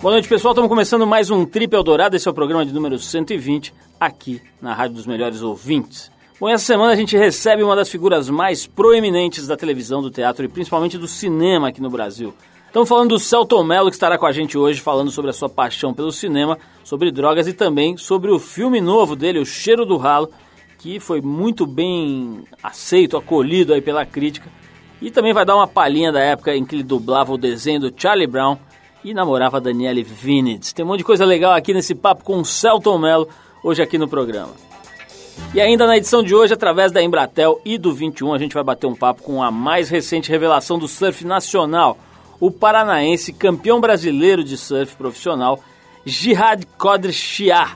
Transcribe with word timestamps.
Boa 0.00 0.12
noite, 0.12 0.28
pessoal. 0.28 0.52
Estamos 0.52 0.70
começando 0.70 1.06
mais 1.06 1.30
um 1.30 1.44
Trip 1.44 1.74
Eldorado. 1.74 2.16
Esse 2.16 2.26
é 2.26 2.30
o 2.30 2.34
programa 2.34 2.64
de 2.64 2.72
número 2.72 2.98
120, 2.98 3.74
aqui 4.00 4.40
na 4.58 4.72
Rádio 4.72 4.96
dos 4.96 5.06
Melhores 5.06 5.42
Ouvintes. 5.42 6.10
Bom, 6.40 6.48
essa 6.48 6.64
semana 6.64 6.94
a 6.94 6.96
gente 6.96 7.18
recebe 7.18 7.62
uma 7.62 7.76
das 7.76 7.90
figuras 7.90 8.30
mais 8.30 8.66
proeminentes 8.66 9.46
da 9.46 9.58
televisão, 9.58 10.00
do 10.00 10.10
teatro 10.10 10.42
e 10.42 10.48
principalmente 10.48 10.96
do 10.96 11.06
cinema 11.06 11.68
aqui 11.68 11.82
no 11.82 11.90
Brasil. 11.90 12.32
Estamos 12.66 12.88
falando 12.88 13.10
do 13.10 13.18
Celton 13.18 13.62
Mello, 13.62 13.90
que 13.90 13.96
estará 13.96 14.16
com 14.16 14.24
a 14.24 14.32
gente 14.32 14.56
hoje, 14.56 14.80
falando 14.80 15.10
sobre 15.10 15.32
a 15.32 15.34
sua 15.34 15.50
paixão 15.50 15.92
pelo 15.92 16.10
cinema, 16.10 16.56
sobre 16.82 17.10
drogas 17.10 17.46
e 17.46 17.52
também 17.52 17.98
sobre 17.98 18.30
o 18.30 18.38
filme 18.38 18.80
novo 18.80 19.14
dele, 19.14 19.38
O 19.38 19.44
Cheiro 19.44 19.84
do 19.84 19.98
Ralo, 19.98 20.30
que 20.78 20.98
foi 20.98 21.20
muito 21.20 21.66
bem 21.66 22.42
aceito, 22.62 23.18
acolhido 23.18 23.74
aí 23.74 23.82
pela 23.82 24.06
crítica. 24.06 24.48
E 25.02 25.10
também 25.10 25.34
vai 25.34 25.44
dar 25.44 25.56
uma 25.56 25.68
palhinha 25.68 26.10
da 26.10 26.20
época 26.20 26.56
em 26.56 26.64
que 26.64 26.74
ele 26.74 26.82
dublava 26.82 27.34
o 27.34 27.38
desenho 27.38 27.80
do 27.80 27.92
Charlie 27.94 28.26
Brown 28.26 28.56
e 29.04 29.14
namorava 29.14 29.56
a 29.56 29.60
Daniele 29.60 30.02
Vinitz. 30.02 30.72
Tem 30.72 30.84
um 30.84 30.88
monte 30.88 30.98
de 30.98 31.04
coisa 31.04 31.24
legal 31.24 31.52
aqui 31.52 31.72
nesse 31.72 31.94
papo 31.94 32.24
com 32.24 32.40
o 32.40 32.44
Celton 32.44 32.98
Mello, 32.98 33.28
hoje 33.62 33.82
aqui 33.82 33.98
no 33.98 34.08
programa. 34.08 34.52
E 35.54 35.60
ainda 35.60 35.86
na 35.86 35.96
edição 35.96 36.22
de 36.22 36.34
hoje, 36.34 36.54
através 36.54 36.92
da 36.92 37.02
Embratel 37.02 37.60
e 37.64 37.78
do 37.78 37.92
21, 37.92 38.34
a 38.34 38.38
gente 38.38 38.54
vai 38.54 38.62
bater 38.62 38.86
um 38.86 38.94
papo 38.94 39.22
com 39.22 39.42
a 39.42 39.50
mais 39.50 39.88
recente 39.88 40.30
revelação 40.30 40.78
do 40.78 40.86
surf 40.86 41.24
nacional, 41.24 41.98
o 42.38 42.50
paranaense 42.50 43.32
campeão 43.32 43.80
brasileiro 43.80 44.44
de 44.44 44.56
surf 44.56 44.94
profissional, 44.96 45.58
Jihad 46.04 46.64
Qadr 46.78 47.10
Shia, 47.10 47.68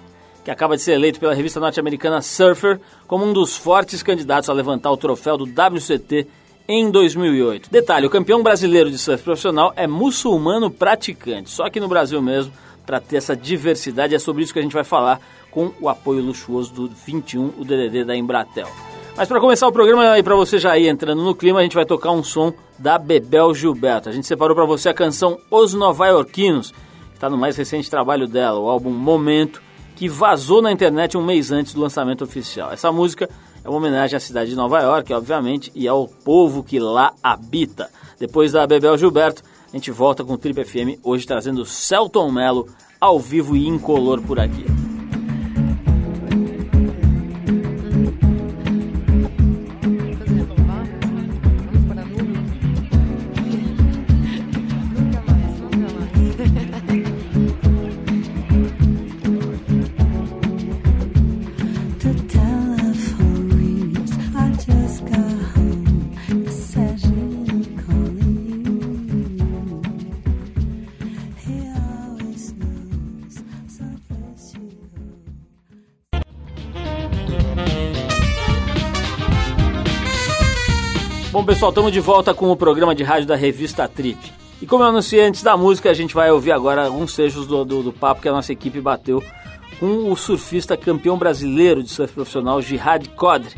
que 0.45 0.51
acaba 0.51 0.77
de 0.77 0.83
ser 0.83 0.93
eleito 0.93 1.19
pela 1.19 1.35
revista 1.35 1.59
norte-americana 1.59 2.21
Surfer 2.21 2.79
como 3.07 3.25
um 3.25 3.33
dos 3.33 3.57
fortes 3.57 4.03
candidatos 4.03 4.49
a 4.49 4.53
levantar 4.53 4.91
o 4.91 4.97
troféu 4.97 5.37
do 5.37 5.45
WCT 5.45 6.29
em 6.69 6.91
2008. 6.91 7.71
Detalhe: 7.71 8.07
o 8.07 8.11
campeão 8.11 8.43
brasileiro 8.43 8.91
de 8.91 8.99
surf 8.99 9.23
profissional 9.23 9.73
é 9.77 9.87
muçulmano 9.87 10.71
praticante, 10.71 11.51
só 11.51 11.69
que 11.69 11.81
no 11.81 11.89
Brasil 11.89 12.21
mesmo, 12.21 12.53
para 12.85 13.01
ter 13.01 13.17
essa 13.17 13.37
diversidade. 13.37 14.15
É 14.15 14.19
sobre 14.19 14.43
isso 14.43 14.53
que 14.53 14.59
a 14.59 14.63
gente 14.63 14.75
vai 14.75 14.85
falar 14.85 15.21
com 15.51 15.73
o 15.81 15.89
apoio 15.89 16.23
luxuoso 16.23 16.73
do 16.73 16.89
21, 16.89 17.53
o 17.59 17.65
DDD 17.65 18.05
da 18.05 18.17
Embratel. 18.17 18.69
Mas 19.17 19.29
para 19.29 19.39
começar 19.39 19.69
o 19.69 19.73
programa 19.73 20.19
e 20.19 20.23
para 20.25 20.35
você 20.35 20.59
já 20.59 20.77
ir 20.77 20.89
entrando 20.89 21.23
no 21.23 21.37
clima, 21.37 21.61
a 21.61 21.63
gente 21.63 21.77
vai 21.77 21.87
tocar 21.87 22.11
um 22.11 22.25
som 22.25 22.53
da 22.77 22.99
Bebel 22.99 23.55
Gilberto. 23.55 24.09
A 24.09 24.13
gente 24.13 24.27
separou 24.27 24.57
para 24.57 24.65
você 24.65 24.89
a 24.89 24.95
canção 24.95 25.39
Os 25.49 25.73
Novaiorquinos, 25.73 26.73
que 26.73 27.15
está 27.15 27.31
no 27.31 27.39
mais 27.39 27.57
recente 27.57 27.89
trabalho 27.89 28.27
dela, 28.27 28.59
o 28.59 28.69
álbum 28.69 28.91
Momento, 28.91 29.63
que 29.95 30.09
vazou 30.09 30.61
na 30.61 30.73
internet 30.73 31.17
um 31.17 31.25
mês 31.25 31.53
antes 31.53 31.73
do 31.73 31.81
lançamento 31.81 32.25
oficial. 32.25 32.73
Essa 32.73 32.91
música 32.91 33.31
é 33.65 33.69
uma 33.69 33.79
homenagem 33.79 34.17
à 34.17 34.21
cidade 34.21 34.51
de 34.51 34.57
Nova 34.57 34.81
York, 34.81 35.13
obviamente, 35.13 35.73
e 35.75 35.89
ao 35.89 36.07
povo 36.07 36.63
que 36.63 36.79
lá 36.79 37.15
habita. 37.23 37.91
Depois 38.19 38.53
da 38.53 38.67
Bebel 38.67 38.99
Gilberto, 38.99 39.43
a 39.73 39.77
gente 39.77 39.91
volta 39.91 40.23
com 40.23 40.35
o 40.35 40.39
Trip 40.39 40.63
FM, 40.63 41.01
hoje 41.03 41.27
trazendo 41.27 41.65
Celton 41.65 42.31
Mello 42.31 42.69
ao 43.01 43.19
vivo 43.19 43.57
e 43.57 43.67
incolor 43.67 44.21
por 44.21 44.39
aqui. 44.39 44.84
Pessoal, 81.65 81.71
estamos 81.71 81.93
de 81.93 82.01
volta 82.01 82.35
com 82.35 82.51
o 82.51 82.57
programa 82.57 82.95
de 82.95 83.03
rádio 83.03 83.27
da 83.27 83.35
revista 83.35 83.89
Trip. 83.89 84.19
E 84.61 84.67
como 84.67 84.83
eu 84.83 84.89
anunciei 84.89 85.25
antes 85.25 85.43
da 85.43 85.57
música, 85.57 85.89
a 85.89 85.95
gente 85.95 86.15
vai 86.15 86.31
ouvir 86.31 86.53
agora 86.53 86.85
alguns 86.85 87.15
trechos 87.15 87.47
do, 87.47 87.65
do, 87.65 87.83
do 87.85 87.93
papo 87.93 88.21
que 88.21 88.29
a 88.29 88.33
nossa 88.33 88.53
equipe 88.53 88.83
bateu 88.83 89.25
com 89.81 90.13
o 90.13 90.17
surfista 90.17 90.77
campeão 90.77 91.17
brasileiro 91.17 91.83
de 91.83 91.89
surf 91.89 92.13
profissional, 92.13 92.61
Jihad 92.61 93.09
Qadri. 93.17 93.57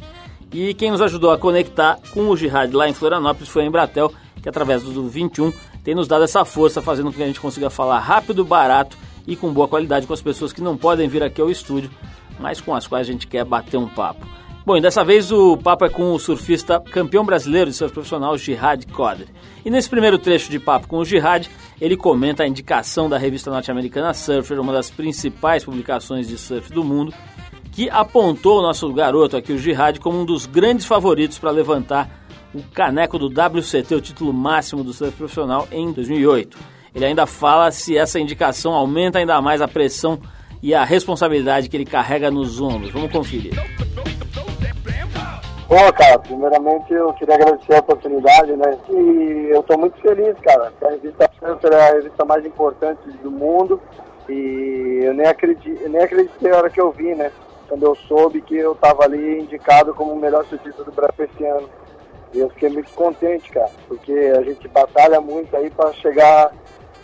E 0.53 0.73
quem 0.75 0.93
nos 0.93 1.01
ajudou 1.01 1.33
a 1.33 1.39
conectar 1.39 1.99
com 2.15 2.29
o 2.29 2.37
Jihad 2.37 2.73
lá 2.73 2.89
em 2.89 2.95
Florianópolis 2.95 3.49
foi 3.49 3.65
a 3.65 3.67
Embratel, 3.67 4.13
que 4.41 4.49
através 4.49 4.85
do 4.85 5.09
21 5.09 5.53
tem 5.83 5.95
nos 5.95 6.07
dado 6.07 6.23
essa 6.23 6.45
força, 6.45 6.81
fazendo 6.81 7.11
com 7.11 7.17
que 7.17 7.23
a 7.25 7.27
gente 7.27 7.41
consiga 7.41 7.71
falar 7.71 7.99
rápido, 7.99 8.45
barato 8.45 8.97
e 9.27 9.35
com 9.35 9.53
boa 9.53 9.67
qualidade 9.67 10.07
com 10.07 10.13
as 10.13 10.23
pessoas 10.23 10.53
que 10.53 10.61
não 10.61 10.77
podem 10.77 11.09
vir 11.09 11.25
aqui 11.25 11.41
ao 11.41 11.51
estúdio, 11.51 11.91
mas 12.39 12.61
com 12.61 12.73
as 12.73 12.87
quais 12.87 13.09
a 13.09 13.11
gente 13.11 13.27
quer 13.27 13.45
bater 13.45 13.79
um 13.79 13.89
papo. 13.89 14.25
Bom, 14.67 14.77
e 14.77 14.81
dessa 14.81 15.05
vez 15.05 15.31
o 15.31 15.57
papo 15.57 15.85
é 15.85 15.89
com 15.89 16.13
o 16.13 16.19
surfista 16.19 16.81
campeão 16.81 17.25
brasileiro 17.25 17.71
de 17.71 17.77
surf 17.77 17.95
profissional, 17.95 18.37
Jihad 18.37 18.85
Qadri. 18.87 19.29
E 19.65 19.71
nesse 19.71 19.89
primeiro 19.89 20.19
trecho 20.19 20.51
de 20.51 20.59
papo 20.59 20.89
com 20.89 20.99
o 20.99 21.05
Jihad, 21.05 21.49
ele 21.81 21.97
comenta 21.97 22.43
a 22.43 22.49
indicação 22.49 23.09
da 23.09 23.17
revista 23.17 23.49
norte-americana 23.49 24.13
Surfer, 24.13 24.61
uma 24.61 24.73
das 24.73 24.91
principais 24.91 25.65
publicações 25.65 26.27
de 26.27 26.37
surf 26.37 26.73
do 26.73 26.83
mundo, 26.83 27.15
que 27.71 27.89
apontou 27.89 28.59
o 28.59 28.63
nosso 28.63 28.93
garoto 28.93 29.37
aqui, 29.37 29.53
o 29.53 29.59
Jihad, 29.59 30.01
como 30.01 30.21
um 30.21 30.25
dos 30.25 30.47
grandes 30.47 30.85
favoritos 30.85 31.39
para 31.39 31.53
levantar 31.53 32.27
o 32.53 32.61
caneco 32.61 33.21
do 33.21 33.27
WCT, 33.29 33.95
o 33.95 34.01
título 34.01 34.33
máximo 34.33 34.83
do 34.83 34.93
surf 34.93 35.17
profissional, 35.17 35.69
em 35.71 35.93
2008. 35.93 36.59
Ele 36.93 37.05
ainda 37.05 37.25
fala 37.25 37.71
se 37.71 37.97
essa 37.97 38.19
indicação 38.19 38.75
aumenta 38.75 39.21
ainda 39.21 39.41
mais 39.41 39.63
a 39.63 39.69
pressão 39.69 40.19
e 40.61 40.75
a 40.75 40.83
responsabilidade 40.83 41.69
que 41.69 41.77
ele 41.77 41.85
carrega 41.85 42.33
nos 42.33 42.61
ombros. 42.61 42.91
Vamos 42.91 43.13
conferir. 43.13 43.53
Bom, 45.69 45.93
cara, 45.93 46.17
primeiramente 46.21 46.93
eu 46.93 47.13
queria 47.15 47.35
agradecer 47.35 47.75
a 47.75 47.81
oportunidade, 47.81 48.53
né? 48.53 48.79
E 48.89 49.49
eu 49.51 49.61
estou 49.61 49.77
muito 49.77 50.01
feliz, 50.01 50.39
cara. 50.39 50.73
A 50.81 50.91
revista 50.91 51.29
Panther 51.41 51.73
é 51.73 51.89
a 51.89 51.93
revista 51.95 52.25
mais 52.25 52.47
importante 52.47 53.11
do 53.21 53.33
mundo 53.33 53.83
e 54.29 55.01
eu 55.03 55.13
nem 55.13 55.27
acreditei, 55.27 55.89
nem 55.89 56.01
acreditei 56.01 56.51
na 56.53 56.59
hora 56.59 56.71
que 56.71 56.81
eu 56.81 56.93
vi, 56.93 57.17
né? 57.17 57.33
Quando 57.69 57.83
eu 57.83 57.97
soube 57.97 58.43
que 58.43 58.57
eu 58.57 58.73
estava 58.73 59.05
ali 59.05 59.41
indicado 59.41 59.93
como 59.93 60.13
o 60.13 60.21
melhor 60.21 60.45
surfista 60.47 60.85
do 60.85 60.93
Brasil 60.93 61.25
esse 61.25 61.45
ano. 61.45 61.69
E 62.33 62.39
eu 62.39 62.49
fiquei 62.51 62.69
muito 62.69 62.93
contente, 62.93 63.51
cara, 63.51 63.71
porque 63.89 64.13
a 64.13 64.43
gente 64.43 64.69
batalha 64.69 65.21
muito 65.21 65.57
aí 65.57 65.69
para 65.71 65.93
chegar 65.95 66.53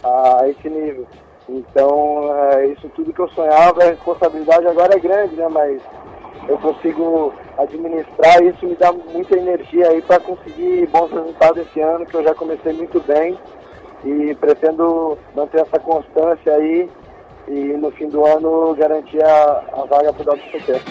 a 0.04 0.48
esse 0.48 0.68
nível. 0.68 1.06
Então, 1.48 2.30
é, 2.52 2.66
isso 2.66 2.88
tudo 2.90 3.12
que 3.12 3.20
eu 3.20 3.28
sonhava, 3.30 3.82
a 3.82 3.88
responsabilidade 3.88 4.68
agora 4.68 4.94
é 4.94 5.00
grande, 5.00 5.34
né? 5.34 5.48
Mas 5.48 5.82
eu 6.48 6.58
consigo 6.58 7.32
administrar 7.58 8.42
isso 8.42 8.66
me 8.66 8.74
dá 8.74 8.92
muita 8.92 9.36
energia 9.36 9.88
aí 9.88 10.02
para 10.02 10.20
conseguir 10.20 10.86
bons 10.88 11.10
resultados 11.10 11.62
esse 11.66 11.80
ano, 11.80 12.06
que 12.06 12.14
eu 12.14 12.22
já 12.22 12.34
comecei 12.34 12.72
muito 12.72 13.00
bem. 13.06 13.38
E 14.04 14.34
pretendo 14.34 15.16
manter 15.34 15.60
essa 15.60 15.78
constância 15.78 16.52
aí 16.52 16.88
e 17.46 17.76
no 17.76 17.90
fim 17.92 18.08
do 18.08 18.24
ano 18.26 18.74
garantir 18.74 19.22
a, 19.22 19.64
a 19.72 19.84
vaga 19.84 20.12
para 20.12 20.32
o 20.32 20.34
WCT. 20.34 20.82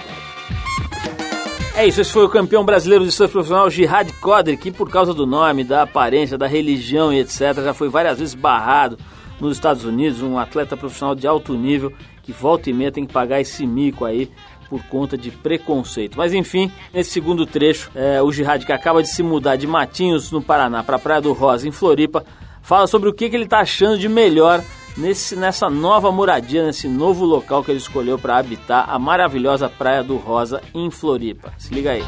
É 1.76 1.86
isso, 1.86 2.00
esse 2.00 2.12
foi 2.12 2.26
o 2.26 2.30
campeão 2.30 2.64
brasileiro 2.64 3.04
de 3.04 3.12
surf 3.12 3.32
profissional 3.32 3.70
Jihad 3.70 4.10
Qadri, 4.22 4.56
que 4.56 4.72
por 4.72 4.90
causa 4.90 5.14
do 5.14 5.26
nome, 5.26 5.64
da 5.64 5.84
aparência, 5.84 6.38
da 6.38 6.48
religião 6.48 7.12
e 7.12 7.20
etc, 7.20 7.56
já 7.64 7.74
foi 7.74 7.90
várias 7.90 8.20
vezes 8.20 8.36
barrado 8.36 8.98
nos 9.40 9.58
Estados 9.58 9.84
Unidos, 9.84 10.22
um 10.22 10.38
atleta 10.38 10.78
profissional 10.78 11.16
de 11.16 11.26
alto 11.28 11.54
nível 11.54 11.92
que 12.24 12.32
volta 12.32 12.70
e 12.70 12.74
meia 12.74 12.92
tem 12.92 13.06
que 13.06 13.14
pagar 13.14 13.42
esse 13.42 13.66
mico 13.66 14.06
aí 14.06 14.30
por 14.72 14.82
conta 14.84 15.18
de 15.18 15.30
preconceito. 15.30 16.18
Mas 16.18 16.34
enfim, 16.34 16.72
nesse 16.94 17.12
segundo 17.12 17.46
trecho, 17.46 17.92
é, 17.94 18.22
o 18.22 18.32
Jihad, 18.32 18.66
que 18.66 18.72
acaba 18.72 19.04
de 19.04 19.10
se 19.10 19.22
mudar 19.22 19.58
de 19.58 19.68
Matinhos, 19.68 20.32
no 20.32 20.42
Paraná, 20.42 20.82
para 20.82 20.98
Praia 20.98 21.20
do 21.20 21.34
Rosa, 21.34 21.68
em 21.68 21.74
Floripa, 21.74 22.24
fala 22.62 22.88
sobre 22.88 23.10
o 23.10 23.14
que, 23.14 23.30
que 23.30 23.36
ele 23.36 23.44
está 23.44 23.60
achando 23.60 23.98
de 23.98 24.08
melhor 24.08 24.64
nesse, 24.98 25.36
nessa 25.36 25.70
nova 25.70 26.10
moradia, 26.10 26.66
nesse 26.66 26.88
novo 26.88 27.26
local 27.26 27.66
que 27.66 27.72
ele 27.72 27.80
escolheu 27.80 28.18
para 28.18 28.38
habitar, 28.38 28.90
a 28.90 28.98
maravilhosa 28.98 29.68
Praia 29.68 30.02
do 30.02 30.16
Rosa, 30.16 30.62
em 30.74 30.90
Floripa. 30.90 31.52
Se 31.58 31.74
liga 31.74 31.92
aí. 31.92 32.04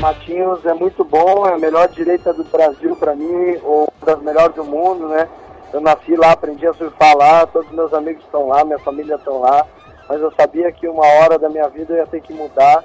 Matinhos 0.00 0.66
é 0.66 0.74
muito 0.74 1.04
bom, 1.04 1.46
é 1.46 1.54
a 1.54 1.58
melhor 1.58 1.88
direita 1.88 2.32
do 2.32 2.42
Brasil 2.42 2.96
para 2.96 3.14
mim, 3.14 3.58
ou 3.62 3.88
das 4.04 4.20
melhores 4.22 4.56
do 4.56 4.64
mundo, 4.64 5.06
né? 5.06 5.28
Eu 5.72 5.80
nasci 5.80 6.16
lá, 6.16 6.32
aprendi 6.32 6.66
a 6.66 6.74
surfar 6.74 7.16
lá, 7.16 7.46
todos 7.46 7.70
meus 7.70 7.94
amigos 7.94 8.24
estão 8.24 8.48
lá, 8.48 8.64
minha 8.64 8.78
família 8.80 9.14
estão 9.14 9.40
lá 9.40 9.64
mas 10.08 10.20
eu 10.20 10.32
sabia 10.32 10.70
que 10.72 10.88
uma 10.88 11.06
hora 11.06 11.38
da 11.38 11.48
minha 11.48 11.68
vida 11.68 11.94
eu 11.94 11.98
ia 11.98 12.06
ter 12.06 12.20
que 12.20 12.32
mudar. 12.32 12.84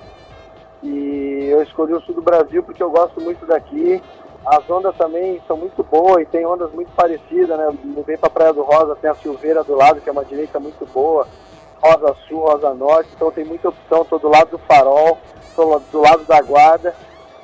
E 0.83 1.47
eu 1.51 1.61
escolhi 1.61 1.93
o 1.93 2.01
sul 2.01 2.15
do 2.15 2.21
Brasil 2.21 2.63
porque 2.63 2.81
eu 2.81 2.89
gosto 2.89 3.21
muito 3.21 3.45
daqui. 3.45 4.01
As 4.45 4.67
ondas 4.67 4.95
também 4.97 5.39
são 5.47 5.55
muito 5.55 5.83
boas 5.83 6.23
e 6.23 6.25
tem 6.25 6.45
ondas 6.45 6.71
muito 6.71 6.91
parecidas, 6.93 7.55
né? 7.57 7.69
Mudei 7.83 8.17
para 8.17 8.29
Praia 8.29 8.53
do 8.53 8.63
Rosa, 8.63 8.95
tem 8.95 9.09
a 9.09 9.15
Silveira 9.15 9.63
do 9.63 9.75
lado, 9.75 10.01
que 10.01 10.09
é 10.09 10.11
uma 10.11 10.25
direita 10.25 10.59
muito 10.59 10.83
boa. 10.91 11.27
Rosa 11.79 12.15
Sul, 12.27 12.39
Rosa 12.39 12.73
Norte, 12.73 13.09
então 13.15 13.31
tem 13.31 13.45
muita 13.45 13.69
opção. 13.69 14.01
Estou 14.01 14.17
do 14.17 14.29
lado 14.29 14.51
do 14.51 14.57
farol, 14.59 15.19
estou 15.47 15.79
do 15.91 16.01
lado 16.01 16.23
da 16.25 16.41
guarda. 16.41 16.95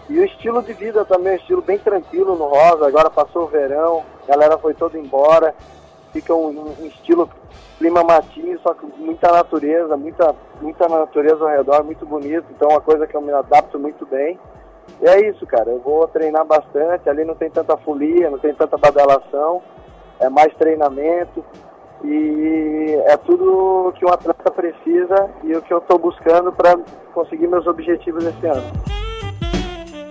E 0.09 0.17
o 0.19 0.25
estilo 0.25 0.63
de 0.63 0.73
vida 0.73 1.05
também, 1.05 1.33
um 1.33 1.35
estilo 1.35 1.61
bem 1.61 1.77
tranquilo 1.77 2.35
no 2.35 2.45
Rosa. 2.45 2.87
Agora 2.87 3.09
passou 3.09 3.43
o 3.43 3.47
verão, 3.47 4.03
a 4.23 4.31
galera 4.31 4.57
foi 4.57 4.73
toda 4.73 4.97
embora. 4.97 5.53
Fica 6.11 6.33
um, 6.33 6.73
um 6.79 6.85
estilo 6.85 7.29
clima 7.77 8.03
matinho, 8.03 8.59
só 8.61 8.73
que 8.73 8.85
muita 8.97 9.31
natureza, 9.31 9.95
muita, 9.95 10.35
muita 10.61 10.87
natureza 10.87 11.43
ao 11.43 11.49
redor, 11.49 11.83
muito 11.83 12.05
bonito, 12.05 12.45
então 12.51 12.69
é 12.69 12.73
uma 12.73 12.81
coisa 12.81 13.05
que 13.05 13.15
eu 13.15 13.21
me 13.21 13.31
adapto 13.31 13.77
muito 13.79 14.05
bem. 14.05 14.39
E 15.01 15.07
é 15.07 15.29
isso, 15.29 15.45
cara, 15.45 15.69
eu 15.69 15.79
vou 15.79 16.07
treinar 16.07 16.45
bastante, 16.45 17.09
ali 17.09 17.23
não 17.23 17.35
tem 17.35 17.49
tanta 17.49 17.77
folia, 17.77 18.29
não 18.29 18.39
tem 18.39 18.53
tanta 18.53 18.77
badalação, 18.77 19.61
é 20.19 20.29
mais 20.29 20.53
treinamento. 20.55 21.43
E 22.03 22.95
é 23.05 23.17
tudo 23.17 23.91
que 23.97 24.05
um 24.05 24.09
atleta 24.09 24.51
precisa 24.51 25.29
e 25.43 25.53
o 25.55 25.61
que 25.61 25.73
eu 25.73 25.79
estou 25.79 25.97
buscando 25.97 26.51
para 26.51 26.77
conseguir 27.13 27.47
meus 27.47 27.65
objetivos 27.65 28.23
esse 28.23 28.45
ano. 28.45 28.63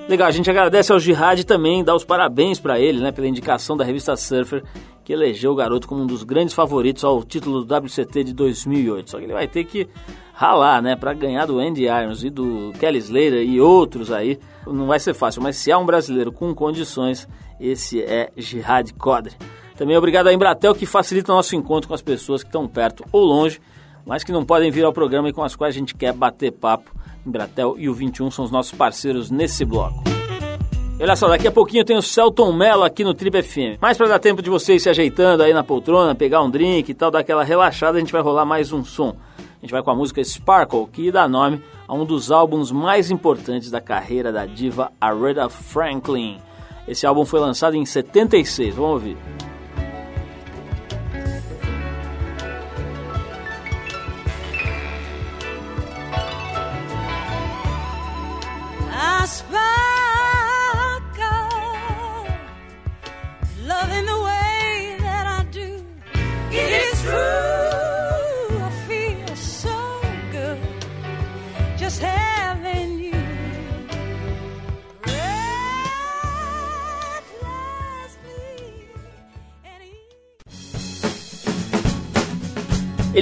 Legal, 0.08 0.28
a 0.28 0.32
gente 0.32 0.48
agradece 0.48 0.92
ao 0.92 1.00
Jihad 1.00 1.44
também, 1.44 1.82
dá 1.82 1.94
os 1.94 2.04
parabéns 2.04 2.60
para 2.60 2.78
ele, 2.78 3.00
né, 3.00 3.10
pela 3.10 3.26
indicação 3.26 3.76
da 3.76 3.84
revista 3.84 4.16
Surfer, 4.16 4.62
que 5.06 5.12
elegeu 5.12 5.52
o 5.52 5.54
garoto 5.54 5.86
como 5.86 6.02
um 6.02 6.06
dos 6.06 6.24
grandes 6.24 6.52
favoritos 6.52 7.04
ao 7.04 7.22
título 7.22 7.64
do 7.64 7.76
WCT 7.76 8.24
de 8.24 8.34
2008. 8.34 9.08
Só 9.08 9.18
que 9.18 9.24
ele 9.24 9.32
vai 9.32 9.46
ter 9.46 9.62
que 9.62 9.86
ralar, 10.32 10.82
né, 10.82 10.96
para 10.96 11.14
ganhar 11.14 11.46
do 11.46 11.60
Andy 11.60 11.84
Irons 11.84 12.24
e 12.24 12.28
do 12.28 12.72
Kelly 12.80 12.98
Slater 12.98 13.48
e 13.48 13.60
outros 13.60 14.10
aí. 14.10 14.36
Não 14.66 14.88
vai 14.88 14.98
ser 14.98 15.14
fácil, 15.14 15.40
mas 15.40 15.54
se 15.58 15.70
há 15.70 15.78
um 15.78 15.86
brasileiro 15.86 16.32
com 16.32 16.52
condições, 16.52 17.28
esse 17.60 18.02
é 18.02 18.32
Jihad 18.36 18.92
Kodri. 18.94 19.36
Também 19.76 19.96
obrigado 19.96 20.26
à 20.26 20.32
Embratel 20.32 20.74
que 20.74 20.84
facilita 20.84 21.32
o 21.32 21.36
nosso 21.36 21.54
encontro 21.54 21.86
com 21.86 21.94
as 21.94 22.02
pessoas 22.02 22.42
que 22.42 22.48
estão 22.48 22.66
perto 22.66 23.04
ou 23.12 23.24
longe, 23.24 23.60
mas 24.04 24.24
que 24.24 24.32
não 24.32 24.44
podem 24.44 24.72
vir 24.72 24.84
ao 24.84 24.92
programa 24.92 25.28
e 25.28 25.32
com 25.32 25.44
as 25.44 25.54
quais 25.54 25.76
a 25.76 25.78
gente 25.78 25.94
quer 25.94 26.12
bater 26.12 26.50
papo. 26.50 26.90
Embratel 27.24 27.76
e 27.78 27.88
o 27.88 27.94
21 27.94 28.28
são 28.32 28.44
os 28.44 28.50
nossos 28.50 28.72
parceiros 28.72 29.30
nesse 29.30 29.64
bloco. 29.64 30.15
Olha 30.98 31.14
só, 31.14 31.28
daqui 31.28 31.46
a 31.46 31.52
pouquinho 31.52 31.84
tem 31.84 31.96
o 31.96 32.00
Celton 32.00 32.50
Mello 32.52 32.82
aqui 32.82 33.04
no 33.04 33.12
Trip 33.12 33.42
FM. 33.42 33.78
Mas 33.78 33.98
para 33.98 34.08
dar 34.08 34.18
tempo 34.18 34.40
de 34.40 34.48
vocês 34.48 34.82
se 34.82 34.88
ajeitando 34.88 35.42
aí 35.42 35.52
na 35.52 35.62
poltrona, 35.62 36.14
pegar 36.14 36.42
um 36.42 36.50
drink 36.50 36.88
e 36.88 36.94
tal, 36.94 37.10
dar 37.10 37.18
aquela 37.18 37.44
relaxada, 37.44 37.98
a 37.98 38.00
gente 38.00 38.12
vai 38.12 38.22
rolar 38.22 38.46
mais 38.46 38.72
um 38.72 38.82
som. 38.82 39.14
A 39.38 39.60
gente 39.60 39.70
vai 39.70 39.82
com 39.82 39.90
a 39.90 39.94
música 39.94 40.24
Sparkle, 40.24 40.86
que 40.90 41.12
dá 41.12 41.28
nome 41.28 41.62
a 41.86 41.94
um 41.94 42.04
dos 42.04 42.32
álbuns 42.32 42.72
mais 42.72 43.10
importantes 43.10 43.70
da 43.70 43.80
carreira 43.80 44.32
da 44.32 44.46
diva 44.46 44.90
Aretha 44.98 45.50
Franklin. 45.50 46.38
Esse 46.88 47.06
álbum 47.06 47.26
foi 47.26 47.40
lançado 47.40 47.76
em 47.76 47.84
76, 47.84 48.74
vamos 48.74 48.92
ouvir. 48.92 49.16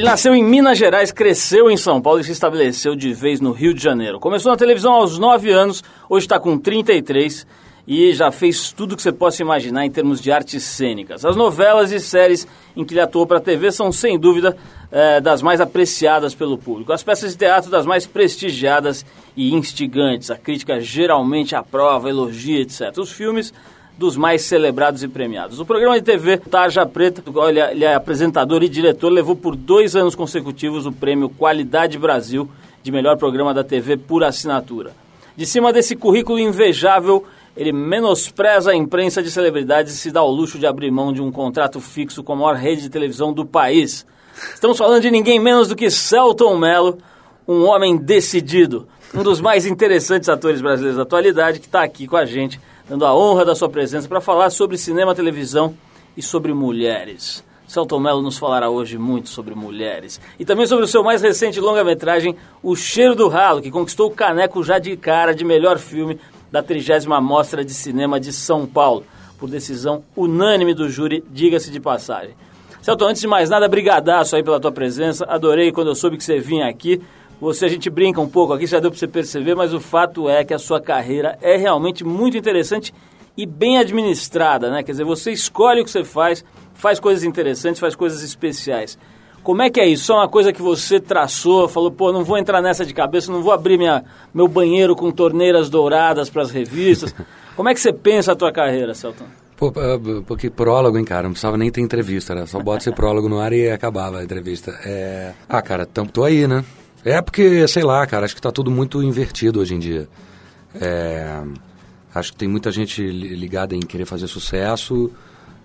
Ele 0.04 0.10
nasceu 0.10 0.34
em 0.34 0.44
Minas 0.44 0.76
Gerais, 0.76 1.10
cresceu 1.10 1.70
em 1.70 1.78
São 1.78 1.98
Paulo 1.98 2.20
e 2.20 2.24
se 2.24 2.30
estabeleceu 2.30 2.94
de 2.94 3.14
vez 3.14 3.40
no 3.40 3.52
Rio 3.52 3.72
de 3.72 3.82
Janeiro. 3.82 4.20
Começou 4.20 4.52
na 4.52 4.58
televisão 4.58 4.92
aos 4.92 5.18
9 5.18 5.50
anos, 5.50 5.82
hoje 6.10 6.26
está 6.26 6.38
com 6.38 6.58
33 6.58 7.46
e 7.88 8.12
já 8.12 8.30
fez 8.30 8.70
tudo 8.70 8.96
que 8.96 9.02
você 9.02 9.10
possa 9.10 9.40
imaginar 9.40 9.86
em 9.86 9.90
termos 9.90 10.20
de 10.20 10.30
artes 10.30 10.62
cênicas. 10.62 11.24
As 11.24 11.34
novelas 11.36 11.90
e 11.90 11.98
séries 11.98 12.46
em 12.76 12.84
que 12.84 12.92
ele 12.92 13.00
atuou 13.00 13.26
para 13.26 13.38
a 13.38 13.40
TV 13.40 13.72
são, 13.72 13.90
sem 13.90 14.18
dúvida, 14.18 14.54
é, 14.92 15.22
das 15.22 15.40
mais 15.40 15.58
apreciadas 15.58 16.34
pelo 16.34 16.58
público. 16.58 16.92
As 16.92 17.02
peças 17.02 17.32
de 17.32 17.38
teatro 17.38 17.70
das 17.70 17.86
mais 17.86 18.06
prestigiadas 18.06 19.06
e 19.34 19.54
instigantes. 19.54 20.30
A 20.30 20.36
crítica 20.36 20.80
geralmente 20.80 21.56
aprova, 21.56 22.10
elogia, 22.10 22.60
etc. 22.60 22.92
Os 22.98 23.10
filmes 23.10 23.54
dos 23.96 24.16
mais 24.16 24.42
celebrados 24.42 25.02
e 25.02 25.08
premiados. 25.08 25.60
O 25.60 25.64
programa 25.64 25.98
de 25.98 26.04
TV 26.04 26.36
Tarja 26.36 26.84
Preta, 26.84 27.22
olha, 27.34 27.70
ele 27.70 27.84
é 27.84 27.94
apresentador 27.94 28.62
e 28.62 28.68
diretor, 28.68 29.08
levou 29.08 29.36
por 29.36 29.54
dois 29.54 29.94
anos 29.94 30.14
consecutivos 30.14 30.84
o 30.84 30.92
prêmio 30.92 31.28
Qualidade 31.28 31.98
Brasil 31.98 32.48
de 32.82 32.90
melhor 32.90 33.16
programa 33.16 33.54
da 33.54 33.62
TV 33.62 33.96
por 33.96 34.24
assinatura. 34.24 34.92
De 35.36 35.46
cima 35.46 35.72
desse 35.72 35.96
currículo 35.96 36.38
invejável, 36.38 37.24
ele 37.56 37.72
menospreza 37.72 38.72
a 38.72 38.76
imprensa 38.76 39.22
de 39.22 39.30
celebridades 39.30 39.94
e 39.94 39.96
se 39.96 40.10
dá 40.10 40.22
o 40.22 40.30
luxo 40.30 40.58
de 40.58 40.66
abrir 40.66 40.90
mão 40.90 41.12
de 41.12 41.22
um 41.22 41.30
contrato 41.30 41.80
fixo 41.80 42.22
com 42.22 42.32
a 42.32 42.36
maior 42.36 42.56
rede 42.56 42.82
de 42.82 42.90
televisão 42.90 43.32
do 43.32 43.46
país. 43.46 44.04
Estamos 44.52 44.76
falando 44.76 45.02
de 45.02 45.10
ninguém 45.10 45.38
menos 45.38 45.68
do 45.68 45.76
que 45.76 45.88
Celton 45.88 46.58
Mello, 46.58 46.98
um 47.46 47.64
homem 47.64 47.96
decidido, 47.96 48.88
um 49.14 49.22
dos 49.22 49.40
mais 49.40 49.66
interessantes 49.66 50.28
atores 50.28 50.60
brasileiros 50.60 50.96
da 50.96 51.04
atualidade, 51.04 51.60
que 51.60 51.66
está 51.66 51.82
aqui 51.82 52.08
com 52.08 52.16
a 52.16 52.24
gente 52.24 52.60
dando 52.88 53.06
a 53.06 53.14
honra 53.14 53.44
da 53.44 53.54
sua 53.54 53.68
presença 53.68 54.08
para 54.08 54.20
falar 54.20 54.50
sobre 54.50 54.76
cinema, 54.76 55.14
televisão 55.14 55.74
e 56.16 56.22
sobre 56.22 56.52
mulheres. 56.52 57.44
Celton 57.66 57.98
Mello 57.98 58.22
nos 58.22 58.36
falará 58.36 58.68
hoje 58.68 58.98
muito 58.98 59.28
sobre 59.28 59.54
mulheres. 59.54 60.20
E 60.38 60.44
também 60.44 60.66
sobre 60.66 60.84
o 60.84 60.88
seu 60.88 61.02
mais 61.02 61.22
recente 61.22 61.60
longa-metragem, 61.60 62.36
O 62.62 62.76
Cheiro 62.76 63.14
do 63.14 63.28
Ralo, 63.28 63.62
que 63.62 63.70
conquistou 63.70 64.08
o 64.08 64.14
caneco 64.14 64.62
já 64.62 64.78
de 64.78 64.96
cara 64.96 65.34
de 65.34 65.44
melhor 65.44 65.78
filme 65.78 66.20
da 66.52 66.62
30 66.62 67.20
Mostra 67.20 67.64
de 67.64 67.72
Cinema 67.72 68.20
de 68.20 68.32
São 68.32 68.66
Paulo, 68.66 69.04
por 69.38 69.48
decisão 69.48 70.04
unânime 70.14 70.74
do 70.74 70.88
júri, 70.88 71.24
diga-se 71.30 71.70
de 71.70 71.80
passagem. 71.80 72.34
Celton, 72.80 73.06
antes 73.06 73.22
de 73.22 73.26
mais 73.26 73.48
nada, 73.48 73.66
brigadaço 73.66 74.36
aí 74.36 74.42
pela 74.42 74.60
tua 74.60 74.70
presença. 74.70 75.24
Adorei 75.24 75.72
quando 75.72 75.88
eu 75.88 75.94
soube 75.94 76.18
que 76.18 76.22
você 76.22 76.38
vinha 76.38 76.68
aqui. 76.68 77.00
Você, 77.44 77.66
a 77.66 77.68
gente 77.68 77.90
brinca 77.90 78.22
um 78.22 78.28
pouco 78.28 78.54
aqui, 78.54 78.66
já 78.66 78.80
deu 78.80 78.90
para 78.90 78.98
você 78.98 79.06
perceber, 79.06 79.54
mas 79.54 79.74
o 79.74 79.78
fato 79.78 80.30
é 80.30 80.42
que 80.44 80.54
a 80.54 80.58
sua 80.58 80.80
carreira 80.80 81.38
é 81.42 81.58
realmente 81.58 82.02
muito 82.02 82.38
interessante 82.38 82.94
e 83.36 83.44
bem 83.44 83.76
administrada, 83.76 84.70
né? 84.70 84.82
Quer 84.82 84.92
dizer, 84.92 85.04
você 85.04 85.30
escolhe 85.30 85.82
o 85.82 85.84
que 85.84 85.90
você 85.90 86.02
faz, 86.02 86.42
faz 86.72 86.98
coisas 86.98 87.22
interessantes, 87.22 87.78
faz 87.78 87.94
coisas 87.94 88.22
especiais. 88.22 88.96
Como 89.42 89.60
é 89.60 89.68
que 89.68 89.78
é 89.78 89.86
isso? 89.86 90.04
Só 90.04 90.14
uma 90.14 90.28
coisa 90.28 90.54
que 90.54 90.62
você 90.62 90.98
traçou, 90.98 91.68
falou, 91.68 91.90
pô, 91.90 92.10
não 92.10 92.24
vou 92.24 92.38
entrar 92.38 92.62
nessa 92.62 92.86
de 92.86 92.94
cabeça, 92.94 93.30
não 93.30 93.42
vou 93.42 93.52
abrir 93.52 93.76
minha, 93.76 94.02
meu 94.32 94.48
banheiro 94.48 94.96
com 94.96 95.10
torneiras 95.10 95.68
douradas 95.68 96.30
para 96.30 96.40
as 96.40 96.50
revistas. 96.50 97.14
Como 97.54 97.68
é 97.68 97.74
que 97.74 97.80
você 97.80 97.92
pensa 97.92 98.32
a 98.32 98.34
tua 98.34 98.52
carreira, 98.52 98.94
Celton? 98.94 99.26
Pô, 99.54 99.70
ah, 99.76 100.22
porque 100.26 100.48
prólogo, 100.48 100.96
hein, 100.96 101.04
cara? 101.04 101.24
Não 101.24 101.32
precisava 101.32 101.58
nem 101.58 101.70
ter 101.70 101.82
entrevista, 101.82 102.34
né? 102.34 102.46
Só 102.46 102.58
bota 102.58 102.78
esse 102.78 102.92
prólogo 102.92 103.28
no 103.28 103.38
ar 103.38 103.52
e 103.52 103.70
acabava 103.70 104.20
a 104.20 104.24
entrevista. 104.24 104.70
É... 104.82 105.32
Ah, 105.46 105.60
cara, 105.60 105.84
tô 105.84 106.24
aí, 106.24 106.48
né? 106.48 106.64
É 107.04 107.20
porque, 107.20 107.68
sei 107.68 107.82
lá, 107.82 108.06
cara, 108.06 108.24
acho 108.24 108.34
que 108.34 108.38
está 108.38 108.50
tudo 108.50 108.70
muito 108.70 109.02
invertido 109.02 109.60
hoje 109.60 109.74
em 109.74 109.78
dia. 109.78 110.08
É, 110.80 111.42
acho 112.14 112.32
que 112.32 112.38
tem 112.38 112.48
muita 112.48 112.72
gente 112.72 113.02
ligada 113.06 113.74
em 113.74 113.80
querer 113.80 114.06
fazer 114.06 114.26
sucesso. 114.26 115.12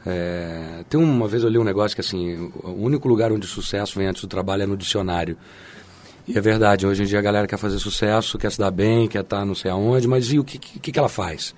É, 0.05 0.83
tem 0.89 0.99
uma 0.99 1.27
vez 1.29 1.43
eu 1.43 1.49
li 1.49 1.57
um 1.57 1.63
negócio 1.63 1.95
que 1.95 2.01
assim, 2.01 2.51
o 2.61 2.71
único 2.71 3.07
lugar 3.07 3.31
onde 3.31 3.47
sucesso 3.47 3.97
vem 3.97 4.07
antes 4.07 4.21
do 4.21 4.27
trabalho 4.27 4.63
é 4.63 4.65
no 4.65 4.75
dicionário. 4.75 5.37
E 6.27 6.37
é 6.37 6.41
verdade, 6.41 6.85
hoje 6.85 7.03
em 7.03 7.05
dia 7.05 7.19
a 7.19 7.21
galera 7.21 7.47
quer 7.47 7.57
fazer 7.57 7.79
sucesso, 7.79 8.37
quer 8.37 8.51
se 8.51 8.59
dar 8.59 8.69
bem, 8.69 9.07
quer 9.07 9.21
estar 9.21 9.39
tá 9.39 9.45
não 9.45 9.55
sei 9.55 9.71
aonde, 9.71 10.07
mas 10.07 10.31
e 10.31 10.39
o 10.39 10.43
que, 10.43 10.59
que, 10.59 10.91
que 10.91 10.99
ela 10.99 11.09
faz? 11.09 11.55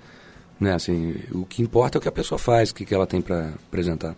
Né, 0.58 0.74
assim, 0.74 1.16
o 1.32 1.44
que 1.44 1.60
importa 1.60 1.96
é 1.96 1.98
o 1.98 2.00
que 2.00 2.08
a 2.08 2.12
pessoa 2.12 2.38
faz, 2.38 2.70
o 2.70 2.74
que, 2.74 2.84
que 2.84 2.94
ela 2.94 3.06
tem 3.06 3.20
para 3.20 3.52
apresentar. 3.66 4.14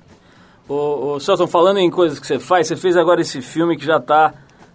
Ô, 0.68 1.14
ô 1.14 1.20
Celton, 1.20 1.46
falando 1.46 1.78
em 1.78 1.90
coisas 1.90 2.18
que 2.20 2.26
você 2.26 2.38
faz, 2.38 2.68
você 2.68 2.76
fez 2.76 2.96
agora 2.96 3.22
esse 3.22 3.40
filme 3.40 3.76
que 3.76 3.84
já 3.84 3.96
está 3.96 4.32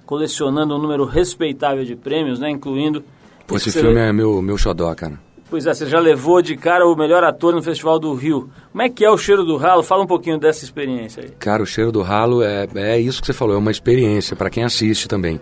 colecionando 0.09 0.75
um 0.75 0.79
número 0.79 1.05
respeitável 1.05 1.85
de 1.85 1.95
prêmios, 1.95 2.39
né? 2.39 2.49
Incluindo. 2.49 3.03
Pô, 3.45 3.57
esse 3.57 3.71
filme 3.71 3.93
le... 3.93 3.99
é 3.99 4.11
meu, 4.11 4.41
meu 4.41 4.57
xodó, 4.57 4.91
cara. 4.95 5.19
Pois 5.51 5.67
é, 5.67 5.73
você 5.73 5.85
já 5.85 5.99
levou 5.99 6.41
de 6.41 6.57
cara 6.57 6.83
o 6.87 6.95
melhor 6.95 7.23
ator 7.23 7.53
no 7.53 7.61
Festival 7.61 7.99
do 7.99 8.15
Rio. 8.15 8.49
Como 8.71 8.81
é 8.81 8.89
que 8.89 9.05
é 9.05 9.11
o 9.11 9.17
Cheiro 9.19 9.43
do 9.43 9.55
Ralo? 9.55 9.83
Fala 9.83 10.01
um 10.01 10.07
pouquinho 10.07 10.39
dessa 10.39 10.65
experiência 10.65 11.21
aí. 11.21 11.29
Cara, 11.37 11.61
o 11.61 11.65
Cheiro 11.65 11.91
do 11.91 12.01
Ralo 12.01 12.41
é, 12.41 12.67
é 12.73 12.99
isso 12.99 13.21
que 13.21 13.27
você 13.27 13.33
falou, 13.33 13.53
é 13.53 13.59
uma 13.59 13.69
experiência 13.69 14.35
para 14.35 14.49
quem 14.49 14.63
assiste 14.63 15.07
também. 15.07 15.39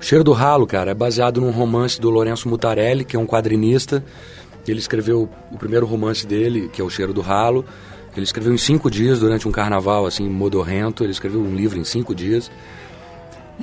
O 0.00 0.02
Cheiro 0.02 0.24
do 0.24 0.32
Ralo, 0.32 0.66
cara, 0.66 0.92
é 0.92 0.94
baseado 0.94 1.38
num 1.38 1.50
romance 1.50 2.00
do 2.00 2.08
Lourenço 2.08 2.48
Mutarelli, 2.48 3.04
que 3.04 3.14
é 3.14 3.18
um 3.18 3.26
quadrinista. 3.26 4.02
Ele 4.66 4.78
escreveu 4.78 5.28
o 5.50 5.58
primeiro 5.58 5.84
romance 5.84 6.26
dele, 6.26 6.70
que 6.72 6.80
é 6.80 6.84
O 6.84 6.88
Cheiro 6.88 7.12
do 7.12 7.20
Ralo. 7.20 7.62
Ele 8.16 8.24
escreveu 8.24 8.54
em 8.54 8.58
cinco 8.58 8.90
dias, 8.90 9.20
durante 9.20 9.46
um 9.46 9.52
carnaval, 9.52 10.06
assim, 10.06 10.26
modorrento. 10.30 11.04
Ele 11.04 11.12
escreveu 11.12 11.42
um 11.42 11.54
livro 11.54 11.78
em 11.78 11.84
cinco 11.84 12.14
dias. 12.14 12.50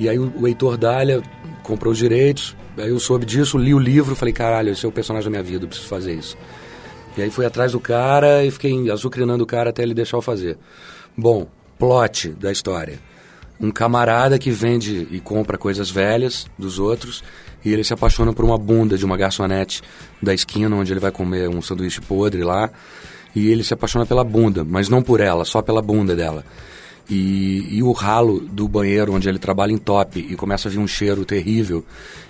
E 0.00 0.08
aí 0.08 0.18
o, 0.18 0.46
Heitor 0.46 0.78
Dália 0.78 1.22
comprou 1.62 1.92
os 1.92 1.98
direitos, 1.98 2.56
aí 2.78 2.88
eu 2.88 2.98
soube 2.98 3.26
disso, 3.26 3.58
li 3.58 3.74
o 3.74 3.78
livro, 3.78 4.16
falei, 4.16 4.32
caralho, 4.32 4.72
esse 4.72 4.86
é 4.86 4.88
o 4.88 4.92
personagem 4.92 5.26
da 5.26 5.30
minha 5.30 5.42
vida, 5.42 5.66
eu 5.66 5.68
preciso 5.68 5.88
fazer 5.88 6.14
isso. 6.14 6.38
E 7.18 7.22
aí 7.22 7.30
fui 7.30 7.44
atrás 7.44 7.72
do 7.72 7.80
cara 7.80 8.42
e 8.42 8.50
fiquei 8.50 8.90
azucrinando 8.90 9.44
o 9.44 9.46
cara 9.46 9.68
até 9.68 9.82
ele 9.82 9.92
deixar 9.92 10.16
eu 10.16 10.22
fazer. 10.22 10.56
Bom, 11.14 11.46
plot 11.78 12.30
da 12.30 12.50
história. 12.50 12.98
Um 13.60 13.70
camarada 13.70 14.38
que 14.38 14.50
vende 14.50 15.06
e 15.10 15.20
compra 15.20 15.58
coisas 15.58 15.90
velhas 15.90 16.46
dos 16.58 16.78
outros 16.78 17.22
e 17.62 17.70
ele 17.70 17.84
se 17.84 17.92
apaixona 17.92 18.32
por 18.32 18.42
uma 18.42 18.56
bunda 18.56 18.96
de 18.96 19.04
uma 19.04 19.18
garçonete 19.18 19.82
da 20.22 20.32
esquina 20.32 20.74
onde 20.74 20.94
ele 20.94 21.00
vai 21.00 21.10
comer 21.10 21.46
um 21.46 21.60
sanduíche 21.60 22.00
podre 22.00 22.42
lá. 22.42 22.70
e 23.36 23.48
ele 23.48 23.62
se 23.62 23.74
apaixona 23.74 24.06
pela 24.06 24.24
bunda, 24.24 24.64
mas 24.64 24.88
não 24.88 25.02
por 25.02 25.20
ela, 25.20 25.44
só 25.44 25.60
pela 25.60 25.82
bunda 25.82 26.16
dela. 26.16 26.42
E, 27.10 27.66
e, 27.78 27.82
o 27.82 27.90
ralo 27.90 28.38
do 28.40 28.68
banheiro 28.68 29.12
onde 29.12 29.28
ele 29.28 29.38
trabalha 29.38 29.72
em 29.72 29.78
top 29.78 30.20
e 30.20 30.36
começa 30.36 30.68
a 30.68 30.70
vir 30.70 30.78
um 30.78 30.86
cheiro 30.86 31.24
terrível 31.24 31.84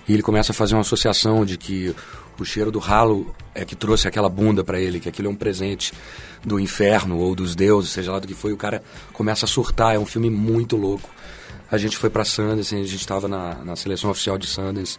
e 0.08 0.14
ele 0.14 0.22
começa 0.22 0.52
a 0.52 0.54
fazer 0.54 0.74
uma 0.74 0.80
associação 0.80 1.44
de 1.44 1.58
que 1.58 1.94
o 2.38 2.44
cheiro 2.46 2.70
do 2.70 2.78
ralo 2.78 3.34
é 3.54 3.62
que 3.62 3.76
trouxe 3.76 4.08
aquela 4.08 4.30
bunda 4.30 4.64
para 4.64 4.80
ele, 4.80 4.98
que 4.98 5.08
aquilo 5.08 5.28
é 5.28 5.30
um 5.30 5.36
presente 5.36 5.92
do 6.42 6.58
inferno 6.58 7.18
ou 7.18 7.34
dos 7.34 7.54
deuses, 7.54 7.90
seja 7.90 8.10
lá 8.10 8.18
do 8.18 8.26
que 8.26 8.32
foi. 8.32 8.52
O 8.54 8.56
cara 8.56 8.82
começa 9.12 9.44
a 9.44 9.48
surtar, 9.48 9.94
é 9.94 9.98
um 9.98 10.06
filme 10.06 10.30
muito 10.30 10.76
louco. 10.76 11.10
A 11.70 11.76
gente 11.76 11.98
foi 11.98 12.08
para 12.08 12.24
Sundance, 12.24 12.74
a 12.74 12.78
gente 12.78 12.96
estava 12.96 13.28
na, 13.28 13.56
na 13.56 13.76
seleção 13.76 14.10
oficial 14.10 14.38
de 14.38 14.46
Sundance 14.46 14.98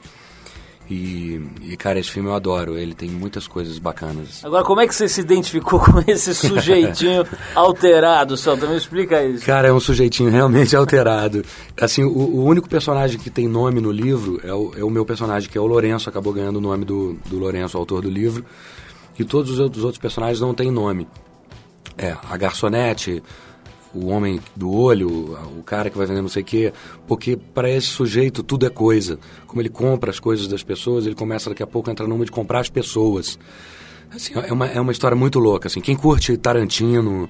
e, 0.94 1.42
e, 1.62 1.78
cara, 1.78 2.00
esse 2.00 2.12
filme 2.12 2.28
eu 2.28 2.36
adoro. 2.36 2.78
Ele 2.78 2.94
tem 2.94 3.08
muitas 3.10 3.48
coisas 3.48 3.80
bacanas. 3.80 4.44
Agora, 4.44 4.62
como 4.66 4.82
é 4.82 4.88
que 4.88 4.94
você 4.94 5.08
se 5.08 5.22
identificou 5.22 5.80
com 5.80 6.04
esse 6.06 6.36
sujeitinho 6.36 7.26
alterado, 7.56 8.36
Celta? 8.36 8.68
Me 8.68 8.76
explica 8.76 9.24
isso. 9.24 9.46
Cara, 9.46 9.70
é 9.70 9.74
um 9.74 9.80
sujeitinho 9.80 10.30
realmente 10.30 10.76
alterado. 10.76 11.46
Assim, 11.80 12.04
o, 12.04 12.10
o, 12.10 12.44
único 12.44 12.68
personagem 12.68 13.18
que 13.18 13.30
tem 13.30 13.48
nome 13.48 13.80
no 13.80 13.90
livro 13.90 14.42
é 14.44 14.54
o, 14.54 14.74
é 14.76 14.84
o 14.84 14.90
meu 14.90 15.06
personagem, 15.06 15.50
que 15.50 15.58
é 15.58 15.62
o 15.62 15.66
Lourenço. 15.66 16.10
Acabou 16.10 16.34
ganhando 16.34 16.58
o 16.58 16.62
nome 16.62 16.84
do, 16.84 17.18
do 17.26 17.40
Lourenço, 17.40 17.78
autor 17.78 18.02
do 18.02 18.10
livro. 18.10 18.44
E 19.18 19.24
todos 19.24 19.50
os 19.50 19.60
outros, 19.60 19.78
os 19.78 19.86
outros 19.86 20.02
personagens 20.02 20.42
não 20.42 20.54
têm 20.54 20.70
nome. 20.70 21.08
É, 21.98 22.18
a 22.30 22.36
garçonete, 22.36 23.24
o 23.94 24.08
homem 24.08 24.40
do 24.56 24.72
olho, 24.72 25.38
o 25.58 25.64
cara 25.64 25.90
que 25.90 25.98
vai 25.98 26.08
vender 26.08 26.22
não 26.22 26.30
sei 26.30 26.44
o 26.44 26.46
quê, 26.46 26.74
porque 27.08 27.36
para 27.36 27.70
esse 27.70 27.88
sujeito 27.88 28.42
tudo 28.42 28.66
é 28.66 28.70
coisa. 28.70 29.20
Como 29.48 29.62
ele 29.62 29.70
compra 29.70 30.10
as 30.10 30.20
coisas 30.20 30.48
das 30.48 30.64
pessoas, 30.64 31.06
ele 31.06 31.16
começa 31.16 31.50
daqui 31.50 31.64
a 31.64 31.68
pouco 31.68 31.90
a 31.90 31.92
entrar 31.92 32.08
numa 32.08 32.26
de 32.26 32.32
comprar 32.32 32.60
as 32.60 32.70
pessoas. 32.70 33.38
Assim, 34.14 34.34
é, 34.36 34.52
uma, 34.52 34.68
é 34.68 34.80
uma 34.80 34.92
história 34.92 35.16
muito 35.16 35.40
louca. 35.40 35.68
Assim, 35.68 35.82
quem 35.82 35.96
curte 35.96 36.36
Tarantino, 36.38 37.30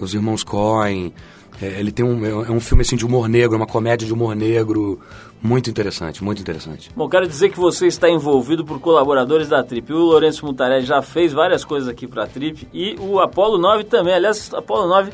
os 0.00 0.14
irmãos 0.14 0.42
Coen, 0.42 1.12
é, 1.60 1.80
ele 1.80 1.90
tem 1.90 2.04
um, 2.04 2.24
é, 2.24 2.30
é 2.30 2.52
um 2.52 2.60
filme 2.60 2.82
assim 2.82 2.96
de 2.96 3.04
humor 3.04 3.28
negro, 3.28 3.54
é 3.54 3.56
uma 3.56 3.66
comédia 3.66 4.06
de 4.06 4.12
humor 4.12 4.34
negro 4.34 5.00
muito 5.42 5.68
interessante, 5.70 6.22
muito 6.22 6.40
interessante. 6.40 6.90
Bom, 6.94 7.08
quero 7.08 7.26
dizer 7.26 7.50
que 7.50 7.58
você 7.58 7.86
está 7.86 8.08
envolvido 8.08 8.64
por 8.64 8.80
colaboradores 8.80 9.48
da 9.48 9.62
Trip. 9.62 9.92
O 9.92 9.98
Lourenço 9.98 10.44
Mutarelli 10.44 10.84
já 10.84 11.02
fez 11.02 11.32
várias 11.32 11.64
coisas 11.64 11.88
aqui 11.88 12.06
para 12.06 12.24
a 12.24 12.26
Trip 12.26 12.68
e 12.72 12.96
o 12.98 13.20
Apolo 13.20 13.58
9 13.58 13.84
também. 13.84 14.14
Aliás, 14.14 14.52
Apolo 14.54 14.88
9 14.88 15.12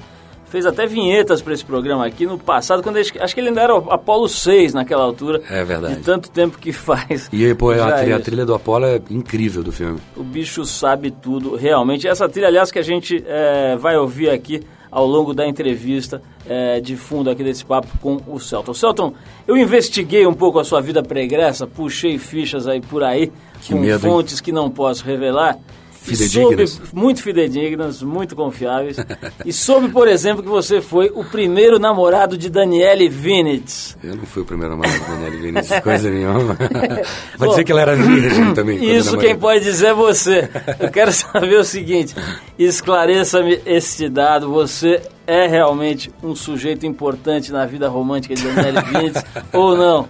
fez 0.55 0.67
até 0.67 0.87
vinhetas 0.87 1.43
para 1.43 1.53
esse 1.53 1.65
programa 1.65 2.07
aqui 2.07 2.27
no 2.27 2.39
passado, 2.39 2.81
quando 2.81 2.97
ele, 2.97 3.11
acho 3.19 3.35
que 3.35 3.41
ele 3.41 3.49
ainda 3.49 3.61
era 3.61 3.75
o 3.75 3.91
Apolo 3.91 4.29
6 4.29 4.73
naquela 4.73 5.03
altura. 5.03 5.43
É 5.51 5.65
verdade. 5.65 5.97
De 5.97 6.03
tanto 6.03 6.31
tempo 6.31 6.59
que 6.59 6.73
faz. 6.73 7.29
E 7.33 7.53
pô, 7.57 7.73
a, 7.73 7.91
trilha, 7.91 8.17
a 8.17 8.21
trilha 8.21 8.47
do 8.47 8.55
Apolo 8.55 8.85
é 8.87 9.01
incrível 9.11 9.65
do 9.65 9.73
filme. 9.73 9.99
O 10.17 10.23
bicho 10.23 10.65
sabe 10.65 11.11
tudo, 11.11 11.57
realmente. 11.57 12.07
Essa 12.07 12.29
trilha, 12.29 12.47
aliás, 12.47 12.71
que 12.71 12.79
a 12.79 12.83
gente 12.83 13.25
é, 13.27 13.75
vai 13.75 13.97
ouvir 13.97 14.31
aqui 14.31 14.63
ao 14.93 15.05
longo 15.05 15.35
da 15.35 15.45
entrevista 15.45 16.23
é, 16.47 16.81
de 16.81 16.95
fundo 16.95 17.29
aqui 17.29 17.43
desse 17.43 17.65
papo 17.65 17.89
com 18.01 18.21
o 18.25 18.39
Celton. 18.39 18.75
Celton, 18.75 19.13
eu 19.49 19.57
investiguei 19.57 20.25
um 20.25 20.35
pouco 20.35 20.61
a 20.61 20.65
sua 20.65 20.81
vida 20.81 21.03
pregressa, 21.03 21.67
puxei 21.67 22.17
fichas 22.17 22.69
aí 22.69 22.81
por 22.81 23.03
aí, 23.03 23.33
que 23.61 23.73
com 23.73 23.81
medo, 23.81 23.99
fontes 23.99 24.39
hein? 24.39 24.45
que 24.45 24.53
não 24.53 24.71
posso 24.71 25.05
revelar. 25.05 25.59
Fidedignas. 26.05 26.71
Soube, 26.71 26.89
muito 26.93 27.23
fidedignas, 27.23 28.03
muito 28.03 28.37
confiáveis. 28.37 28.99
e 29.45 29.53
soube, 29.55 29.89
por 29.89 30.07
exemplo, 30.07 30.43
que 30.43 30.49
você 30.49 30.83
foi 30.83 31.11
o 31.15 31.25
primeiro 31.25 31.79
namorado 31.79 32.37
de 32.37 32.51
Daniele 32.51 33.09
Vinitz. 33.09 33.97
Eu 34.05 34.15
não 34.15 34.27
fui 34.27 34.43
o 34.43 34.45
primeiro 34.45 34.77
namorado 34.77 35.03
de 35.03 35.11
Daniele 35.11 35.37
Vinitz, 35.39 35.81
coisa 35.81 36.11
nenhuma. 36.11 36.59
Vai 37.39 37.49
dizer 37.49 37.65
que 37.65 37.73
ela 37.73 37.81
era 37.81 37.97
virgem 37.97 38.53
também. 38.53 38.97
Isso 38.97 39.17
quem 39.17 39.35
pode 39.35 39.65
dizer 39.65 39.87
é 39.87 39.95
você. 39.95 40.51
Eu 40.79 40.91
quero 40.91 41.11
saber 41.13 41.59
o 41.59 41.65
seguinte, 41.65 42.15
esclareça-me 42.59 43.61
este 43.65 44.07
dado. 44.11 44.51
Você 44.51 45.01
é 45.27 45.47
realmente 45.47 46.13
um 46.23 46.35
sujeito 46.35 46.85
importante 46.85 47.51
na 47.51 47.65
vida 47.65 47.89
romântica 47.89 48.35
de 48.35 48.43
Daniele 48.43 48.83
Vinitz 48.83 49.25
ou 49.55 49.75
não? 49.75 50.07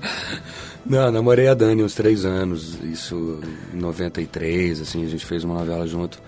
Não, 0.87 1.11
namorei 1.11 1.49
a 1.49 1.55
Dani 1.55 1.83
uns 1.83 1.95
três 1.95 2.25
anos, 2.25 2.79
isso 2.85 3.41
em 3.73 3.77
93, 3.77 4.83
assim, 4.83 5.05
a 5.05 5.09
gente 5.09 5.25
fez 5.25 5.43
uma 5.43 5.55
novela 5.55 5.87
junto. 5.87 6.19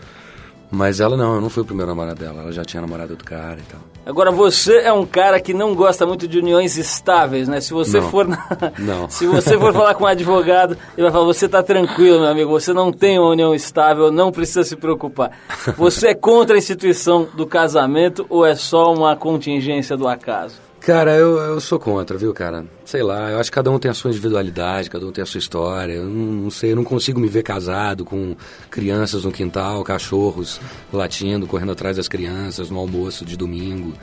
Mas 0.70 0.98
ela 0.98 1.16
não, 1.16 1.36
eu 1.36 1.40
não 1.40 1.48
fui 1.48 1.62
o 1.62 1.66
primeiro 1.66 1.90
namorado 1.90 2.18
dela, 2.18 2.42
ela 2.42 2.52
já 2.52 2.64
tinha 2.64 2.80
namorado 2.80 3.12
outro 3.12 3.24
cara 3.24 3.58
e 3.58 3.62
tal. 3.70 3.80
Agora 4.04 4.30
você 4.32 4.78
é 4.78 4.92
um 4.92 5.06
cara 5.06 5.40
que 5.40 5.54
não 5.54 5.74
gosta 5.74 6.04
muito 6.06 6.26
de 6.26 6.38
uniões 6.38 6.76
estáveis, 6.76 7.48
né? 7.48 7.60
Se 7.60 7.72
você 7.72 8.00
não, 8.00 8.10
for 8.10 8.26
na... 8.26 8.44
não. 8.78 9.08
se 9.10 9.26
você 9.26 9.58
for 9.58 9.72
falar 9.72 9.94
com 9.94 10.04
um 10.04 10.08
advogado, 10.08 10.76
ele 10.96 11.02
vai 11.02 11.12
falar: 11.12 11.24
"Você 11.24 11.46
está 11.46 11.62
tranquilo, 11.62 12.20
meu 12.20 12.28
amigo, 12.28 12.50
você 12.50 12.72
não 12.72 12.92
tem 12.92 13.18
uma 13.18 13.30
união 13.30 13.54
estável, 13.54 14.10
não 14.10 14.32
precisa 14.32 14.64
se 14.64 14.76
preocupar". 14.76 15.30
Você 15.76 16.08
é 16.08 16.14
contra 16.14 16.56
a 16.56 16.58
instituição 16.58 17.28
do 17.34 17.46
casamento 17.46 18.26
ou 18.28 18.44
é 18.44 18.54
só 18.54 18.92
uma 18.92 19.16
contingência 19.16 19.96
do 19.96 20.08
acaso? 20.08 20.65
Cara, 20.86 21.16
eu, 21.16 21.36
eu 21.38 21.60
sou 21.60 21.80
contra, 21.80 22.16
viu, 22.16 22.32
cara? 22.32 22.64
Sei 22.84 23.02
lá, 23.02 23.32
eu 23.32 23.40
acho 23.40 23.50
que 23.50 23.56
cada 23.56 23.72
um 23.72 23.76
tem 23.76 23.90
a 23.90 23.94
sua 23.94 24.12
individualidade, 24.12 24.88
cada 24.88 25.04
um 25.04 25.10
tem 25.10 25.20
a 25.20 25.26
sua 25.26 25.38
história. 25.40 25.94
Eu 25.94 26.04
não, 26.04 26.44
não 26.44 26.48
sei, 26.48 26.70
eu 26.70 26.76
não 26.76 26.84
consigo 26.84 27.18
me 27.18 27.26
ver 27.26 27.42
casado 27.42 28.04
com 28.04 28.36
crianças 28.70 29.24
no 29.24 29.32
quintal, 29.32 29.82
cachorros 29.82 30.60
latindo, 30.92 31.44
correndo 31.44 31.72
atrás 31.72 31.96
das 31.96 32.06
crianças 32.06 32.70
no 32.70 32.78
almoço 32.78 33.24
de 33.24 33.36
domingo. 33.36 33.94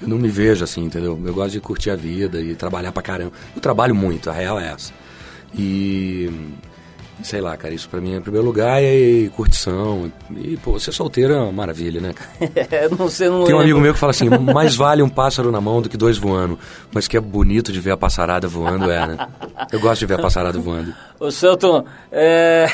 Eu 0.00 0.08
não 0.08 0.16
me 0.16 0.28
vejo 0.28 0.64
assim, 0.64 0.82
entendeu? 0.82 1.20
Eu 1.22 1.34
gosto 1.34 1.52
de 1.52 1.60
curtir 1.60 1.90
a 1.90 1.94
vida 1.94 2.40
e 2.40 2.54
trabalhar 2.54 2.90
pra 2.90 3.02
caramba. 3.02 3.32
Eu 3.54 3.60
trabalho 3.60 3.94
muito, 3.94 4.30
a 4.30 4.32
real 4.32 4.58
é 4.58 4.72
essa. 4.72 4.94
E 5.54 6.30
sei 7.22 7.40
lá, 7.40 7.56
cara, 7.56 7.74
isso 7.74 7.88
pra 7.88 8.00
mim 8.00 8.14
é 8.14 8.16
em 8.16 8.20
primeiro 8.20 8.46
lugar 8.46 8.82
é 8.82 9.28
curtição. 9.34 10.10
E, 10.36 10.56
pô, 10.56 10.78
ser 10.78 10.92
solteiro 10.92 11.34
é 11.34 11.38
uma 11.38 11.52
maravilha, 11.52 12.00
né, 12.00 12.12
cara? 12.14 12.30
É, 12.70 12.88
não 12.88 13.08
sei, 13.08 13.28
não 13.28 13.44
Tem 13.44 13.54
um 13.54 13.60
amigo 13.60 13.80
meu 13.80 13.92
que 13.92 13.98
fala 13.98 14.10
assim: 14.10 14.28
mais 14.28 14.74
vale 14.74 15.02
um 15.02 15.08
pássaro 15.08 15.50
na 15.50 15.60
mão 15.60 15.82
do 15.82 15.88
que 15.88 15.96
dois 15.96 16.18
voando. 16.18 16.58
Mas 16.92 17.06
que 17.06 17.16
é 17.16 17.20
bonito 17.20 17.72
de 17.72 17.80
ver 17.80 17.92
a 17.92 17.96
passarada 17.96 18.48
voando, 18.48 18.90
é, 18.90 19.06
né? 19.06 19.28
Eu 19.72 19.80
gosto 19.80 20.00
de 20.00 20.06
ver 20.06 20.14
a 20.14 20.18
passarada 20.18 20.58
voando. 20.58 20.92
Ô, 21.18 21.30
Celton, 21.30 21.84
é... 22.10 22.66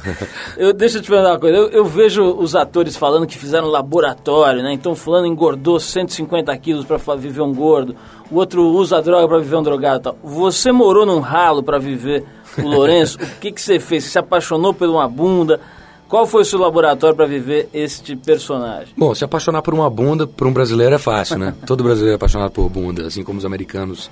eu, 0.56 0.72
deixa 0.72 0.98
eu 0.98 1.02
te 1.02 1.08
perguntar 1.08 1.32
uma 1.32 1.38
coisa. 1.38 1.56
Eu, 1.56 1.68
eu, 1.68 1.84
vejo 1.84 2.24
os 2.24 2.56
atores 2.56 2.96
falando 2.96 3.26
que 3.26 3.36
fizeram 3.36 3.68
laboratório, 3.68 4.62
né? 4.62 4.72
Então, 4.72 4.94
fulano 4.94 5.26
engordou 5.26 5.78
150 5.78 6.56
quilos 6.56 6.86
pra 6.86 6.98
viver 7.16 7.42
um 7.42 7.54
gordo. 7.54 7.94
O 8.30 8.36
outro 8.36 8.64
usa 8.64 9.02
droga 9.02 9.28
pra 9.28 9.38
viver 9.38 9.56
um 9.56 9.62
drogado 9.62 9.98
e 9.98 10.02
tal. 10.04 10.18
Você 10.24 10.72
morou 10.72 11.04
num 11.04 11.20
ralo 11.20 11.62
pra 11.62 11.78
viver 11.78 12.24
o 12.58 12.68
Lourenço, 12.68 13.18
o 13.18 13.40
que, 13.40 13.52
que 13.52 13.60
você 13.60 13.78
fez? 13.78 14.04
Você 14.04 14.10
se 14.10 14.18
apaixonou 14.18 14.74
por 14.74 14.88
uma 14.88 15.08
bunda? 15.08 15.60
Qual 16.08 16.26
foi 16.26 16.42
o 16.42 16.44
seu 16.44 16.58
laboratório 16.58 17.16
para 17.16 17.24
viver 17.24 17.70
este 17.72 18.14
personagem? 18.14 18.92
Bom, 18.96 19.14
se 19.14 19.24
apaixonar 19.24 19.62
por 19.62 19.72
uma 19.72 19.88
bunda, 19.88 20.26
para 20.26 20.46
um 20.46 20.52
brasileiro 20.52 20.94
é 20.94 20.98
fácil, 20.98 21.38
né? 21.38 21.54
Todo 21.66 21.82
brasileiro 21.82 22.12
é 22.12 22.16
apaixonado 22.16 22.50
por 22.50 22.68
bunda, 22.68 23.06
assim 23.06 23.24
como 23.24 23.38
os 23.38 23.46
americanos 23.46 24.10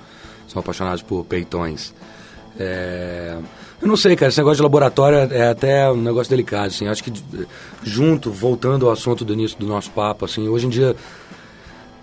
são 0.49 0.61
apaixonados 0.61 1.03
por 1.03 1.25
peitões. 1.27 1.93
É... 2.59 3.37
Eu 3.83 3.89
não 3.89 3.97
sei, 3.97 4.17
cara, 4.17 4.29
esse 4.29 4.39
negócio 4.39 4.57
de 4.57 4.63
laboratório 4.63 5.19
é 5.31 5.49
até 5.49 5.91
um 5.91 5.97
negócio 5.97 6.31
delicado, 6.31 6.69
assim. 6.69 6.87
Acho 6.87 7.05
que 7.05 7.13
junto, 7.83 8.31
voltando 8.31 8.87
ao 8.87 8.93
assunto 8.93 9.25
do 9.25 9.33
início 9.33 9.59
do 9.59 9.67
nosso 9.67 9.91
papo, 9.91 10.25
assim, 10.25 10.49
hoje 10.49 10.67
em 10.67 10.71
dia 10.71 10.95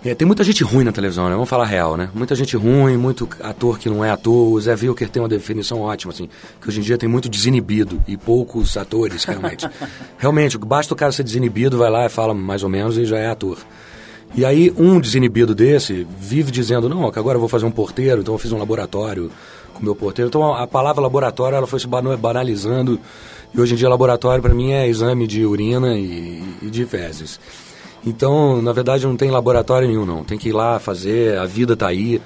é, 0.08 0.14
tem 0.14 0.26
muita 0.26 0.44
gente 0.44 0.62
ruim 0.64 0.84
na 0.84 0.92
televisão, 0.92 1.26
né? 1.28 1.34
Vamos 1.34 1.48
falar 1.48 1.64
real, 1.64 1.96
né? 1.96 2.10
Muita 2.14 2.34
gente 2.34 2.56
ruim, 2.56 2.96
muito 2.96 3.28
ator 3.42 3.78
que 3.78 3.88
não 3.88 4.04
é 4.04 4.10
ator. 4.10 4.52
O 4.52 4.60
Zé 4.60 4.74
Wilker 4.74 5.08
tem 5.08 5.22
uma 5.22 5.28
definição 5.28 5.80
ótima, 5.80 6.12
assim, 6.12 6.28
que 6.60 6.68
hoje 6.68 6.80
em 6.80 6.82
dia 6.82 6.98
tem 6.98 7.08
muito 7.08 7.28
desinibido 7.28 8.02
e 8.06 8.16
poucos 8.16 8.76
atores, 8.76 9.24
realmente. 9.24 9.68
realmente, 10.18 10.58
basta 10.58 10.92
o 10.92 10.96
cara 10.96 11.12
ser 11.12 11.22
desinibido, 11.22 11.78
vai 11.78 11.90
lá 11.90 12.06
e 12.06 12.08
fala 12.08 12.34
mais 12.34 12.62
ou 12.62 12.68
menos 12.68 12.96
e 12.96 13.04
já 13.04 13.18
é 13.18 13.28
ator. 13.28 13.58
E 14.34 14.44
aí, 14.44 14.72
um 14.76 15.00
desinibido 15.00 15.54
desse 15.54 16.06
vive 16.18 16.50
dizendo, 16.50 16.88
não, 16.88 17.10
que 17.10 17.18
agora 17.18 17.36
eu 17.36 17.40
vou 17.40 17.48
fazer 17.48 17.64
um 17.64 17.70
porteiro, 17.70 18.20
então 18.20 18.34
eu 18.34 18.38
fiz 18.38 18.52
um 18.52 18.58
laboratório 18.58 19.30
com 19.74 19.84
meu 19.84 19.94
porteiro. 19.94 20.28
Então 20.28 20.54
a 20.54 20.66
palavra 20.66 21.00
laboratório, 21.02 21.56
ela 21.56 21.66
foi 21.66 21.80
se 21.80 21.86
banalizando. 21.86 23.00
E 23.54 23.60
hoje 23.60 23.74
em 23.74 23.76
dia, 23.76 23.88
laboratório, 23.88 24.42
para 24.42 24.52
mim, 24.52 24.72
é 24.72 24.86
exame 24.86 25.26
de 25.26 25.44
urina 25.46 25.96
e, 25.96 26.42
e 26.62 26.70
de 26.70 26.84
fezes. 26.84 27.40
Então, 28.08 28.62
na 28.62 28.72
verdade, 28.72 29.06
não 29.06 29.16
tem 29.16 29.30
laboratório 29.30 29.86
nenhum, 29.86 30.06
não. 30.06 30.24
Tem 30.24 30.38
que 30.38 30.48
ir 30.48 30.52
lá 30.52 30.78
fazer, 30.78 31.38
a 31.38 31.44
vida 31.44 31.74
está 31.74 31.88
aí. 31.88 32.20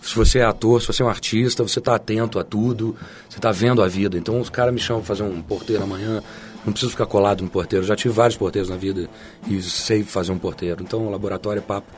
Se 0.00 0.14
você 0.16 0.38
é 0.38 0.44
ator, 0.44 0.80
se 0.80 0.86
você 0.86 1.02
é 1.02 1.06
um 1.06 1.08
artista, 1.10 1.62
você 1.62 1.78
está 1.78 1.94
atento 1.94 2.38
a 2.38 2.44
tudo, 2.44 2.96
você 3.28 3.38
está 3.38 3.52
vendo 3.52 3.82
a 3.82 3.88
vida. 3.88 4.16
Então, 4.16 4.40
os 4.40 4.48
caras 4.48 4.72
me 4.72 4.80
chamam 4.80 5.02
para 5.02 5.14
fazer 5.14 5.24
um 5.24 5.42
porteiro 5.42 5.82
amanhã, 5.82 6.22
não 6.64 6.72
preciso 6.72 6.92
ficar 6.92 7.06
colado 7.06 7.42
no 7.42 7.50
porteiro. 7.50 7.84
Já 7.84 7.94
tive 7.94 8.14
vários 8.14 8.36
porteiros 8.36 8.70
na 8.70 8.76
vida 8.76 9.10
e 9.46 9.60
sei 9.60 10.04
fazer 10.04 10.32
um 10.32 10.38
porteiro. 10.38 10.82
Então, 10.82 11.06
o 11.06 11.10
laboratório 11.10 11.60
é 11.60 11.62
papo 11.62 11.88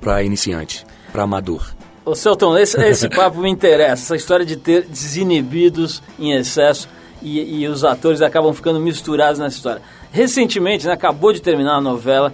para 0.00 0.22
iniciante, 0.24 0.84
para 1.12 1.22
amador. 1.22 1.64
Ô, 2.04 2.14
Celton, 2.14 2.58
esse, 2.58 2.76
esse 2.82 3.08
papo 3.08 3.40
me 3.40 3.50
interessa, 3.50 4.02
essa 4.02 4.16
história 4.16 4.44
de 4.44 4.56
ter 4.56 4.82
desinibidos 4.82 6.02
em 6.18 6.32
excesso 6.32 6.88
e, 7.22 7.62
e 7.62 7.68
os 7.68 7.84
atores 7.84 8.20
acabam 8.20 8.52
ficando 8.52 8.80
misturados 8.80 9.38
nessa 9.38 9.56
história. 9.56 9.82
Recentemente, 10.10 10.86
né, 10.86 10.92
acabou 10.92 11.32
de 11.32 11.40
terminar 11.40 11.76
a 11.76 11.80
novela 11.80 12.32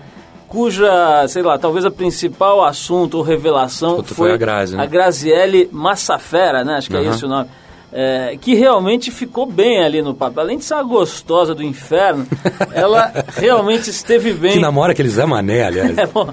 cuja, 0.51 1.29
sei 1.29 1.43
lá, 1.43 1.57
talvez 1.57 1.85
a 1.85 1.93
principal 1.93 2.65
assunto 2.65 3.19
ou 3.19 3.23
revelação 3.23 4.03
foi, 4.03 4.15
foi, 4.17 4.33
a, 4.33 4.37
Grazi, 4.37 4.77
né? 4.77 4.83
a 4.83 4.87
Graziele 4.87 5.69
Massafera, 5.71 6.65
né? 6.65 6.75
Acho 6.75 6.91
que 6.91 6.97
uhum. 6.97 7.05
é 7.05 7.07
esse 7.07 7.25
o 7.25 7.29
nome. 7.29 7.49
é, 7.93 8.37
que 8.41 8.55
realmente 8.55 9.13
ficou 9.13 9.47
bem 9.47 9.81
ali 9.81 10.03
no 10.03 10.13
papel. 10.13 10.43
Além 10.43 10.59
de 10.59 10.65
ser 10.65 10.75
uma 10.75 10.83
gostosa 10.83 11.55
do 11.55 11.63
inferno, 11.63 12.27
ela 12.75 13.13
realmente 13.37 13.91
esteve 13.91 14.33
bem. 14.33 14.55
Que 14.55 14.59
namora 14.59 14.91
aquele 14.91 15.09
Zé 15.09 15.25
Mané, 15.25 15.67
aliás. 15.67 15.97
É, 15.97 16.07
bom, 16.07 16.29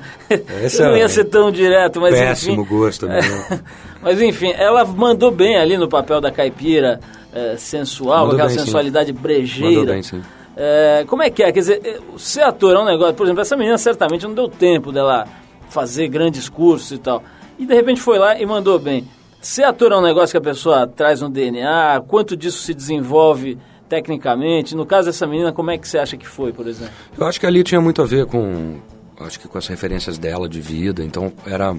Esse 0.63 0.81
não 0.81 0.95
é 0.95 0.99
ia 0.99 1.09
ser 1.09 1.25
tão 1.25 1.51
direto, 1.51 2.01
mas 2.01 2.17
péssimo 2.17 2.63
enfim, 2.63 2.75
gosto. 2.75 3.07
É, 3.07 3.19
mas 4.01 4.19
enfim, 4.19 4.51
ela 4.57 4.83
mandou 4.83 5.29
bem 5.29 5.57
ali 5.57 5.77
no 5.77 5.87
papel 5.87 6.19
da 6.19 6.31
caipira 6.31 6.99
é, 7.31 7.55
sensual, 7.55 8.21
mandou 8.21 8.33
aquela 8.33 8.49
bem, 8.49 8.57
sensualidade 8.57 9.11
sim. 9.11 9.13
brejeira. 9.13 9.69
Mandou 9.69 9.93
bem, 9.93 10.01
sim. 10.01 10.23
É, 10.59 11.05
como 11.07 11.21
é 11.21 11.29
que 11.29 11.43
é? 11.43 11.51
Quer 11.51 11.59
dizer, 11.59 11.81
é, 11.85 11.99
ser 12.17 12.41
ator 12.41 12.75
é 12.75 12.79
um 12.79 12.85
negócio... 12.85 13.13
Por 13.13 13.27
exemplo, 13.27 13.41
essa 13.41 13.55
menina 13.55 13.77
certamente 13.77 14.25
não 14.25 14.33
deu 14.33 14.49
tempo 14.49 14.91
dela 14.91 15.27
fazer 15.69 16.07
grandes 16.07 16.49
cursos 16.49 16.93
e 16.93 16.97
tal. 16.97 17.23
E 17.59 17.65
de 17.65 17.73
repente 17.75 18.01
foi 18.01 18.17
lá 18.17 18.39
e 18.39 18.45
mandou 18.45 18.79
bem. 18.79 19.07
Ser 19.39 19.63
ator 19.63 19.91
é 19.91 19.97
um 19.97 20.01
negócio 20.01 20.31
que 20.31 20.37
a 20.37 20.51
pessoa 20.51 20.87
traz 20.87 21.21
no 21.21 21.29
DNA? 21.29 22.01
Quanto 22.07 22.35
disso 22.35 22.63
se 22.63 22.73
desenvolve 22.73 23.57
tecnicamente? 23.87 24.75
No 24.75 24.85
caso 24.85 25.07
dessa 25.07 25.27
menina, 25.27 25.53
como 25.53 25.69
é 25.69 25.77
que 25.77 25.87
você 25.87 25.99
acha 25.99 26.17
que 26.17 26.27
foi, 26.27 26.51
por 26.51 26.67
exemplo? 26.67 26.93
Eu 27.15 27.27
acho 27.27 27.39
que 27.39 27.45
ali 27.45 27.63
tinha 27.63 27.79
muito 27.79 28.01
a 28.01 28.05
ver 28.05 28.25
com... 28.25 28.77
Acho 29.19 29.39
que 29.39 29.47
com 29.47 29.57
as 29.57 29.67
referências 29.67 30.17
dela 30.17 30.49
de 30.49 30.59
vida. 30.59 31.03
Então 31.03 31.31
era, 31.45 31.75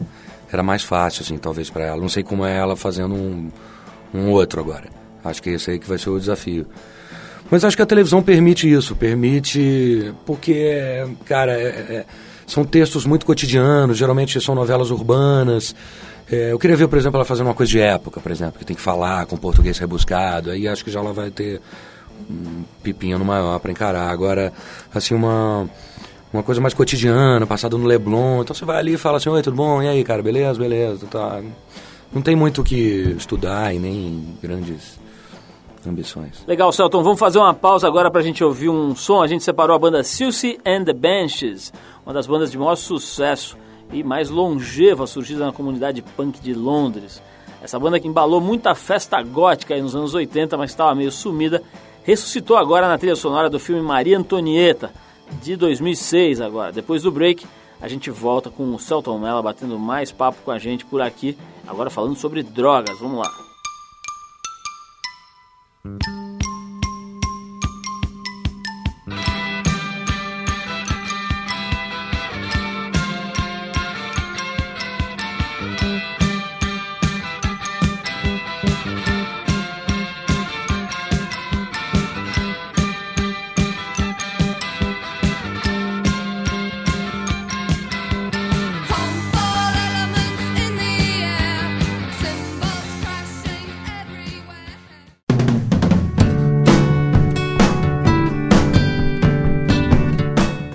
era 0.53 0.63
mais 0.63 0.85
fácil, 0.85 1.23
assim, 1.23 1.37
talvez 1.37 1.69
para 1.69 1.85
ela. 1.85 2.01
Não 2.01 2.09
sei 2.09 2.23
como 2.23 2.45
é 2.45 2.57
ela 2.57 2.77
fazendo 2.77 3.15
um, 3.15 3.51
um 4.15 4.31
outro 4.31 4.61
agora. 4.61 4.89
Acho 5.25 5.43
que 5.43 5.51
esse 5.51 5.73
aí 5.73 5.79
que 5.79 5.89
vai 5.89 5.99
ser 5.99 6.11
o 6.11 6.19
desafio. 6.19 6.67
Mas 7.51 7.65
acho 7.65 7.77
que 7.77 7.83
a 7.83 7.87
televisão 7.87 8.23
permite 8.23 8.71
isso, 8.71 8.95
permite 8.95 10.13
porque, 10.27 11.07
cara, 11.25 11.53
é, 11.53 11.67
é, 11.67 12.07
são 12.47 12.65
textos 12.65 13.07
muito 13.07 13.25
cotidianos, 13.25 13.97
geralmente 13.97 14.41
são 14.41 14.55
novelas 14.55 14.91
urbanas. 14.91 15.75
É, 16.31 16.53
eu 16.53 16.59
queria 16.59 16.77
ver, 16.77 16.89
por 16.89 16.99
exemplo, 16.99 17.17
ela 17.17 17.25
fazendo 17.25 17.47
uma 17.47 17.55
coisa 17.55 17.71
de 17.71 17.81
época, 17.81 18.21
por 18.21 18.31
exemplo, 18.31 18.59
que 18.59 18.65
tem 18.65 18.77
que 18.77 18.83
falar 18.83 19.25
com 19.27 19.37
português 19.37 19.79
rebuscado. 19.79 20.51
Aí 20.51 20.69
acho 20.69 20.85
que 20.85 20.91
já 20.91 21.01
ela 21.01 21.13
vai 21.13 21.31
ter 21.31 21.61
um 22.31 22.65
pepino 22.83 23.25
maior 23.25 23.59
para 23.61 23.71
encarar. 23.71 24.11
Agora, 24.11 24.53
assim, 24.95 25.15
uma 25.15 25.69
uma 26.33 26.43
coisa 26.43 26.61
mais 26.61 26.75
cotidiana, 26.75 27.47
passada 27.47 27.77
no 27.79 27.87
Leblon. 27.87 28.43
Então 28.43 28.55
você 28.55 28.65
vai 28.65 28.77
ali 28.77 28.95
e 28.95 28.99
fala 28.99 29.17
assim, 29.17 29.31
oi, 29.31 29.41
tudo 29.43 29.57
bom? 29.57 29.83
E 29.83 29.89
aí, 29.89 30.05
cara, 30.05 30.23
beleza? 30.23 30.59
Beleza, 30.59 31.07
tá. 31.07 31.41
Não 32.13 32.21
tem 32.21 32.37
muito 32.37 32.61
o 32.61 32.65
que 32.65 33.15
estudar 33.17 33.75
e 33.75 33.79
nem 33.79 34.37
grandes 34.43 34.99
ambições. 35.89 36.45
Legal, 36.47 36.71
Celton. 36.73 37.03
Vamos 37.03 37.19
fazer 37.19 37.39
uma 37.39 37.55
pausa 37.55 37.87
agora 37.87 38.11
para 38.11 38.21
a 38.21 38.25
gente 38.25 38.45
ouvir 38.45 38.69
um 38.69 38.95
som. 38.95 39.23
A 39.23 39.27
gente 39.27 39.43
separou 39.43 39.75
a 39.75 39.79
banda 39.79 40.03
Silcy 40.03 40.59
and 40.65 40.85
the 40.85 40.93
Benches, 40.93 41.73
uma 42.05 42.13
das 42.13 42.27
bandas 42.27 42.51
de 42.51 42.59
maior 42.59 42.77
sucesso 42.77 43.57
e 43.93 44.03
mais 44.03 44.31
longeva 44.31 45.07
surgida 45.07 45.47
na 45.47 45.53
comunidade 45.53 46.03
punk 46.03 46.41
de 46.41 46.55
Londres. 46.55 47.23
Essa 47.63 47.79
banda 47.79 47.99
que 47.99 48.07
embalou 48.07 48.41
muita 48.41 48.75
festa 48.75 49.21
gótica 49.23 49.77
nos 49.79 49.97
anos 49.97 50.15
80, 50.15 50.57
mas 50.57 50.71
estava 50.71 50.95
meio 50.95 51.11
sumida, 51.11 51.63
ressuscitou 52.05 52.57
agora 52.57 52.87
na 52.87 52.99
trilha 52.99 53.17
sonora 53.17 53.51
do 53.51 53.59
filme 53.59 53.83
Maria 53.83 54.19
Antonieta, 54.19 54.93
de 55.43 55.57
2006 55.57 56.41
agora. 56.41 56.73
Depois 56.73 57.03
do 57.03 57.11
break, 57.11 57.47
a 57.81 57.89
gente 57.89 58.11
volta 58.11 58.51
com 58.51 58.75
o 58.75 58.79
Celton 58.79 59.19
Mello 59.19 59.43
batendo 59.43 59.79
mais 59.79 60.13
papo 60.13 60.39
com 60.45 60.51
a 60.51 60.59
gente 60.59 60.85
por 60.85 61.01
aqui, 61.01 61.37
agora 61.67 61.91
falando 61.91 62.17
sobre 62.17 62.43
drogas. 62.43 62.99
Vamos 63.01 63.19
lá. 63.19 63.48
Mm-hmm. 65.89 66.28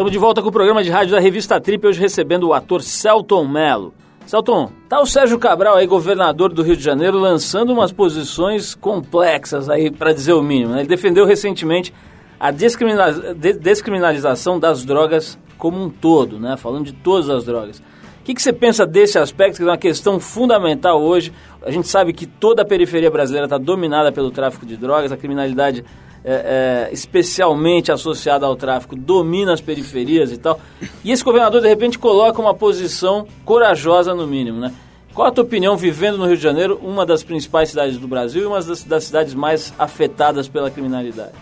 De 0.10 0.18
volta 0.18 0.42
com 0.42 0.50
o 0.50 0.52
programa 0.52 0.84
de 0.84 0.90
rádio 0.90 1.14
da 1.14 1.20
revista 1.20 1.62
Trip, 1.62 1.86
hoje 1.86 2.00
recebendo 2.00 2.48
o 2.48 2.54
ator 2.54 2.82
Celton 2.82 3.48
Mello. 3.48 3.94
Celton, 4.26 4.72
tá 4.90 5.02
o 5.02 5.06
Sérgio 5.06 5.38
Cabral 5.38 5.76
aí, 5.76 5.86
governador 5.86 6.54
do 6.54 6.64
Rio 6.64 6.76
de 6.76 6.84
Janeiro, 6.84 7.20
lançando 7.20 7.74
umas 7.74 7.92
posições 7.92 8.74
complexas 8.74 9.70
aí, 9.70 9.92
para 9.92 10.14
dizer 10.14 10.34
o 10.34 10.42
mínimo. 10.42 10.74
Né? 10.74 10.80
Ele 10.80 10.88
defendeu 10.88 11.26
recentemente 11.26 11.94
a 12.40 12.52
descriminalização 12.52 14.60
das 14.60 14.84
drogas 14.84 15.38
como 15.58 15.84
um 15.84 15.90
todo, 15.90 16.40
né? 16.40 16.58
falando 16.58 16.86
de 16.86 16.94
todas 16.94 17.30
as 17.30 17.46
drogas. 17.46 17.80
O 17.80 18.24
que, 18.24 18.34
que, 18.34 18.42
você 18.42 18.54
pensa 18.54 18.86
desse 18.86 19.20
aspecto, 19.20 19.58
que 19.58 19.64
é 19.64 19.66
uma 19.66 19.78
questão 19.78 20.20
fundamental 20.20 21.02
hoje? 21.02 21.34
A 21.62 21.70
gente 21.70 21.88
sabe 21.88 22.14
que 22.14 22.26
toda 22.26 22.62
a 22.62 22.66
periferia 22.66 23.12
brasileira 23.12 23.46
está 23.46 23.58
dominada 23.58 24.12
pelo 24.12 24.32
tráfico 24.32 24.66
de 24.66 24.78
drogas, 24.78 25.12
a 25.12 25.18
criminalidade 25.18 25.84
é, 26.26 26.88
é, 26.90 26.94
especialmente 26.94 27.92
associada 27.92 28.46
ao 28.46 28.56
tráfico, 28.56 28.96
domina 28.96 29.54
as 29.54 29.62
periferias 29.62 30.32
e 30.32 30.38
tal. 30.38 30.60
E 31.04 31.12
esse 31.12 31.24
governador, 31.24 31.62
de 31.62 31.68
repente, 31.68 32.00
coloca 32.00 32.42
uma 32.42 32.54
posição 32.54 33.28
corajosa, 33.44 34.14
no 34.14 34.26
mínimo, 34.26 34.60
né? 34.60 34.74
Qual 35.14 35.28
a 35.28 35.32
tua 35.32 35.44
opinião, 35.44 35.78
vivendo 35.78 36.18
no 36.18 36.26
Rio 36.26 36.38
de 36.38 36.42
Janeiro, 36.42 36.80
uma 36.82 37.06
das 37.06 37.24
principais 37.24 37.70
cidades 37.70 37.98
do 37.98 38.08
Brasil 38.08 38.42
e 38.42 38.46
uma 38.46 38.62
das, 38.62 38.84
das 38.84 39.04
cidades 39.04 39.34
mais 39.34 39.74
afetadas 39.78 40.48
pela 40.48 40.72
criminalidade? 40.72 41.34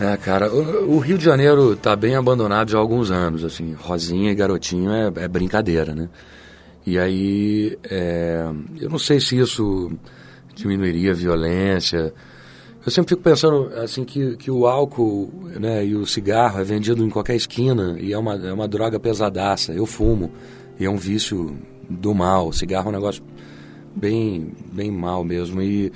É, 0.00 0.16
cara, 0.16 0.52
o, 0.52 0.96
o, 0.96 0.98
Rio 0.98 1.18
de 1.18 1.24
Janeiro 1.24 1.74
está 1.74 1.94
bem 1.94 2.16
abandonado 2.16 2.70
já 2.70 2.78
há 2.78 2.80
alguns 2.80 3.10
anos, 3.10 3.44
assim, 3.44 3.74
Rosinha 3.74 4.30
e 4.30 4.34
Garotinho 4.34 4.92
é, 4.92 5.12
é 5.16 5.28
brincadeira, 5.28 5.94
né? 5.94 6.08
E 6.86 6.98
aí, 6.98 7.76
é, 7.84 8.48
eu 8.80 8.88
não 8.88 8.98
sei 8.98 9.20
se 9.20 9.38
isso 9.38 9.92
diminuiria 10.54 11.10
a 11.10 11.14
violência, 11.14 12.12
eu 12.84 12.90
sempre 12.90 13.10
fico 13.10 13.22
pensando 13.22 13.70
assim 13.76 14.04
que, 14.04 14.36
que 14.36 14.50
o 14.50 14.66
álcool 14.66 15.30
né, 15.60 15.84
e 15.84 15.94
o 15.94 16.06
cigarro 16.06 16.60
é 16.60 16.64
vendido 16.64 17.04
em 17.04 17.10
qualquer 17.10 17.36
esquina 17.36 17.96
e 17.98 18.12
é 18.12 18.18
uma, 18.18 18.34
é 18.34 18.52
uma 18.52 18.68
droga 18.68 18.98
pesadaça. 18.98 19.72
Eu 19.72 19.84
fumo 19.84 20.32
e 20.78 20.84
é 20.84 20.90
um 20.90 20.96
vício 20.96 21.58
do 21.88 22.14
mal. 22.14 22.48
O 22.48 22.52
cigarro 22.52 22.86
é 22.86 22.88
um 22.90 22.94
negócio 22.94 23.22
bem, 23.94 24.52
bem 24.72 24.90
mal 24.90 25.24
mesmo. 25.24 25.60
E 25.60 25.92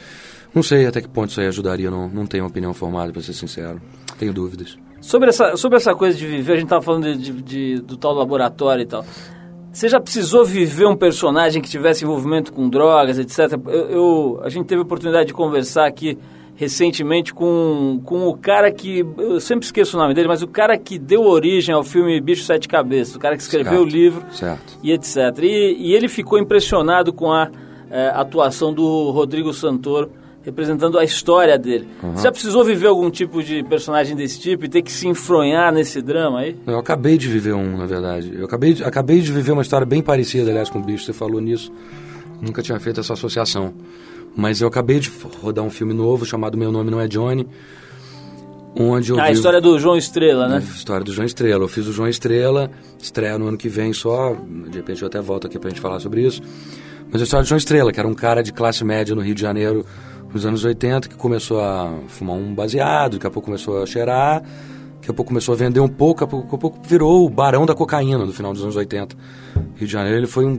não 0.55 0.63
sei 0.63 0.87
até 0.87 1.01
que 1.01 1.09
ponto 1.09 1.31
isso 1.31 1.41
aí 1.41 1.47
ajudaria, 1.47 1.91
não, 1.91 2.09
não 2.09 2.27
tenho 2.27 2.47
opinião 2.47 2.75
formada, 2.75 3.13
para 3.13 3.23
ser 3.23 3.33
sincero. 3.33 3.81
Tenho 4.19 4.33
dúvidas. 4.33 4.77
Sobre 5.01 5.31
essa, 5.31 5.57
sobre 5.57 5.77
essa 5.77 5.95
coisa 5.95 6.17
de 6.17 6.27
viver, 6.27 6.53
a 6.53 6.57
gente 6.57 6.65
estava 6.65 6.83
falando 6.83 7.15
de, 7.15 7.17
de, 7.17 7.43
de, 7.43 7.81
do 7.81 7.97
tal 7.97 8.13
laboratório 8.13 8.83
e 8.83 8.87
tal. 8.87 9.05
Você 9.73 9.89
já 9.89 9.99
precisou 9.99 10.45
viver 10.45 10.87
um 10.87 10.97
personagem 10.97 11.63
que 11.63 11.69
tivesse 11.69 12.05
envolvimento 12.05 12.53
com 12.53 12.69
drogas, 12.69 13.19
etc? 13.19 13.59
Eu, 13.67 13.89
eu, 13.89 14.41
a 14.43 14.51
gente 14.51 14.67
teve 14.67 14.81
a 14.81 14.85
oportunidade 14.85 15.29
de 15.29 15.33
conversar 15.33 15.87
aqui 15.87 16.19
recentemente 16.55 17.33
com, 17.33 18.01
com 18.05 18.29
o 18.29 18.37
cara 18.37 18.71
que. 18.71 19.05
Eu 19.19 19.41
sempre 19.41 19.65
esqueço 19.65 19.97
o 19.97 20.01
nome 20.01 20.15
dele, 20.15 20.29
mas 20.29 20.43
o 20.43 20.49
cara 20.49 20.77
que 20.79 20.99
deu 20.99 21.23
origem 21.23 21.75
ao 21.75 21.83
filme 21.83 22.21
Bicho 22.21 22.45
Sete 22.45 22.69
Cabeças, 22.69 23.17
o 23.17 23.19
cara 23.19 23.37
que 23.37 23.43
escreveu 23.43 23.73
certo, 23.73 23.85
o 23.85 23.89
livro 23.89 24.25
certo. 24.31 24.79
e 24.83 24.93
etc. 24.93 25.17
E, 25.43 25.77
e, 25.79 25.95
ele 25.95 26.09
ficou 26.09 26.39
impressionado 26.39 27.13
com 27.13 27.33
a 27.33 27.51
é, 27.91 28.09
atuação 28.15 28.73
do 28.73 29.11
Rodrigo 29.11 29.53
Santoro 29.53 30.11
representando 30.45 30.99
a 30.99 31.05
história 31.05 31.57
dele. 31.57 31.87
Uhum. 32.03 32.17
Você 32.17 32.25
já 32.25 32.33
precisou 32.33 32.65
viver 32.65 32.89
algum 32.89 33.11
tipo 33.11 33.43
de 33.43 33.63
personagem 33.63 34.17
desse 34.17 34.41
tipo 34.41 34.65
e 34.65 34.69
ter 34.69 34.83
que 34.83 34.91
se 34.91 35.07
enfronhar 35.07 35.73
nesse 35.73 36.03
drama 36.03 36.41
aí? 36.41 36.57
Eu 36.67 36.79
acabei 36.79 37.17
de 37.17 37.29
viver 37.29 37.55
um, 37.55 37.77
na 37.77 37.87
verdade. 37.87 38.33
Eu 38.35 38.45
acabei 38.45 38.75
de, 38.75 38.85
acabei 38.85 39.21
de 39.21 39.33
viver 39.33 39.53
uma 39.53 39.63
história 39.63 39.87
bem 39.87 40.03
parecida, 40.03 40.51
aliás, 40.51 40.69
com 40.69 40.81
o 40.81 40.83
Bicho. 40.83 41.05
Você 41.05 41.13
falou 41.13 41.41
nisso. 41.41 41.73
Nunca 42.41 42.61
tinha 42.61 42.79
feito 42.81 42.99
essa 42.99 43.13
associação. 43.13 43.73
Mas 44.35 44.61
eu 44.61 44.69
acabei 44.69 44.99
de 44.99 45.11
rodar 45.41 45.65
um 45.65 45.71
filme 45.71 45.93
novo 45.93 46.25
chamado 46.25 46.57
Meu 46.57 46.73
Nome 46.73 46.91
Não 46.91 47.01
É 47.01 47.07
Johnny. 47.07 47.47
Onde 48.75 49.11
eu 49.11 49.21
ah, 49.21 49.25
a 49.25 49.31
história 49.31 49.61
do 49.61 49.79
João 49.79 49.97
Estrela, 49.97 50.49
né? 50.49 50.57
A 50.57 50.59
história 50.61 51.05
do 51.05 51.13
João 51.13 51.27
Estrela. 51.27 51.63
Eu 51.63 51.69
fiz 51.69 51.87
o 51.87 51.93
João 51.93 52.09
Estrela, 52.09 52.71
estreia 52.99 53.39
no 53.39 53.47
ano 53.47 53.59
que 53.59 53.69
vem 53.69 53.93
só. 53.93 54.35
De 54.71 54.79
repente 54.79 55.03
eu 55.03 55.09
até 55.09 55.21
volto 55.21 55.47
aqui 55.47 55.59
pra 55.59 55.69
gente 55.69 55.81
falar 55.81 56.01
sobre 56.01 56.27
isso. 56.27 56.41
Mas 57.11 57.21
a 57.21 57.25
história 57.25 57.45
do 57.45 57.49
João 57.49 57.59
Estrela, 57.59 57.93
que 57.93 58.01
era 58.01 58.09
um 58.09 58.15
cara 58.15 58.43
de 58.43 58.53
classe 58.53 58.83
média 58.83 59.15
no 59.15 59.21
Rio 59.21 59.35
de 59.35 59.43
Janeiro 59.43 59.85
nos 60.33 60.47
anos 60.47 60.65
80, 60.65 61.11
que 61.11 61.17
começou 61.17 61.61
a 61.61 61.93
fumar 62.09 62.37
um 62.37 62.55
baseado, 62.55 63.13
daqui 63.15 63.27
a 63.27 63.31
pouco 63.31 63.47
começou 63.47 63.83
a 63.83 63.87
cheirar, 63.87 64.43
daqui 64.95 65.11
a 65.11 65.13
pouco 65.13 65.29
começou 65.29 65.53
a 65.53 65.57
vender 65.59 65.81
um 65.81 65.89
pouco, 65.89 66.25
daqui 66.25 66.55
a 66.55 66.59
pouco 66.59 66.79
virou 66.83 67.27
o 67.27 67.29
barão 67.29 67.67
da 67.67 67.75
cocaína 67.75 68.25
no 68.25 68.33
final 68.33 68.55
dos 68.55 68.63
anos 68.63 68.75
80. 68.75 69.15
Rio 69.77 69.87
de 69.87 69.93
Janeiro 69.93 70.17
ele 70.17 70.27
foi 70.27 70.47
um, 70.47 70.59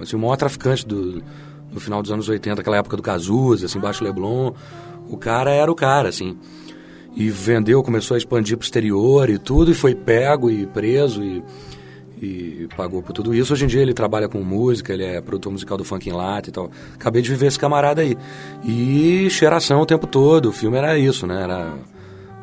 assim, 0.00 0.16
o 0.16 0.18
maior 0.18 0.36
traficante 0.36 0.84
do, 0.84 1.22
no 1.76 1.80
final 1.80 2.00
dos 2.00 2.10
anos 2.10 2.26
80, 2.26 2.62
aquela 2.62 2.78
época 2.78 2.96
do 2.96 3.02
Cazuza, 3.02 3.66
assim, 3.66 3.78
Baixo 3.78 4.02
Leblon. 4.02 4.52
O 5.08 5.18
cara 5.18 5.52
era 5.52 5.70
o 5.70 5.74
cara, 5.74 6.08
assim. 6.08 6.36
E 7.14 7.28
vendeu, 7.28 7.82
começou 7.82 8.14
a 8.14 8.18
expandir 8.18 8.56
pro 8.56 8.64
exterior 8.64 9.28
e 9.28 9.38
tudo, 9.38 9.70
e 9.70 9.74
foi 9.74 9.94
pego 9.94 10.50
e 10.50 10.66
preso 10.66 11.22
e, 11.22 11.44
e 12.20 12.68
pagou 12.74 13.02
por 13.02 13.12
tudo 13.12 13.34
isso. 13.34 13.52
Hoje 13.52 13.66
em 13.66 13.68
dia 13.68 13.82
ele 13.82 13.92
trabalha 13.92 14.26
com 14.26 14.42
música, 14.42 14.94
ele 14.94 15.04
é 15.04 15.20
produtor 15.20 15.52
musical 15.52 15.76
do 15.76 15.84
Funk 15.84 16.08
em 16.08 16.12
Lata 16.12 16.48
e 16.48 16.52
tal. 16.52 16.70
Acabei 16.94 17.20
de 17.20 17.28
viver 17.28 17.46
esse 17.46 17.58
camarada 17.58 18.00
aí. 18.00 18.16
E 18.64 19.28
cheiração 19.30 19.80
o 19.80 19.86
tempo 19.86 20.06
todo. 20.06 20.48
O 20.48 20.52
filme 20.52 20.78
era 20.78 20.98
isso, 20.98 21.26
né? 21.26 21.42
Era 21.42 21.74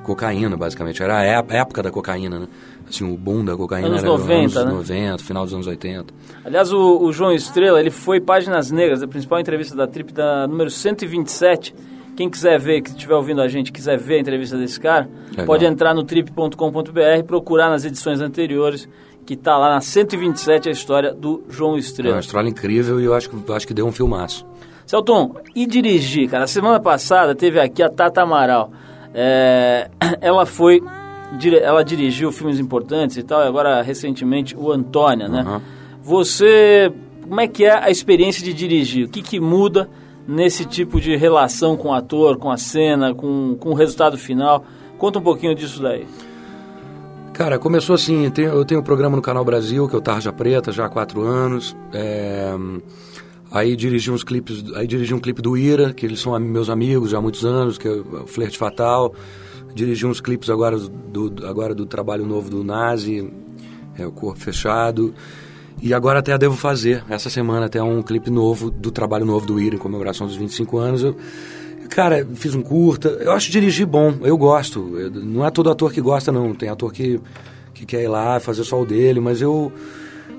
cocaína, 0.03 0.55
basicamente. 0.57 1.01
Era 1.01 1.17
a 1.19 1.23
época 1.23 1.81
da 1.81 1.89
cocaína, 1.91 2.39
né? 2.39 2.47
Assim, 2.89 3.11
o 3.11 3.17
boom 3.17 3.43
da 3.43 3.55
cocaína 3.55 3.87
anos 3.87 3.99
era 4.03 4.07
90, 4.09 4.59
anos 4.59 4.89
né? 4.89 4.99
90, 4.99 5.23
final 5.23 5.43
dos 5.45 5.53
anos 5.53 5.65
80. 5.67 6.13
Aliás, 6.45 6.71
o, 6.71 6.99
o 7.01 7.11
João 7.13 7.31
Estrela, 7.31 7.79
ele 7.79 7.89
foi 7.89 8.19
Páginas 8.19 8.69
Negras, 8.69 9.01
a 9.01 9.07
principal 9.07 9.39
entrevista 9.39 9.75
da 9.75 9.87
Trip, 9.87 10.13
da 10.13 10.45
número 10.47 10.69
127. 10.69 11.73
Quem 12.15 12.29
quiser 12.29 12.59
ver, 12.59 12.81
que 12.81 12.89
estiver 12.91 13.15
ouvindo 13.15 13.41
a 13.41 13.47
gente, 13.47 13.71
quiser 13.71 13.97
ver 13.97 14.15
a 14.17 14.19
entrevista 14.19 14.55
desse 14.55 14.79
cara, 14.79 15.09
Legal. 15.31 15.45
pode 15.47 15.65
entrar 15.65 15.95
no 15.95 16.03
trip.com.br, 16.03 17.23
procurar 17.25 17.69
nas 17.69 17.85
edições 17.85 18.21
anteriores, 18.21 18.87
que 19.25 19.35
tá 19.35 19.57
lá 19.57 19.69
na 19.73 19.81
127 19.81 20.69
a 20.69 20.71
história 20.71 21.11
do 21.13 21.43
João 21.49 21.71
É 21.71 21.73
uma 21.73 21.79
Estrela. 21.79 22.19
história 22.19 22.49
incrível 22.49 22.99
e 23.01 23.05
eu 23.05 23.13
acho, 23.15 23.29
que- 23.31 23.51
acho 23.53 23.65
que 23.67 23.73
deu 23.73 23.87
um 23.87 23.91
filmaço. 23.91 24.45
Celton, 24.85 25.37
e 25.55 25.65
dirigir, 25.65 26.29
cara? 26.29 26.45
Semana 26.45 26.79
passada 26.79 27.33
teve 27.33 27.59
aqui 27.59 27.81
a 27.81 27.89
Tata 27.89 28.21
Amaral. 28.21 28.71
É, 29.13 29.89
ela 30.21 30.45
foi. 30.45 30.81
Ela 31.61 31.83
dirigiu 31.83 32.31
filmes 32.31 32.59
importantes 32.59 33.17
e 33.17 33.23
tal, 33.23 33.41
e 33.43 33.47
agora 33.47 33.81
recentemente 33.81 34.55
o 34.55 34.71
Antônia, 34.71 35.27
né? 35.27 35.41
Aham. 35.41 35.61
Você. 36.01 36.91
Como 37.27 37.39
é 37.39 37.47
que 37.47 37.63
é 37.65 37.71
a 37.73 37.89
experiência 37.89 38.43
de 38.43 38.53
dirigir? 38.53 39.05
O 39.07 39.09
que, 39.09 39.21
que 39.21 39.39
muda 39.39 39.89
nesse 40.27 40.65
tipo 40.65 40.99
de 41.01 41.15
relação 41.15 41.75
com 41.77 41.87
o 41.89 41.93
ator, 41.93 42.37
com 42.37 42.51
a 42.51 42.57
cena, 42.57 43.13
com, 43.15 43.55
com 43.59 43.69
o 43.69 43.73
resultado 43.73 44.17
final? 44.17 44.63
Conta 44.97 45.19
um 45.19 45.21
pouquinho 45.21 45.55
disso 45.55 45.81
daí. 45.81 46.05
Cara, 47.33 47.57
começou 47.57 47.95
assim, 47.95 48.29
tem- 48.29 48.45
eu 48.45 48.63
tenho 48.63 48.81
um 48.81 48.83
programa 48.83 49.15
no 49.15 49.21
Canal 49.21 49.43
Brasil, 49.43 49.87
que 49.87 49.95
é 49.95 49.97
o 49.97 50.01
Tarja 50.01 50.31
Preta, 50.31 50.71
já 50.71 50.85
há 50.85 50.89
quatro 50.89 51.21
anos. 51.23 51.75
É, 51.93 52.53
aí 53.53 53.75
dirigi 53.75 54.09
uns 54.11 54.23
clipes, 54.23 54.63
aí 54.75 54.87
dirigi 54.87 55.13
um 55.13 55.19
clipe 55.19 55.41
do 55.41 55.55
Ira, 55.55 55.93
que 55.93 56.05
eles 56.05 56.19
são 56.19 56.37
meus 56.39 56.69
amigos 56.69 57.11
já 57.11 57.19
há 57.19 57.21
muitos 57.21 57.45
anos, 57.45 57.77
que 57.77 57.87
é 57.87 57.91
o 57.91 58.25
Flerte 58.27 58.57
Fatal. 58.57 59.13
Dirigi 59.75 60.05
uns 60.05 60.19
clipes 60.19 60.49
agora 60.49 60.77
do, 60.77 61.33
agora 61.47 61.73
do 61.73 61.85
trabalho 61.85 62.25
novo 62.25 62.49
do 62.49 62.63
Nazi, 62.63 63.31
é 63.97 64.05
o 64.05 64.11
Corpo 64.11 64.39
Fechado. 64.39 65.13
E 65.81 65.93
agora 65.93 66.19
até 66.19 66.37
devo 66.37 66.55
fazer, 66.55 67.03
essa 67.09 67.29
semana 67.29 67.65
até 67.67 67.81
um 67.81 68.01
clipe 68.01 68.29
novo 68.29 68.71
do 68.71 68.89
trabalho 68.91 69.25
novo 69.25 69.45
do 69.45 69.59
Ira, 69.59 69.75
em 69.75 69.79
comemoração 69.79 70.25
dos 70.27 70.35
25 70.35 70.77
anos. 70.77 71.03
Eu, 71.03 71.15
Cara, 71.89 72.25
fiz 72.33 72.55
um 72.55 72.61
curta. 72.61 73.09
Eu 73.19 73.33
acho 73.33 73.51
dirigir 73.51 73.85
bom, 73.85 74.15
eu 74.23 74.35
gosto. 74.35 74.97
Eu- 74.97 75.11
não 75.11 75.45
é 75.45 75.51
todo 75.51 75.69
ator 75.69 75.91
que 75.91 76.01
gosta, 76.01 76.31
não. 76.31 76.53
Tem 76.55 76.69
ator 76.69 76.91
que, 76.91 77.19
que 77.73 77.85
quer 77.85 78.01
ir 78.01 78.07
lá 78.07 78.39
fazer 78.39 78.63
só 78.63 78.81
o 78.81 78.85
dele, 78.85 79.19
mas 79.19 79.41
eu, 79.41 79.71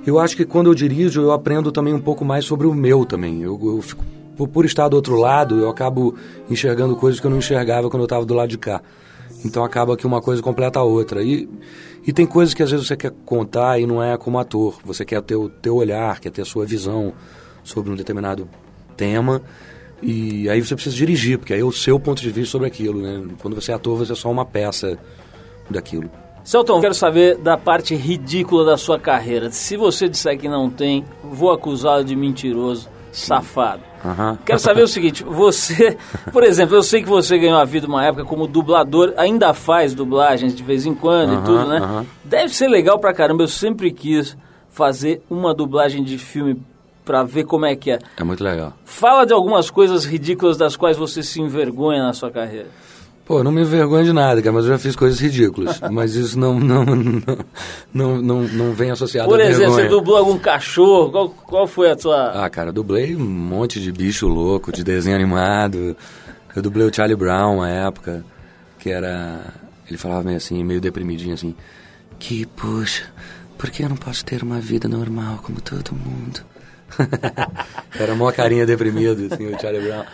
eu 0.06 0.18
acho 0.18 0.36
que 0.36 0.44
quando 0.44 0.70
eu 0.70 0.74
dirijo, 0.74 1.20
eu 1.20 1.32
aprendo 1.32 1.72
também 1.72 1.94
um 1.94 2.00
pouco 2.00 2.24
mais 2.24 2.44
sobre 2.44 2.66
o 2.66 2.74
meu 2.74 3.04
também. 3.04 3.42
Eu, 3.42 3.58
eu 3.62 3.82
fico, 3.82 4.04
por, 4.36 4.48
por 4.48 4.64
estar 4.64 4.88
do 4.88 4.96
outro 4.96 5.16
lado, 5.16 5.58
eu 5.58 5.68
acabo 5.68 6.14
enxergando 6.50 6.96
coisas 6.96 7.20
que 7.20 7.26
eu 7.26 7.30
não 7.30 7.38
enxergava 7.38 7.88
quando 7.88 8.02
eu 8.02 8.06
estava 8.06 8.24
do 8.24 8.34
lado 8.34 8.48
de 8.48 8.58
cá. 8.58 8.82
Então 9.44 9.64
acaba 9.64 9.96
que 9.96 10.06
uma 10.06 10.20
coisa 10.22 10.42
completa 10.42 10.78
a 10.78 10.82
outra. 10.82 11.22
E, 11.22 11.48
e 12.06 12.12
tem 12.12 12.26
coisas 12.26 12.54
que 12.54 12.62
às 12.62 12.70
vezes 12.70 12.86
você 12.86 12.96
quer 12.96 13.12
contar 13.24 13.78
e 13.78 13.86
não 13.86 14.02
é 14.02 14.16
como 14.16 14.38
ator. 14.38 14.78
Você 14.84 15.04
quer 15.04 15.20
ter 15.22 15.36
o 15.36 15.48
teu 15.48 15.76
olhar, 15.76 16.18
quer 16.20 16.30
ter 16.30 16.42
a 16.42 16.46
sua 16.46 16.64
visão 16.64 17.12
sobre 17.62 17.92
um 17.92 17.96
determinado 17.96 18.48
tema. 18.96 19.42
E 20.02 20.48
aí 20.48 20.60
você 20.60 20.74
precisa 20.74 20.96
dirigir, 20.96 21.38
porque 21.38 21.54
aí 21.54 21.60
é 21.60 21.64
o 21.64 21.72
seu 21.72 21.98
ponto 21.98 22.20
de 22.20 22.30
vista 22.30 22.52
sobre 22.52 22.66
aquilo, 22.66 23.00
né? 23.00 23.22
Quando 23.40 23.54
você 23.54 23.72
é 23.72 23.74
ator, 23.74 23.96
você 23.96 24.12
é 24.12 24.14
só 24.14 24.30
uma 24.30 24.44
peça 24.44 24.98
daquilo. 25.70 26.10
Celton, 26.44 26.80
quero 26.80 26.94
saber 26.94 27.38
da 27.38 27.56
parte 27.56 27.94
ridícula 27.94 28.64
da 28.66 28.76
sua 28.76 28.98
carreira. 29.00 29.50
Se 29.50 29.76
você 29.76 30.08
disser 30.08 30.38
que 30.38 30.48
não 30.48 30.68
tem, 30.68 31.04
vou 31.22 31.50
acusá-lo 31.50 32.04
de 32.04 32.14
mentiroso, 32.14 32.88
safado. 33.10 33.82
Aham. 34.04 34.38
Quero 34.44 34.58
saber 34.58 34.82
o 34.82 34.88
seguinte, 34.88 35.24
você, 35.24 35.96
por 36.30 36.44
exemplo, 36.44 36.76
eu 36.76 36.82
sei 36.82 37.02
que 37.02 37.08
você 37.08 37.38
ganhou 37.38 37.56
a 37.58 37.64
vida 37.64 37.86
uma 37.86 38.04
época 38.04 38.26
como 38.26 38.46
dublador, 38.46 39.14
ainda 39.16 39.54
faz 39.54 39.94
dublagens 39.94 40.54
de 40.54 40.62
vez 40.62 40.84
em 40.84 40.94
quando 40.94 41.32
e 41.32 41.36
Aham, 41.36 41.44
tudo, 41.44 41.66
né? 41.66 41.78
aham. 41.78 42.06
Deve 42.22 42.54
ser 42.54 42.68
legal 42.68 42.98
pra 42.98 43.14
caramba, 43.14 43.42
eu 43.42 43.48
sempre 43.48 43.90
quis 43.90 44.36
fazer 44.68 45.22
uma 45.30 45.54
dublagem 45.54 46.04
de 46.04 46.18
filme 46.18 46.60
pra 47.06 47.22
ver 47.22 47.44
como 47.44 47.64
é 47.64 47.74
que 47.74 47.90
é. 47.90 47.98
É 48.18 48.24
muito 48.24 48.44
legal. 48.44 48.74
Fala 48.84 49.24
de 49.24 49.32
algumas 49.32 49.70
coisas 49.70 50.04
ridículas 50.04 50.58
das 50.58 50.76
quais 50.76 50.96
você 50.98 51.22
se 51.22 51.40
envergonha 51.40 52.02
na 52.02 52.12
sua 52.12 52.30
carreira. 52.30 52.68
Pô, 53.24 53.42
não 53.42 53.50
me 53.50 53.62
envergonho 53.62 54.04
de 54.04 54.12
nada, 54.12 54.42
cara, 54.42 54.52
mas 54.52 54.66
eu 54.66 54.72
já 54.72 54.78
fiz 54.78 54.94
coisas 54.94 55.18
ridículas. 55.18 55.80
mas 55.90 56.14
isso 56.14 56.38
não, 56.38 56.60
não, 56.60 56.84
não, 56.84 58.22
não, 58.22 58.42
não, 58.42 58.72
vem 58.72 58.90
associado 58.90 59.28
Por 59.28 59.40
exemplo, 59.40 59.58
vergonha. 59.60 59.82
você 59.84 59.88
dublou 59.88 60.18
algum 60.18 60.38
cachorro, 60.38 61.10
qual, 61.10 61.30
qual 61.30 61.66
foi 61.66 61.90
a 61.90 61.96
sua... 61.96 62.44
Ah, 62.44 62.50
cara, 62.50 62.68
eu 62.68 62.72
dublei 62.72 63.16
um 63.16 63.24
monte 63.24 63.80
de 63.80 63.90
bicho 63.90 64.28
louco, 64.28 64.70
de 64.70 64.84
desenho 64.84 65.16
animado. 65.16 65.96
Eu 66.54 66.60
dublei 66.60 66.86
o 66.86 66.94
Charlie 66.94 67.16
Brown 67.16 67.56
uma 67.56 67.70
época, 67.70 68.22
que 68.78 68.90
era... 68.90 69.40
Ele 69.88 69.96
falava 69.96 70.22
meio 70.22 70.36
assim, 70.36 70.62
meio 70.62 70.80
deprimidinho 70.80 71.32
assim. 71.32 71.54
Que, 72.18 72.44
puxa, 72.44 73.04
por 73.56 73.70
que 73.70 73.82
eu 73.82 73.88
não 73.88 73.96
posso 73.96 74.22
ter 74.22 74.42
uma 74.42 74.60
vida 74.60 74.86
normal 74.86 75.40
como 75.42 75.62
todo 75.62 75.94
mundo? 75.94 76.40
era 77.98 78.12
uma 78.12 78.32
carinha 78.32 78.66
deprimido, 78.66 79.32
assim, 79.32 79.46
o 79.46 79.58
Charlie 79.58 79.82
Brown. 79.82 80.04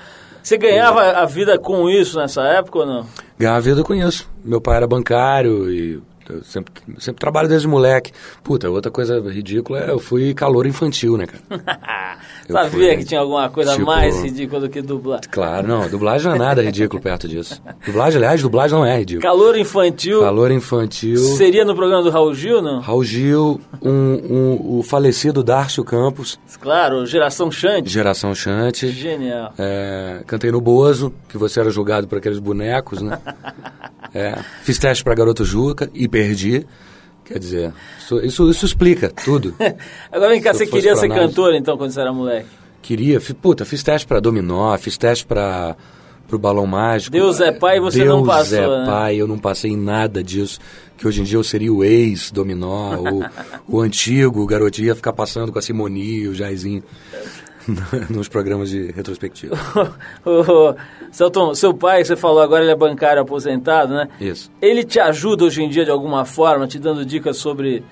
Você 0.51 0.59
ganhava 0.59 1.13
a 1.13 1.27
vida 1.27 1.57
com 1.57 1.89
isso 1.89 2.19
nessa 2.19 2.43
época 2.43 2.81
ou 2.81 2.85
não? 2.85 3.07
Ganhar 3.39 3.55
a 3.55 3.61
vida 3.61 3.83
eu 3.83 3.85
conheço. 3.85 4.29
Meu 4.45 4.61
pai 4.61 4.79
era 4.79 4.87
bancário 4.89 5.73
e 5.73 6.03
eu 6.33 6.45
sempre, 6.45 6.73
sempre 6.99 7.21
trabalho 7.21 7.49
desde 7.49 7.67
moleque. 7.69 8.13
Puta, 8.43 8.69
outra 8.71 8.91
coisa 8.91 9.21
ridícula 9.21 9.81
é 9.81 9.91
eu 9.91 9.99
fui 9.99 10.33
calor 10.35 10.67
infantil, 10.67 11.17
né, 11.17 11.27
cara? 11.27 11.41
Eu 12.49 12.55
Sabia 12.57 12.71
fui, 12.71 12.97
que 12.97 13.05
tinha 13.05 13.21
alguma 13.21 13.49
coisa 13.49 13.73
tipo- 13.75 13.87
mais 13.87 14.21
ridícula 14.23 14.61
do 14.63 14.69
que 14.69 14.83
dublar. 14.83 15.21
Claro, 15.31 15.67
não, 15.69 15.89
dublagem 15.89 16.27
não 16.29 16.35
é 16.35 16.39
nada 16.39 16.63
ridículo 16.63 17.01
perto 17.01 17.29
disso. 17.29 17.63
Dublagem, 17.87 18.17
aliás, 18.19 18.43
dublagem 18.43 18.77
não 18.77 18.85
é 18.85 18.99
ridículo. 18.99 19.23
Calor 19.23 19.57
infantil 19.57 20.21
Calor 20.21 20.51
infantil. 20.51 21.17
seria 21.37 21.65
no 21.65 21.75
programa 21.77 22.03
do 22.03 22.11
Raul 22.11 22.35
Gil, 22.35 22.61
não? 22.61 22.81
Raul 22.81 23.05
Gil, 23.05 23.61
um, 23.81 23.91
um- 23.91 24.79
o 24.79 24.83
falecido 24.83 25.43
Darcio 25.45 25.85
Campos, 25.85 26.39
Claro, 26.61 27.07
Geração 27.07 27.51
Xande. 27.53 27.89
geração 27.89 28.35
Chante. 28.35 28.89
Genial. 28.89 29.55
É, 29.57 30.23
cantei 30.27 30.51
no 30.51 30.61
Bozo, 30.61 31.13
que 31.29 31.39
você 31.39 31.61
era 31.61 31.71
julgado 31.71 32.09
por 32.09 32.19
aqueles 32.19 32.39
bonecos, 32.41 33.01
né? 33.01 33.19
É, 34.13 34.37
fiz 34.65 34.77
teste 34.77 35.05
pra 35.05 35.15
Garoto 35.15 35.45
Juca 35.45 35.89
e 35.95 36.09
perdi. 36.23 36.67
Quer 37.25 37.39
dizer, 37.39 37.73
isso, 37.99 38.21
isso, 38.21 38.51
isso 38.51 38.67
explica 38.67 39.09
tudo. 39.25 39.55
Agora 40.11 40.31
vem 40.33 40.41
cá, 40.43 40.53
você 40.53 40.67
queria 40.67 40.97
ser 40.97 41.07
análise- 41.07 41.29
cantor 41.29 41.55
então 41.55 41.77
quando 41.79 41.91
você 41.93 42.01
era 42.01 42.13
moleque? 42.13 42.49
Queria, 42.83 43.21
fi- 43.21 43.35
puta, 43.35 43.65
fiz 43.65 43.83
teste 43.83 44.07
pra 44.07 44.19
Dominó, 44.21 44.77
fiz 44.79 44.97
teste 44.97 45.25
pra 45.27 45.77
pro 46.27 46.39
Balão 46.39 46.65
Mágico. 46.65 47.11
Deus 47.11 47.41
é 47.41 47.51
pai 47.51 47.79
e 47.79 47.81
você 47.81 47.99
Deus 48.05 48.09
não 48.09 48.25
passou, 48.25 48.59
é 48.59 48.79
né? 48.81 48.87
pai, 48.87 49.17
eu 49.17 49.27
não 49.27 49.37
passei 49.37 49.73
em 49.73 49.77
nada 49.77 50.23
disso. 50.23 50.61
Que 50.97 51.07
hoje 51.09 51.21
em 51.23 51.25
dia 51.25 51.37
eu 51.37 51.43
seria 51.43 51.73
o 51.73 51.83
ex-Dominó, 51.83 52.95
o, 53.01 53.25
o 53.77 53.81
antigo, 53.81 54.41
o 54.41 54.47
garotinho 54.47 54.87
ia 54.87 54.95
ficar 54.95 55.13
passando 55.13 55.51
com 55.51 55.59
a 55.59 55.63
Simoni, 55.63 56.29
o 56.29 56.35
Jairzinho, 56.35 56.85
nos 58.11 58.29
programas 58.29 58.71
de 58.71 58.91
retrospectiva. 58.93 59.57
Celton, 61.13 61.55
seu 61.55 61.75
pai, 61.75 62.05
você 62.05 62.17
falou 62.17 62.41
agora, 62.41 62.63
ele 62.63 62.73
é 62.73 62.77
bancário 62.77 63.23
aposentado, 63.23 63.95
né? 63.95 64.09
Isso. 64.21 64.51
Ele 64.61 64.85
te 64.85 64.99
ajuda 65.01 65.45
hoje 65.45 65.63
em 65.63 65.69
dia 65.69 65.85
de 65.85 65.91
alguma 65.91 66.25
forma, 66.25 66.67
te 66.67 66.79
dando 66.79 67.05
dicas 67.05 67.37
sobre 67.37 67.83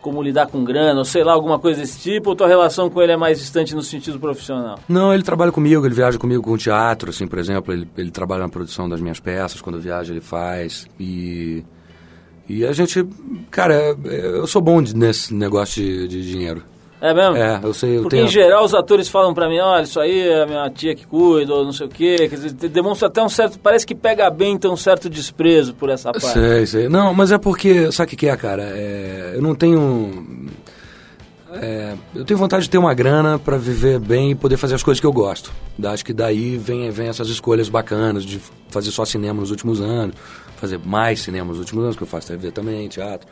como 0.00 0.22
lidar 0.22 0.48
com 0.48 0.62
grana, 0.62 0.98
ou 0.98 1.04
sei 1.04 1.24
lá, 1.24 1.32
alguma 1.32 1.58
coisa 1.58 1.80
desse 1.80 1.98
tipo, 1.98 2.28
ou 2.28 2.36
tua 2.36 2.46
relação 2.46 2.90
com 2.90 3.00
ele 3.00 3.12
é 3.12 3.16
mais 3.16 3.38
distante 3.38 3.74
no 3.74 3.82
sentido 3.82 4.20
profissional? 4.20 4.78
Não, 4.86 5.14
ele 5.14 5.22
trabalha 5.22 5.50
comigo, 5.50 5.86
ele 5.86 5.94
viaja 5.94 6.18
comigo 6.18 6.42
com 6.42 6.58
teatro, 6.58 7.08
assim, 7.08 7.26
por 7.26 7.38
exemplo, 7.38 7.72
ele, 7.72 7.88
ele 7.96 8.10
trabalha 8.10 8.42
na 8.42 8.48
produção 8.50 8.86
das 8.86 9.00
minhas 9.00 9.18
peças, 9.18 9.62
quando 9.62 9.76
eu 9.76 9.80
viajo 9.82 10.12
ele 10.12 10.20
faz, 10.20 10.86
e... 11.00 11.64
E 12.46 12.62
a 12.66 12.72
gente, 12.72 13.02
cara, 13.50 13.96
eu 14.04 14.46
sou 14.46 14.60
bom 14.60 14.82
de- 14.82 14.94
nesse 14.94 15.32
negócio 15.32 15.82
de, 15.82 16.06
de 16.06 16.30
dinheiro. 16.30 16.62
É 17.00 17.12
mesmo? 17.12 17.36
É, 17.36 17.60
eu 17.62 17.74
sei, 17.74 17.98
eu 17.98 18.02
Porque 18.02 18.16
tenho... 18.16 18.26
em 18.26 18.30
geral 18.30 18.64
os 18.64 18.74
atores 18.74 19.08
falam 19.08 19.34
pra 19.34 19.48
mim, 19.48 19.58
olha, 19.58 19.82
isso 19.82 20.00
aí 20.00 20.26
é 20.26 20.42
a 20.42 20.46
minha 20.46 20.70
tia 20.70 20.94
que 20.94 21.06
cuida, 21.06 21.52
ou 21.52 21.64
não 21.64 21.72
sei 21.72 21.86
o 21.86 21.88
quê, 21.90 22.16
quer 22.28 22.36
dizer, 22.36 22.52
demonstra 22.70 23.08
até 23.08 23.22
um 23.22 23.28
certo, 23.28 23.58
parece 23.58 23.86
que 23.86 23.94
pega 23.94 24.30
bem, 24.30 24.56
tem 24.56 24.70
um 24.70 24.76
certo 24.76 25.10
desprezo 25.10 25.74
por 25.74 25.90
essa 25.90 26.12
parte. 26.12 26.32
Sei, 26.32 26.66
sei. 26.66 26.88
Não, 26.88 27.12
mas 27.12 27.30
é 27.30 27.36
porque, 27.36 27.92
sabe 27.92 28.14
o 28.14 28.16
que, 28.16 28.26
é, 28.26 28.36
cara? 28.36 28.62
É, 28.62 29.32
eu 29.34 29.42
não 29.42 29.54
tenho. 29.54 30.48
é, 31.52 31.94
eu 32.14 32.24
tenho 32.24 32.38
vontade 32.38 32.64
de 32.64 32.70
ter 32.70 32.78
uma 32.78 32.94
grana 32.94 33.38
pra 33.38 33.58
viver 33.58 33.98
bem 33.98 34.30
e 34.30 34.34
poder 34.34 34.56
fazer 34.56 34.74
as 34.74 34.82
coisas 34.82 34.98
que 34.98 35.06
eu 35.06 35.12
gosto. 35.12 35.52
Acho 35.84 36.04
que 36.04 36.12
daí 36.12 36.56
vem, 36.56 36.90
vem 36.90 37.08
essas 37.08 37.28
escolhas 37.28 37.68
bacanas 37.68 38.24
de 38.24 38.40
fazer 38.70 38.90
só 38.90 39.04
cinema 39.04 39.40
nos 39.40 39.50
últimos 39.50 39.80
anos, 39.80 40.16
fazer 40.56 40.78
mais 40.78 41.20
cinema 41.20 41.50
nos 41.50 41.58
últimos 41.58 41.84
anos, 41.84 41.96
que 41.96 42.02
eu 42.02 42.06
faço 42.06 42.28
TV 42.28 42.50
também, 42.50 42.88
teatro. 42.88 43.28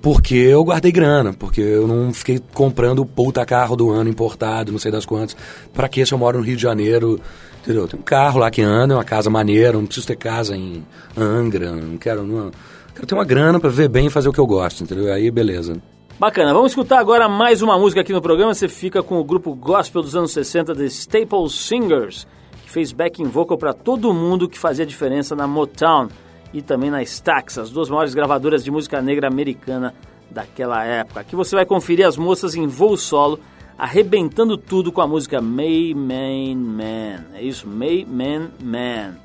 Porque 0.00 0.34
eu 0.34 0.64
guardei 0.64 0.90
grana, 0.90 1.34
porque 1.34 1.60
eu 1.60 1.86
não 1.86 2.12
fiquei 2.12 2.40
comprando 2.54 3.00
o 3.00 3.06
puta 3.06 3.44
carro 3.44 3.76
do 3.76 3.90
ano 3.90 4.08
importado, 4.08 4.72
não 4.72 4.78
sei 4.78 4.90
das 4.90 5.04
quantas. 5.04 5.36
Pra 5.74 5.88
que 5.88 6.04
se 6.04 6.14
eu 6.14 6.18
moro 6.18 6.38
no 6.38 6.44
Rio 6.44 6.56
de 6.56 6.62
Janeiro, 6.62 7.20
entendeu? 7.62 7.86
Tem 7.86 8.00
um 8.00 8.02
carro 8.02 8.40
lá 8.40 8.50
que 8.50 8.62
anda, 8.62 8.94
uma 8.94 9.04
casa 9.04 9.28
maneira, 9.28 9.74
não 9.74 9.84
preciso 9.84 10.06
ter 10.06 10.16
casa 10.16 10.56
em 10.56 10.82
Angra, 11.14 11.72
não 11.72 11.98
quero, 11.98 12.24
não, 12.24 12.50
quero 12.94 13.06
ter 13.06 13.14
uma 13.14 13.24
grana 13.24 13.60
pra 13.60 13.68
viver 13.68 13.88
bem 13.88 14.06
e 14.06 14.10
fazer 14.10 14.30
o 14.30 14.32
que 14.32 14.40
eu 14.40 14.46
gosto, 14.46 14.82
entendeu? 14.82 15.12
Aí 15.12 15.30
beleza. 15.30 15.76
Bacana, 16.18 16.54
vamos 16.54 16.72
escutar 16.72 16.98
agora 16.98 17.28
mais 17.28 17.60
uma 17.60 17.78
música 17.78 18.00
aqui 18.00 18.14
no 18.14 18.22
programa. 18.22 18.54
Você 18.54 18.68
fica 18.68 19.02
com 19.02 19.20
o 19.20 19.24
grupo 19.24 19.54
gospel 19.54 20.00
dos 20.00 20.16
anos 20.16 20.32
60, 20.32 20.74
The 20.74 20.86
Staple 20.86 21.50
Singers, 21.50 22.26
que 22.64 22.70
fez 22.70 22.92
backing 22.92 23.26
vocal 23.26 23.58
para 23.58 23.74
todo 23.74 24.14
mundo 24.14 24.48
que 24.48 24.58
fazia 24.58 24.86
diferença 24.86 25.36
na 25.36 25.46
Motown 25.46 26.08
e 26.56 26.62
também 26.62 26.90
na 26.90 27.02
Stax, 27.02 27.58
as 27.58 27.70
duas 27.70 27.90
maiores 27.90 28.14
gravadoras 28.14 28.64
de 28.64 28.70
música 28.70 29.02
negra 29.02 29.28
americana 29.28 29.92
daquela 30.30 30.82
época. 30.82 31.20
Aqui 31.20 31.36
você 31.36 31.54
vai 31.54 31.66
conferir 31.66 32.06
as 32.06 32.16
moças 32.16 32.54
em 32.54 32.66
voo 32.66 32.96
solo, 32.96 33.38
arrebentando 33.76 34.56
tudo 34.56 34.90
com 34.90 35.02
a 35.02 35.06
música 35.06 35.38
May 35.38 35.92
Man 35.92 36.56
Man. 36.56 37.24
É 37.34 37.42
isso, 37.42 37.68
May 37.68 38.06
Man 38.06 38.48
Man. 38.58 39.16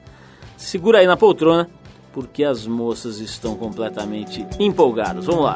Segura 0.57 0.99
aí 0.99 1.07
na 1.07 1.15
poltrona, 1.15 1.69
porque 2.11 2.43
as 2.43 2.67
moças 2.67 3.19
estão 3.19 3.55
completamente 3.55 4.45
empolgadas. 4.59 5.25
Vamos 5.25 5.45
lá. 5.45 5.55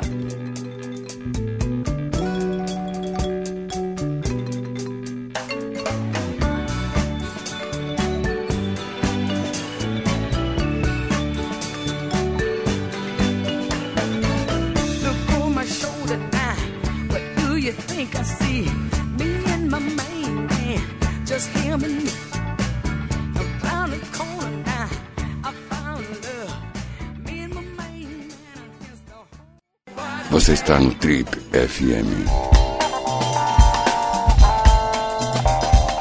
Você 30.46 30.54
está 30.54 30.80
no 30.80 30.94
Trip 30.94 31.28
FM. 31.28 32.30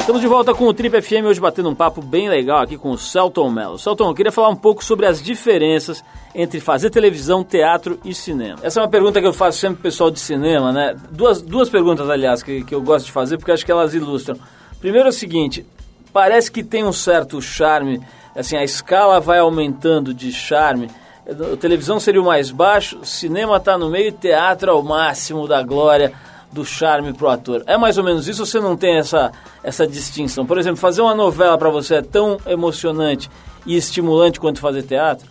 Estamos 0.01 0.21
de 0.21 0.27
volta 0.27 0.53
com 0.53 0.67
o 0.67 0.75
Trip 0.75 1.01
FM, 1.01 1.25
hoje 1.25 1.41
batendo 1.41 1.71
um 1.71 1.75
papo 1.75 2.03
bem 2.03 2.29
legal 2.29 2.61
aqui 2.61 2.77
com 2.77 2.91
o 2.91 2.99
Celton 2.99 3.49
Mello. 3.49 3.79
Celton, 3.79 4.11
eu 4.11 4.15
queria 4.15 4.31
falar 4.31 4.51
um 4.51 4.55
pouco 4.55 4.85
sobre 4.85 5.07
as 5.07 5.23
diferenças 5.23 6.05
entre 6.35 6.61
fazer 6.61 6.91
televisão, 6.91 7.43
teatro 7.43 7.99
e 8.05 8.13
cinema. 8.13 8.59
Essa 8.63 8.81
é 8.81 8.83
uma 8.83 8.89
pergunta 8.91 9.19
que 9.19 9.27
eu 9.27 9.33
faço 9.33 9.61
sempre 9.61 9.77
pro 9.77 9.85
pessoal 9.85 10.11
de 10.11 10.21
cinema, 10.21 10.71
né? 10.73 10.95
Duas, 11.11 11.41
duas 11.41 11.71
perguntas, 11.71 12.11
aliás, 12.11 12.43
que, 12.43 12.63
que 12.65 12.75
eu 12.75 12.83
gosto 12.83 13.07
de 13.07 13.13
fazer 13.13 13.39
porque 13.39 13.51
acho 13.51 13.65
que 13.65 13.73
elas 13.73 13.95
ilustram. 13.95 14.37
Primeiro 14.79 15.07
é 15.07 15.11
o 15.11 15.15
seguinte, 15.15 15.65
parece 16.13 16.53
que 16.53 16.63
tem 16.63 16.85
um 16.85 16.93
certo 16.93 17.41
charme, 17.41 17.99
assim, 18.37 18.59
a 18.59 18.63
escala 18.63 19.21
vai 19.21 19.39
aumentando 19.39 20.13
de 20.13 20.31
charme 20.31 20.91
a 21.27 21.57
televisão 21.57 21.99
seria 21.99 22.21
o 22.21 22.25
mais 22.25 22.51
baixo, 22.51 23.05
cinema 23.05 23.57
está 23.57 23.79
no 23.79 23.89
meio 23.89 24.09
e 24.09 24.13
teatro 24.13 24.71
é 24.71 24.75
o 24.75 24.83
máximo 24.83 25.49
da 25.49 25.63
glória, 25.63 26.13
do 26.53 26.65
charme 26.65 27.13
pro 27.13 27.29
ator. 27.29 27.63
É 27.67 27.77
mais 27.77 27.99
ou 27.99 28.05
menos 28.05 28.29
isso 28.29 28.47
você 28.47 28.61
não 28.61 28.77
tem 28.77 28.99
essa, 28.99 29.33
essa 29.63 29.87
distinção? 29.87 30.47
Por 30.47 30.59
exemplo, 30.59 30.77
fazer 30.77 31.03
uma 31.03 31.15
novela 31.15 31.59
para 31.59 31.69
você 31.69 31.97
é 31.97 32.03
tão 32.03 32.39
emocionante 32.47 33.29
e 33.67 33.77
estimulante 33.77 34.39
quanto 34.39 34.61
fazer 34.61 34.83
teatro? 34.83 35.27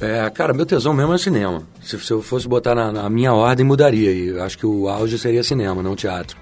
É, 0.00 0.28
cara, 0.30 0.52
meu 0.52 0.66
tesão 0.66 0.94
mesmo 0.94 1.12
é 1.12 1.18
cinema. 1.18 1.62
Se, 1.82 1.98
se 1.98 2.12
eu 2.12 2.22
fosse 2.22 2.48
botar 2.48 2.74
na, 2.74 2.90
na, 2.90 3.10
minha 3.10 3.32
ordem, 3.32 3.64
mudaria. 3.64 4.10
E 4.10 4.40
acho 4.40 4.58
que 4.58 4.66
o 4.66 4.88
auge 4.88 5.18
seria 5.18 5.42
cinema, 5.42 5.82
não 5.82 5.94
teatro. 5.94 6.36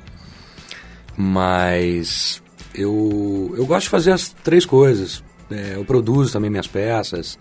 Mas 1.17 2.43
eu, 2.75 3.53
eu 3.57 3.67
gosto 3.67 3.85
de 3.85 3.91
fazer 3.91 4.13
as 4.13 4.29
três 4.43 4.65
coisas. 4.65 5.23
É, 5.51 5.75
eu 5.77 5.85
produzo 5.85 6.33
também 6.33 6.51
minhas 6.51 6.67
peças. 6.67 7.39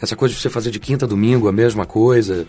Essa 0.00 0.14
coisa 0.14 0.34
de 0.34 0.40
você 0.40 0.50
fazer 0.50 0.70
de 0.70 0.78
quinta 0.78 1.06
a 1.06 1.08
domingo 1.08 1.48
a 1.48 1.52
mesma 1.52 1.86
coisa, 1.86 2.46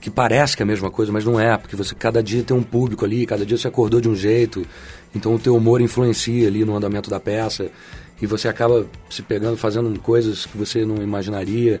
que 0.00 0.10
parece 0.10 0.56
que 0.56 0.62
é 0.62 0.64
a 0.64 0.66
mesma 0.66 0.90
coisa, 0.90 1.10
mas 1.10 1.24
não 1.24 1.40
é, 1.40 1.56
porque 1.56 1.74
você 1.74 1.94
cada 1.94 2.22
dia 2.22 2.42
tem 2.42 2.56
um 2.56 2.62
público 2.62 3.04
ali, 3.04 3.26
cada 3.26 3.44
dia 3.44 3.56
você 3.56 3.66
acordou 3.66 4.00
de 4.00 4.08
um 4.08 4.14
jeito, 4.14 4.66
então 5.14 5.34
o 5.34 5.38
teu 5.38 5.56
humor 5.56 5.80
influencia 5.80 6.46
ali 6.46 6.64
no 6.64 6.76
andamento 6.76 7.08
da 7.08 7.18
peça 7.18 7.70
e 8.20 8.26
você 8.26 8.48
acaba 8.48 8.86
se 9.10 9.22
pegando, 9.22 9.56
fazendo 9.56 9.98
coisas 10.00 10.46
que 10.46 10.56
você 10.56 10.84
não 10.84 11.02
imaginaria. 11.02 11.80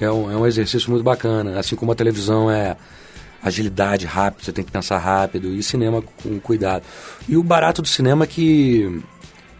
É 0.00 0.10
um, 0.10 0.30
é 0.30 0.36
um 0.36 0.46
exercício 0.46 0.90
muito 0.90 1.02
bacana, 1.02 1.58
assim 1.58 1.74
como 1.74 1.90
a 1.92 1.94
televisão 1.94 2.50
é 2.50 2.76
agilidade 3.42 4.06
rápido, 4.06 4.44
você 4.44 4.52
tem 4.52 4.64
que 4.64 4.70
pensar 4.70 4.98
rápido, 4.98 5.54
e 5.54 5.62
cinema 5.62 6.02
com 6.22 6.40
cuidado. 6.40 6.84
E 7.28 7.36
o 7.36 7.42
barato 7.42 7.82
do 7.82 7.88
cinema 7.88 8.24
é 8.24 8.26
que 8.26 9.02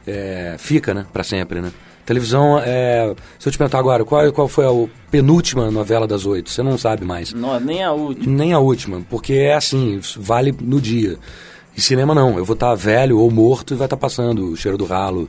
é, 0.07 0.57
fica, 0.59 0.95
né, 0.95 1.07
para 1.13 1.23
sempre, 1.23 1.61
né? 1.61 1.73
Televisão, 2.09 2.59
é, 2.59 3.15
se 3.39 3.47
eu 3.47 3.53
te 3.53 3.59
perguntar 3.59 3.79
agora, 3.79 4.03
qual, 4.03 4.33
qual 4.33 4.49
foi 4.49 4.65
a 4.65 4.89
penúltima 5.11 5.71
novela 5.71 6.07
das 6.07 6.25
oito? 6.25 6.49
Você 6.49 6.63
não 6.63 6.79
sabe 6.79 7.05
mais. 7.05 7.35
Não, 7.35 7.61
nem 7.61 7.85
a 7.85 7.93
última. 7.93 8.35
Nem 8.35 8.55
a 8.55 8.59
última, 8.59 9.03
porque 9.11 9.35
é 9.35 9.55
assim, 9.55 10.01
vale 10.17 10.55
no 10.59 10.81
dia. 10.81 11.19
E 11.77 11.83
cinema 11.83 12.15
não, 12.15 12.39
eu 12.39 12.47
vou 12.47 12.55
estar 12.55 12.75
velho 12.75 13.19
ou 13.19 13.31
morto 13.31 13.75
e 13.75 13.77
vai 13.77 13.85
estar 13.85 13.99
passando 13.99 14.53
o 14.53 14.57
cheiro 14.57 14.79
do 14.79 14.87
ralo, 14.87 15.29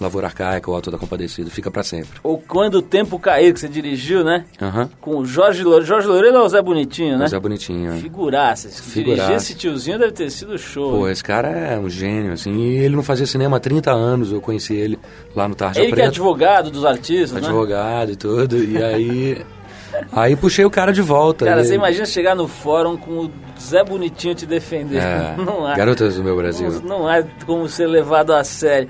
Lavoura 0.00 0.26
Arcaica, 0.26 0.70
o 0.70 0.74
Alto 0.74 0.90
da 0.90 0.98
Compadecida, 0.98 1.50
fica 1.50 1.70
para 1.70 1.82
sempre. 1.82 2.20
Ou 2.22 2.38
Quando 2.38 2.76
o 2.76 2.82
Tempo 2.82 3.18
Cair, 3.18 3.52
que 3.52 3.60
você 3.60 3.68
dirigiu, 3.68 4.22
né? 4.22 4.44
Uhum. 4.60 4.88
Com 5.00 5.16
o 5.18 5.24
Jorge 5.24 5.62
Loureiro. 5.62 5.86
Jorge 5.86 6.06
Loureiro 6.06 6.36
é 6.36 6.40
o 6.40 6.48
Zé 6.48 6.60
Bonitinho, 6.60 7.16
né? 7.18 7.24
O 7.24 7.28
Zé 7.28 7.38
Bonitinho, 7.40 7.92
é. 7.92 7.96
Figuraça. 7.96 8.68
Figuraça. 8.68 9.22
Dirigir 9.22 9.36
esse 9.36 9.54
tiozinho 9.54 9.98
deve 9.98 10.12
ter 10.12 10.30
sido 10.30 10.58
show. 10.58 10.98
Pô, 10.98 11.08
esse 11.08 11.24
cara 11.24 11.48
é 11.48 11.78
um 11.78 11.88
gênio, 11.88 12.32
assim. 12.32 12.54
E 12.56 12.76
ele 12.76 12.94
não 12.94 13.02
fazia 13.02 13.26
cinema 13.26 13.56
há 13.56 13.60
30 13.60 13.90
anos, 13.90 14.32
eu 14.32 14.40
conheci 14.40 14.74
ele 14.74 14.98
lá 15.34 15.48
no 15.48 15.54
Tarja 15.54 15.80
ele 15.80 15.88
Preta. 15.88 16.02
Ele 16.02 16.10
que 16.10 16.18
é 16.18 16.20
advogado 16.20 16.70
dos 16.70 16.84
artistas, 16.84 17.32
né? 17.32 17.38
Advogado 17.38 18.12
e 18.12 18.16
tudo, 18.16 18.62
e 18.62 18.82
aí... 18.82 19.46
Aí 20.12 20.36
puxei 20.36 20.64
o 20.64 20.70
cara 20.70 20.92
de 20.92 21.02
volta. 21.02 21.44
Cara, 21.44 21.64
você 21.64 21.74
imagina 21.74 22.06
chegar 22.06 22.34
no 22.34 22.48
fórum 22.48 22.96
com 22.96 23.26
o 23.26 23.30
Zé 23.60 23.84
Bonitinho 23.84 24.34
te 24.34 24.46
defender. 24.46 24.98
É, 24.98 25.34
não 25.38 25.66
há. 25.66 25.74
Garotas 25.74 26.16
do 26.16 26.24
meu 26.24 26.36
Brasil. 26.36 26.70
Não, 26.82 27.00
não 27.00 27.08
há 27.08 27.22
como 27.44 27.68
ser 27.68 27.86
levado 27.86 28.32
a 28.32 28.42
sério. 28.44 28.88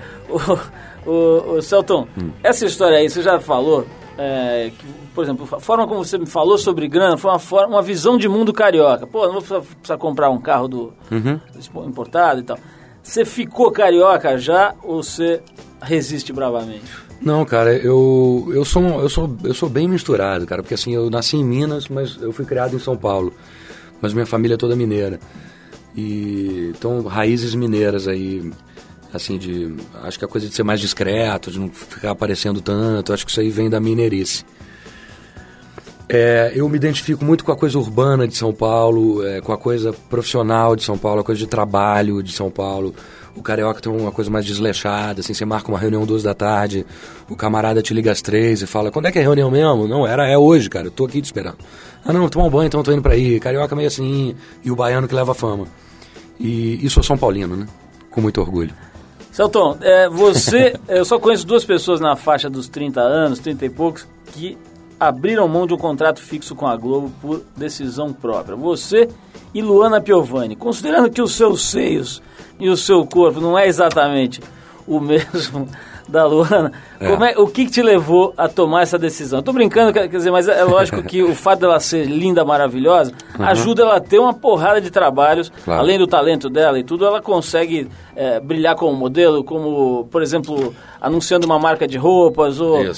O, 1.05 1.55
o 1.55 1.61
Celton, 1.61 2.05
hum. 2.21 2.31
essa 2.43 2.65
história 2.65 2.97
aí, 2.97 3.09
você 3.09 3.21
já 3.21 3.39
falou, 3.39 3.87
é, 4.17 4.71
que, 4.77 4.85
por 5.13 5.23
exemplo, 5.23 5.47
a 5.51 5.59
forma 5.59 5.87
como 5.87 6.03
você 6.03 6.17
me 6.17 6.25
falou 6.25 6.57
sobre 6.57 6.87
grana 6.87 7.17
foi 7.17 7.31
uma, 7.31 7.39
forma, 7.39 7.75
uma 7.75 7.81
visão 7.81 8.17
de 8.17 8.27
mundo 8.27 8.51
carioca. 8.51 9.05
Pô, 9.05 9.25
não 9.25 9.33
vou 9.33 9.41
precisar, 9.41 9.61
precisar 9.61 9.97
comprar 9.97 10.29
um 10.29 10.39
carro 10.39 10.67
do 10.67 10.93
uhum. 11.11 11.39
importado 11.85 12.39
e 12.39 12.43
tal. 12.43 12.57
Você 13.07 13.23
ficou 13.23 13.71
carioca 13.71 14.37
já 14.37 14.75
ou 14.83 15.01
você 15.01 15.41
resiste 15.81 16.33
bravamente? 16.33 16.83
Não, 17.21 17.45
cara, 17.45 17.73
eu, 17.73 18.51
eu, 18.53 18.65
sou, 18.65 18.83
eu, 18.83 19.07
sou, 19.07 19.37
eu 19.45 19.53
sou 19.53 19.69
bem 19.69 19.87
misturado, 19.87 20.45
cara, 20.45 20.61
porque 20.61 20.73
assim, 20.73 20.93
eu 20.93 21.09
nasci 21.09 21.37
em 21.37 21.43
Minas, 21.43 21.87
mas 21.87 22.17
eu 22.21 22.33
fui 22.33 22.43
criado 22.43 22.75
em 22.75 22.79
São 22.79 22.97
Paulo. 22.97 23.33
Mas 24.01 24.13
minha 24.13 24.25
família 24.25 24.55
é 24.55 24.57
toda 24.57 24.75
mineira. 24.75 25.21
E 25.95 26.73
então, 26.75 27.01
raízes 27.01 27.55
mineiras 27.55 28.09
aí 28.09 28.51
assim, 29.13 29.37
de. 29.37 29.73
Acho 30.03 30.19
que 30.19 30.25
a 30.25 30.27
coisa 30.27 30.45
de 30.45 30.53
ser 30.53 30.63
mais 30.63 30.81
discreto, 30.81 31.49
de 31.49 31.59
não 31.59 31.69
ficar 31.69 32.11
aparecendo 32.11 32.59
tanto, 32.59 33.13
acho 33.13 33.25
que 33.25 33.31
isso 33.31 33.39
aí 33.39 33.49
vem 33.49 33.69
da 33.69 33.79
mineirice. 33.79 34.43
É, 36.09 36.53
eu 36.55 36.69
me 36.69 36.77
identifico 36.77 37.25
muito 37.25 37.43
com 37.43 37.51
a 37.51 37.55
coisa 37.55 37.77
urbana 37.77 38.27
de 38.27 38.35
São 38.35 38.53
Paulo, 38.53 39.25
é, 39.25 39.41
com 39.41 39.51
a 39.51 39.57
coisa 39.57 39.91
profissional 40.09 40.75
de 40.75 40.83
São 40.83 40.97
Paulo, 40.97 41.19
a 41.19 41.23
coisa 41.23 41.39
de 41.39 41.47
trabalho 41.47 42.23
de 42.23 42.31
São 42.31 42.49
Paulo. 42.49 42.95
O 43.35 43.41
carioca 43.41 43.81
tem 43.81 43.91
uma 43.91 44.11
coisa 44.11 44.31
mais 44.31 44.45
desleixada, 44.45 45.19
assim, 45.19 45.33
você 45.33 45.45
marca 45.45 45.69
uma 45.69 45.77
reunião 45.77 46.05
duas 46.05 46.23
da 46.23 46.33
tarde, 46.33 46.85
o 47.29 47.35
camarada 47.35 47.83
te 47.83 47.93
liga 47.93 48.11
às 48.11 48.21
três 48.21 48.61
e 48.61 48.67
fala, 48.67 48.89
quando 48.89 49.07
é 49.07 49.11
que 49.11 49.19
é 49.19 49.21
reunião 49.21 49.51
mesmo? 49.51 49.87
Não, 49.87 50.07
era, 50.07 50.27
é 50.27 50.37
hoje, 50.37 50.69
cara, 50.69 50.87
eu 50.87 50.91
tô 50.91 51.05
aqui 51.05 51.21
te 51.21 51.25
esperando. 51.25 51.57
Ah 52.03 52.13
não, 52.13 52.29
tomar 52.29 52.45
um 52.45 52.49
banho, 52.49 52.67
então 52.67 52.81
tô 52.81 52.91
indo 52.91 53.01
pra 53.01 53.13
aí. 53.13 53.39
Carioca 53.39 53.75
meio 53.75 53.87
assim, 53.87 54.33
e 54.63 54.71
o 54.71 54.75
baiano 54.75 55.07
que 55.07 55.13
leva 55.13 55.33
fama. 55.35 55.67
E, 56.39 56.83
e 56.83 56.89
sou 56.89 57.03
São 57.03 57.17
Paulino, 57.17 57.55
né? 57.55 57.67
Com 58.09 58.21
muito 58.21 58.39
orgulho. 58.39 58.73
Celton, 59.31 59.77
é, 59.81 60.09
você, 60.09 60.73
eu 60.87 61.03
só 61.03 61.19
conheço 61.19 61.45
duas 61.45 61.65
pessoas 61.65 61.99
na 61.99 62.15
faixa 62.15 62.49
dos 62.49 62.69
30 62.69 63.01
anos, 63.01 63.39
30 63.39 63.65
e 63.65 63.69
poucos, 63.69 64.07
que 64.31 64.57
abriram 64.99 65.47
mão 65.47 65.67
de 65.67 65.73
um 65.73 65.77
contrato 65.77 66.21
fixo 66.21 66.55
com 66.55 66.67
a 66.67 66.75
Globo 66.75 67.11
por 67.21 67.43
decisão 67.55 68.13
própria. 68.13 68.55
Você 68.55 69.07
e 69.53 69.61
Luana 69.61 70.01
Piovani. 70.01 70.55
Considerando 70.55 71.09
que 71.09 71.21
os 71.21 71.35
seus 71.35 71.69
seios 71.69 72.21
e 72.59 72.69
o 72.69 72.77
seu 72.77 73.05
corpo 73.05 73.39
não 73.39 73.57
é 73.57 73.67
exatamente 73.67 74.41
o 74.87 74.99
mesmo 75.01 75.67
da 76.07 76.25
Luana. 76.25 76.71
É. 76.99 77.11
É, 77.11 77.37
o 77.37 77.47
que, 77.47 77.65
que, 77.65 77.71
te 77.71 77.81
levou 77.81 78.33
a 78.37 78.47
tomar 78.47 78.83
essa 78.83 78.97
decisão? 78.97 79.39
Estou 79.39 79.53
brincando, 79.53 79.91
quer 79.91 80.07
dizer, 80.07 80.31
mas 80.31 80.47
é 80.47 80.63
lógico 80.63 81.03
que 81.03 81.21
o 81.21 81.35
fato 81.35 81.59
dela 81.59 81.79
ser 81.79 82.05
linda, 82.05 82.45
maravilhosa, 82.45 83.11
uhum. 83.37 83.45
ajuda 83.45 83.83
ela 83.83 83.97
a 83.97 83.99
ter 83.99 84.17
uma 84.17 84.33
porrada 84.33 84.79
de 84.79 84.89
trabalhos, 84.89 85.51
claro. 85.65 85.81
além 85.81 85.99
do 85.99 86.07
talento 86.07 86.49
dela 86.49 86.79
e 86.79 86.83
tudo, 86.83 87.05
ela 87.05 87.21
consegue 87.21 87.89
é, 88.15 88.39
brilhar 88.39 88.75
como 88.75 88.95
modelo, 88.95 89.43
como, 89.43 90.07
por 90.09 90.21
exemplo, 90.21 90.73
anunciando 91.01 91.45
uma 91.45 91.59
marca 91.59 91.87
de 91.87 91.97
roupas 91.97 92.61
ou... 92.61 92.77
ou 92.77 92.93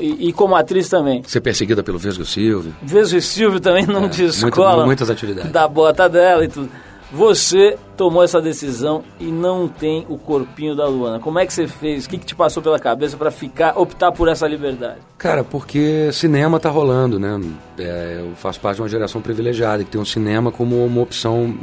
e, 0.00 0.28
e, 0.28 0.32
como 0.32 0.54
atriz 0.54 0.88
também. 0.88 1.22
Ser 1.26 1.40
perseguida 1.40 1.82
pelo 1.82 1.98
Vesgo 1.98 2.24
Silvio. 2.24 2.74
Vesgo 2.82 3.20
Silvio 3.20 3.60
também 3.60 3.86
não 3.86 4.04
é, 4.04 4.08
descola. 4.08 4.76
Muito, 4.76 4.86
muitas 4.86 5.10
atividades. 5.10 5.50
Da 5.50 5.66
bota 5.66 6.08
dela 6.08 6.44
e 6.44 6.48
tudo. 6.48 6.70
Você 7.12 7.76
tomou 7.94 8.24
essa 8.24 8.40
decisão 8.40 9.04
e 9.20 9.24
não 9.24 9.68
tem 9.68 10.06
o 10.08 10.16
corpinho 10.16 10.74
da 10.74 10.86
Luana. 10.86 11.20
Como 11.20 11.38
é 11.38 11.44
que 11.44 11.52
você 11.52 11.66
fez? 11.68 12.06
O 12.06 12.08
que, 12.08 12.16
que 12.16 12.24
te 12.24 12.34
passou 12.34 12.62
pela 12.62 12.78
cabeça 12.78 13.18
para 13.18 13.30
ficar, 13.30 13.78
optar 13.78 14.10
por 14.12 14.28
essa 14.28 14.48
liberdade? 14.48 14.96
Cara, 15.18 15.44
porque 15.44 16.10
cinema 16.10 16.58
tá 16.58 16.70
rolando, 16.70 17.20
né? 17.20 17.38
É, 17.78 18.20
eu 18.20 18.34
faço 18.36 18.58
parte 18.60 18.76
de 18.76 18.82
uma 18.82 18.88
geração 18.88 19.20
privilegiada 19.20 19.84
que 19.84 19.90
tem 19.90 20.00
um 20.00 20.06
cinema 20.06 20.50
como 20.50 20.82
uma 20.82 21.02
opção, 21.02 21.54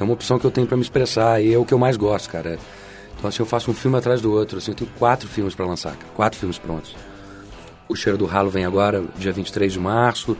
é 0.00 0.02
uma 0.02 0.14
opção 0.14 0.38
que 0.38 0.46
eu 0.46 0.50
tenho 0.50 0.66
para 0.66 0.78
me 0.78 0.82
expressar 0.82 1.42
e 1.42 1.52
é 1.52 1.58
o 1.58 1.64
que 1.66 1.74
eu 1.74 1.78
mais 1.78 1.98
gosto, 1.98 2.30
cara. 2.30 2.58
Então 3.18 3.28
assim, 3.28 3.42
eu 3.42 3.46
faço 3.46 3.70
um 3.70 3.74
filme 3.74 3.98
atrás 3.98 4.22
do 4.22 4.32
outro, 4.32 4.56
assim, 4.56 4.70
eu 4.70 4.76
tenho 4.76 4.90
quatro 4.98 5.28
filmes 5.28 5.54
para 5.54 5.66
lançar, 5.66 5.92
cara, 5.92 6.10
quatro 6.14 6.38
filmes 6.38 6.56
prontos. 6.56 6.96
O 7.88 7.94
Cheiro 7.94 8.16
do 8.18 8.26
Ralo 8.26 8.50
vem 8.50 8.64
agora, 8.64 9.02
dia 9.18 9.32
23 9.32 9.72
de 9.72 9.80
março 9.80 10.36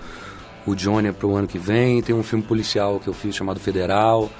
o 0.66 0.74
Johnny 0.74 1.08
é 1.08 1.12
pro 1.12 1.34
ano 1.36 1.46
que 1.46 1.58
vem, 1.58 2.00
tem 2.02 2.14
um 2.14 2.22
filme 2.22 2.42
policial 2.42 2.98
que 2.98 3.08
eu 3.08 3.12
fiz 3.12 3.34
chamado 3.34 3.60
Federal, 3.60 4.30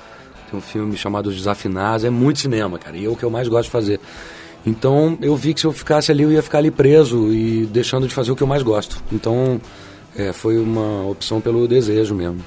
tem 0.51 0.59
um 0.59 0.63
filme 0.63 0.97
chamado 0.97 1.27
Os 1.29 1.37
Desafinados, 1.37 2.05
é 2.05 2.11
muito 2.11 2.39
cinema, 2.39 2.79
cara, 2.79 2.97
e 2.97 3.05
é 3.05 3.09
o 3.09 3.17
que 3.17 3.23
eu 3.23 3.31
mais 3.31 3.49
gosto 3.49 3.65
de 3.65 3.71
fazer. 3.71 4.01
Então 4.67 5.19
eu 5.21 5.37
vi 5.37 5.53
que 5.53 5.61
se 5.61 5.67
eu 5.67 5.73
ficasse 5.73 6.11
ali 6.11 6.23
eu 6.23 6.33
ia 6.33 6.43
ficar 6.43 6.59
ali 6.59 6.71
preso 6.71 7.31
e 7.33 7.67
deixando 7.67 8.09
de 8.09 8.15
fazer 8.15 8.33
o 8.33 8.37
que 8.37 8.43
eu 8.43 8.47
mais 8.47 8.63
gosto. 8.63 9.03
Então 9.13 9.61
é, 10.17 10.33
foi 10.33 10.59
uma 10.59 11.07
opção 11.07 11.41
pelo 11.41 11.69
desejo 11.69 12.15
mesmo. 12.15 12.43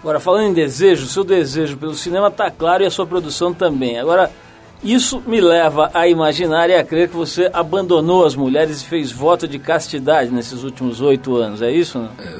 Agora, 0.00 0.18
falando 0.18 0.46
em 0.46 0.54
desejo, 0.54 1.06
seu 1.06 1.22
desejo 1.22 1.76
pelo 1.76 1.92
cinema 1.92 2.28
está 2.28 2.50
claro 2.50 2.82
e 2.82 2.86
a 2.86 2.90
sua 2.90 3.06
produção 3.06 3.52
também. 3.52 3.98
Agora, 3.98 4.30
isso 4.82 5.22
me 5.26 5.40
leva 5.40 5.90
a 5.92 6.08
imaginar 6.08 6.70
e 6.70 6.74
a 6.74 6.82
crer 6.82 7.08
que 7.08 7.16
você 7.16 7.50
abandonou 7.52 8.24
as 8.24 8.34
mulheres 8.34 8.80
e 8.80 8.84
fez 8.84 9.12
voto 9.12 9.46
de 9.46 9.58
castidade 9.58 10.30
nesses 10.30 10.62
últimos 10.62 11.00
oito 11.00 11.36
anos, 11.36 11.60
é 11.60 11.70
isso? 11.70 11.98
Não? 11.98 12.10
É, 12.18 12.36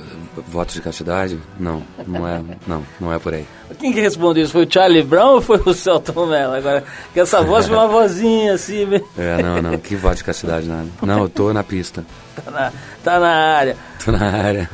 voto 0.48 0.72
de 0.72 0.80
castidade? 0.80 1.38
Não, 1.58 1.82
não 2.06 2.26
é, 2.26 2.42
não, 2.66 2.82
não 2.98 3.12
é 3.12 3.18
por 3.18 3.34
aí. 3.34 3.46
Quem 3.78 3.92
que 3.92 4.00
respondeu 4.00 4.42
isso? 4.42 4.52
Foi 4.52 4.64
o 4.64 4.72
Charlie 4.72 5.02
Brown 5.02 5.34
ou 5.34 5.40
foi 5.42 5.60
o 5.64 5.74
Celton 5.74 6.26
Mello? 6.26 6.54
Agora, 6.54 6.82
que 7.12 7.20
essa 7.20 7.42
voz 7.44 7.66
foi 7.66 7.76
uma 7.76 7.88
vozinha 7.88 8.54
assim. 8.54 8.86
É, 9.18 9.42
não, 9.42 9.60
não, 9.60 9.78
que 9.78 9.94
voto 9.94 10.16
de 10.16 10.24
castidade 10.24 10.66
nada. 10.66 10.88
Não, 11.02 11.22
eu 11.22 11.28
tô 11.28 11.52
na 11.52 11.62
pista. 11.62 12.04
Tá 12.42 12.50
na, 12.50 12.72
tá 13.04 13.20
na 13.20 13.28
área. 13.28 13.76
Tô 14.04 14.12
na 14.12 14.24
área. 14.24 14.70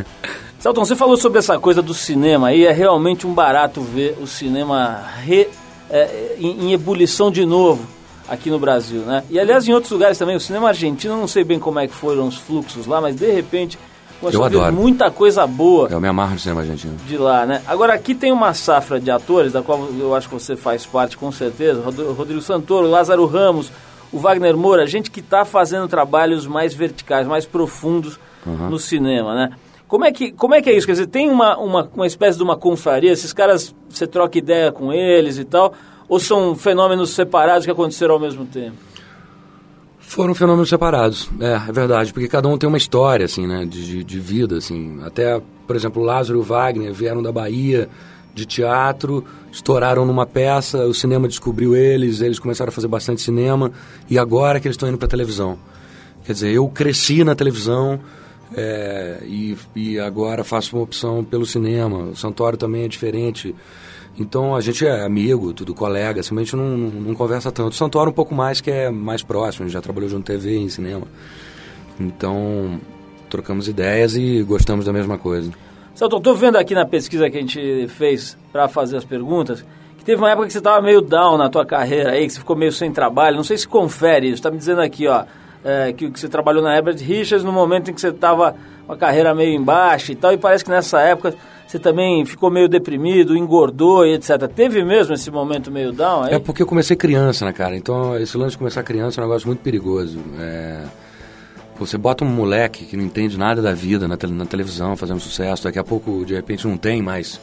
Celton, 0.59 0.85
você 0.85 0.97
falou 0.97 1.17
sobre 1.17 1.39
essa 1.39 1.59
coisa 1.59 1.83
do 1.83 1.95
cinema 1.95 2.49
aí, 2.49 2.65
é 2.65 2.73
realmente 2.73 3.27
um 3.27 3.35
barato 3.35 3.81
ver 3.83 4.17
o 4.21 4.27
cinema 4.27 5.03
re 5.23 5.49
é, 5.91 6.37
em, 6.39 6.67
em, 6.67 6.73
ebulição 6.73 7.31
de 7.31 7.45
novo 7.45 7.87
aqui 8.29 8.51
no 8.51 8.59
Brasil, 8.59 9.01
né? 9.03 9.23
E 9.31 9.39
aliás 9.39 9.69
em 9.69 9.73
outros 9.73 9.93
lugares 9.93 10.19
também, 10.19 10.37
o 10.37 10.41
cinema 10.41 10.69
argentino, 10.69 11.17
não 11.17 11.29
sei 11.29 11.45
bem 11.45 11.59
como 11.59 11.79
é 11.79 11.87
que 11.87 11.95
foram 11.95 12.27
os 12.27 12.37
fluxos 12.37 12.87
lá, 12.87 13.01
mas 13.01 13.17
de 13.17 13.31
repente 13.31 13.79
eu 14.23 14.43
adoro. 14.43 14.75
muita 14.75 15.11
coisa 15.11 15.47
boa. 15.47 15.89
Eu 15.91 16.01
me 16.01 16.09
amarro 16.09 16.33
no 16.33 16.39
cinema 16.39 16.63
argentino. 16.63 16.97
De 17.07 17.19
lá, 17.19 17.45
né? 17.45 17.63
Agora 17.67 17.95
aqui 17.95 18.15
tem 18.15 18.33
uma 18.33 18.55
safra 18.55 18.99
de 18.99 19.11
atores, 19.11 19.53
da 19.53 19.63
qual 19.63 19.89
eu 19.99 20.15
acho 20.15 20.29
que 20.29 20.35
você 20.35 20.57
faz 20.57 20.87
parte 20.87 21.17
com 21.17 21.31
certeza, 21.31 21.83
Rodrigo 21.83 22.41
Santoro, 22.41 22.89
Lázaro 22.89 23.27
Ramos, 23.27 23.71
o 24.13 24.19
Wagner 24.19 24.57
Moura, 24.57 24.87
gente 24.87 25.11
que 25.11 25.21
está 25.21 25.45
fazendo 25.45 25.87
trabalhos 25.87 26.47
mais 26.47 26.73
verticais, 26.75 27.27
mais 27.27 27.45
profundos 27.45 28.19
uhum. 28.47 28.71
no 28.71 28.79
cinema, 28.79 29.35
né? 29.35 29.51
Como 29.89 30.05
é, 30.05 30.11
que, 30.11 30.33
como 30.33 30.55
é 30.55 30.61
que 30.61 30.69
é 30.69 30.77
isso? 30.77 30.87
Quer 30.87 30.95
dizer, 30.95 31.07
tem 31.07 31.31
uma, 31.31 31.57
uma, 31.59 31.89
uma 31.95 32.07
espécie 32.07 32.37
de 32.37 32.43
uma 32.43 32.57
confraria, 32.57 33.13
esses 33.13 33.33
caras, 33.33 33.75
você 33.89 34.07
troca 34.07 34.37
ideia 34.37 34.73
com 34.73 34.93
eles 34.93 35.39
e 35.39 35.45
tal, 35.45 35.73
ou 36.09 36.19
são 36.19 36.57
fenômenos 36.57 37.11
separados 37.11 37.65
que 37.65 37.71
aconteceram 37.71 38.15
ao 38.15 38.21
mesmo 38.21 38.45
tempo? 38.47 38.77
Foram 40.01 40.35
fenômenos 40.35 40.69
separados, 40.69 41.29
é, 41.41 41.69
é 41.69 41.73
verdade, 41.73 42.13
porque 42.13 42.29
cada 42.29 42.49
um 42.49 42.59
tem 42.59 42.69
uma 42.69 42.79
história, 42.79 43.27
assim, 43.27 43.47
né, 43.47 43.65
de, 43.65 44.03
de 44.03 44.21
vida, 44.21 44.57
assim. 44.57 45.01
Até, 45.05 45.41
por 45.67 45.77
exemplo, 45.77 46.03
Lázaro 46.03 46.41
e 46.41 46.43
Wagner 46.43 46.93
vieram 46.93 47.23
da 47.23 47.31
Bahia, 47.31 47.89
de 48.35 48.45
teatro, 48.45 49.25
estouraram 49.51 50.05
numa 50.05 50.27
peça, 50.27 50.85
o 50.85 50.93
cinema 50.95 51.27
descobriu 51.27 51.75
eles, 51.75 52.21
eles 52.21 52.39
começaram 52.39 52.69
a 52.69 52.73
fazer 52.73 52.87
bastante 52.87 53.23
cinema, 53.23 53.73
e 54.11 54.19
agora 54.19 54.61
que 54.61 54.67
eles 54.67 54.75
estão 54.75 54.89
indo 54.89 54.99
para 54.99 55.09
televisão. 55.09 55.59
Quer 56.25 56.33
dizer, 56.33 56.51
eu 56.53 56.69
cresci 56.69 57.25
na 57.25 57.35
televisão, 57.35 57.99
é, 58.55 59.19
e, 59.25 59.57
e 59.75 59.99
agora 59.99 60.45
faço 60.45 60.77
uma 60.77 60.83
opção 60.83 61.25
pelo 61.25 61.47
cinema. 61.47 62.11
O 62.11 62.17
Santoro 62.17 62.57
também 62.57 62.85
é 62.85 62.89
diferente. 62.89 63.55
Então 64.19 64.55
a 64.55 64.61
gente 64.61 64.87
é 64.87 65.05
amigo, 65.05 65.53
tudo 65.53 65.75
colega, 65.75 66.21
assim, 66.21 66.35
a 66.35 66.39
gente 66.39 66.57
não, 66.57 66.77
não 66.77 67.15
conversa 67.15 67.51
tanto. 67.51 67.73
O 67.73 67.77
Santoro 67.77 68.11
um 68.11 68.15
pouco 68.15 68.35
mais, 68.35 68.61
que 68.61 68.71
é 68.71 68.91
mais 68.91 69.23
próximo, 69.23 69.65
a 69.65 69.67
gente 69.67 69.75
já 69.75 69.81
trabalhou 69.81 70.09
junto 70.09 70.25
TV, 70.25 70.57
em 70.57 70.69
cinema. 70.69 71.07
Então 71.99 72.81
trocamos 73.29 73.69
ideias 73.69 74.17
e 74.17 74.43
gostamos 74.43 74.87
da 74.87 74.93
mesma 74.93 75.19
coisa. 75.19 75.51
Celton, 75.95 76.19
estou 76.19 76.35
vendo 76.35 76.57
aqui 76.57 76.75
na 76.75 76.87
pesquisa 76.87 77.29
que 77.29 77.37
a 77.37 77.41
gente 77.41 77.89
fez 77.89 78.37
para 78.53 78.69
fazer 78.69 78.97
as 78.97 79.05
perguntas, 79.05 79.65
que 79.99 80.05
teve 80.05 80.21
uma 80.21 80.31
época 80.31 80.47
que 80.47 80.53
você 80.53 80.59
estava 80.59 80.81
meio 80.81 81.01
down 81.01 81.37
na 81.37 81.49
tua 81.49 81.67
carreira 81.67 82.13
aí, 82.13 82.27
que 82.27 82.33
você 82.33 82.39
ficou 82.39 82.55
meio 82.55 82.73
sem 82.73 82.93
trabalho. 82.93 83.37
Não 83.37 83.45
sei 83.45 83.59
se 83.59 83.67
confere 83.67 84.27
isso, 84.27 84.37
está 84.37 84.51
me 84.51 84.59
dizendo 84.59 84.81
aqui, 84.81 85.07
ó 85.07 85.25
é, 85.67 85.93
que, 85.93 86.09
que, 86.11 86.21
você 86.21 86.29
trabalhou 86.29 86.63
na 86.63 86.77
Herbert 86.77 86.99
Richards 86.99 87.43
no 87.43 87.53
momento 87.53 87.91
em 87.91 87.95
que 87.95 88.01
você 88.01 88.09
estava 88.09 88.55
com 88.87 88.93
a 88.93 88.97
carreira 88.97 89.35
meio 89.35 89.53
embaixo 89.53 90.13
e 90.13 90.15
tal, 90.15 90.33
e 90.33 90.39
parece 90.39 90.65
que 90.65 90.71
nessa 90.71 91.01
época 91.01 91.35
você 91.67 91.81
também 91.81 92.25
ficou 92.25 92.49
meio 92.49 92.69
deprimido, 92.69 93.37
engordou 93.37 94.07
e 94.07 94.15
etc. 94.15 94.47
Teve 94.55 94.85
mesmo 94.85 95.13
esse 95.15 95.29
momento 95.29 95.69
meio 95.69 95.93
down 95.93 96.23
aí? 96.23 96.35
É 96.35 96.39
porque 96.39 96.63
eu 96.63 96.67
comecei 96.67 96.97
criança, 96.97 97.45
né, 97.45 97.53
cara? 97.53 97.77
Então, 97.77 98.17
esse 98.17 98.39
lance 98.39 98.53
de 98.53 98.59
começar 98.59 98.85
criança 98.85 99.21
é 99.21 99.25
um 99.25 99.27
negócio 99.27 99.49
muito 99.49 99.59
perigoso. 99.59 100.21
É... 100.39 100.85
Você 101.81 101.99
bota 101.99 102.25
um 102.25 102.29
moleque 102.29 102.85
que 102.85 102.97
não 102.97 103.05
entende 103.05 103.37
nada 103.37 103.61
da 103.61 103.75
vida 103.75 104.07
na, 104.07 104.17
te 104.17 104.27
na 104.29 104.47
televisão 104.47 104.97
fazendo 104.97 105.19
sucesso, 105.19 105.65
daqui 105.65 105.79
a 105.79 105.85
pouco, 105.85 106.25
de 106.25 106.35
repente, 106.35 106.67
não 106.67 106.77
tem 106.77 107.03
mais. 107.03 107.41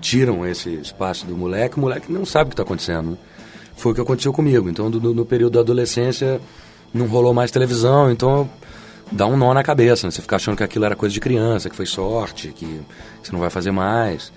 Tiram 0.00 0.46
esse 0.46 0.70
espaço 0.74 1.26
do 1.26 1.36
moleque, 1.36 1.76
o 1.76 1.80
moleque 1.80 2.10
não 2.10 2.24
sabe 2.24 2.44
o 2.44 2.48
que 2.50 2.54
está 2.54 2.62
acontecendo. 2.62 3.10
Né? 3.10 3.16
Foi 3.76 3.90
o 3.90 3.94
que 3.94 4.00
aconteceu 4.00 4.32
comigo. 4.32 4.68
Então, 4.68 4.88
do, 4.88 5.12
no 5.12 5.24
período 5.24 5.54
da 5.54 5.60
adolescência, 5.60 6.40
não 6.92 7.06
rolou 7.06 7.32
mais 7.32 7.50
televisão, 7.50 8.10
então 8.10 8.48
dá 9.10 9.26
um 9.26 9.36
nó 9.36 9.52
na 9.52 9.62
cabeça, 9.62 10.06
né? 10.06 10.10
Você 10.10 10.22
fica 10.22 10.36
achando 10.36 10.56
que 10.56 10.64
aquilo 10.64 10.84
era 10.84 10.96
coisa 10.96 11.12
de 11.12 11.20
criança, 11.20 11.68
que 11.68 11.76
foi 11.76 11.86
sorte, 11.86 12.48
que 12.48 12.80
você 13.22 13.32
não 13.32 13.40
vai 13.40 13.50
fazer 13.50 13.70
mais. 13.70 14.32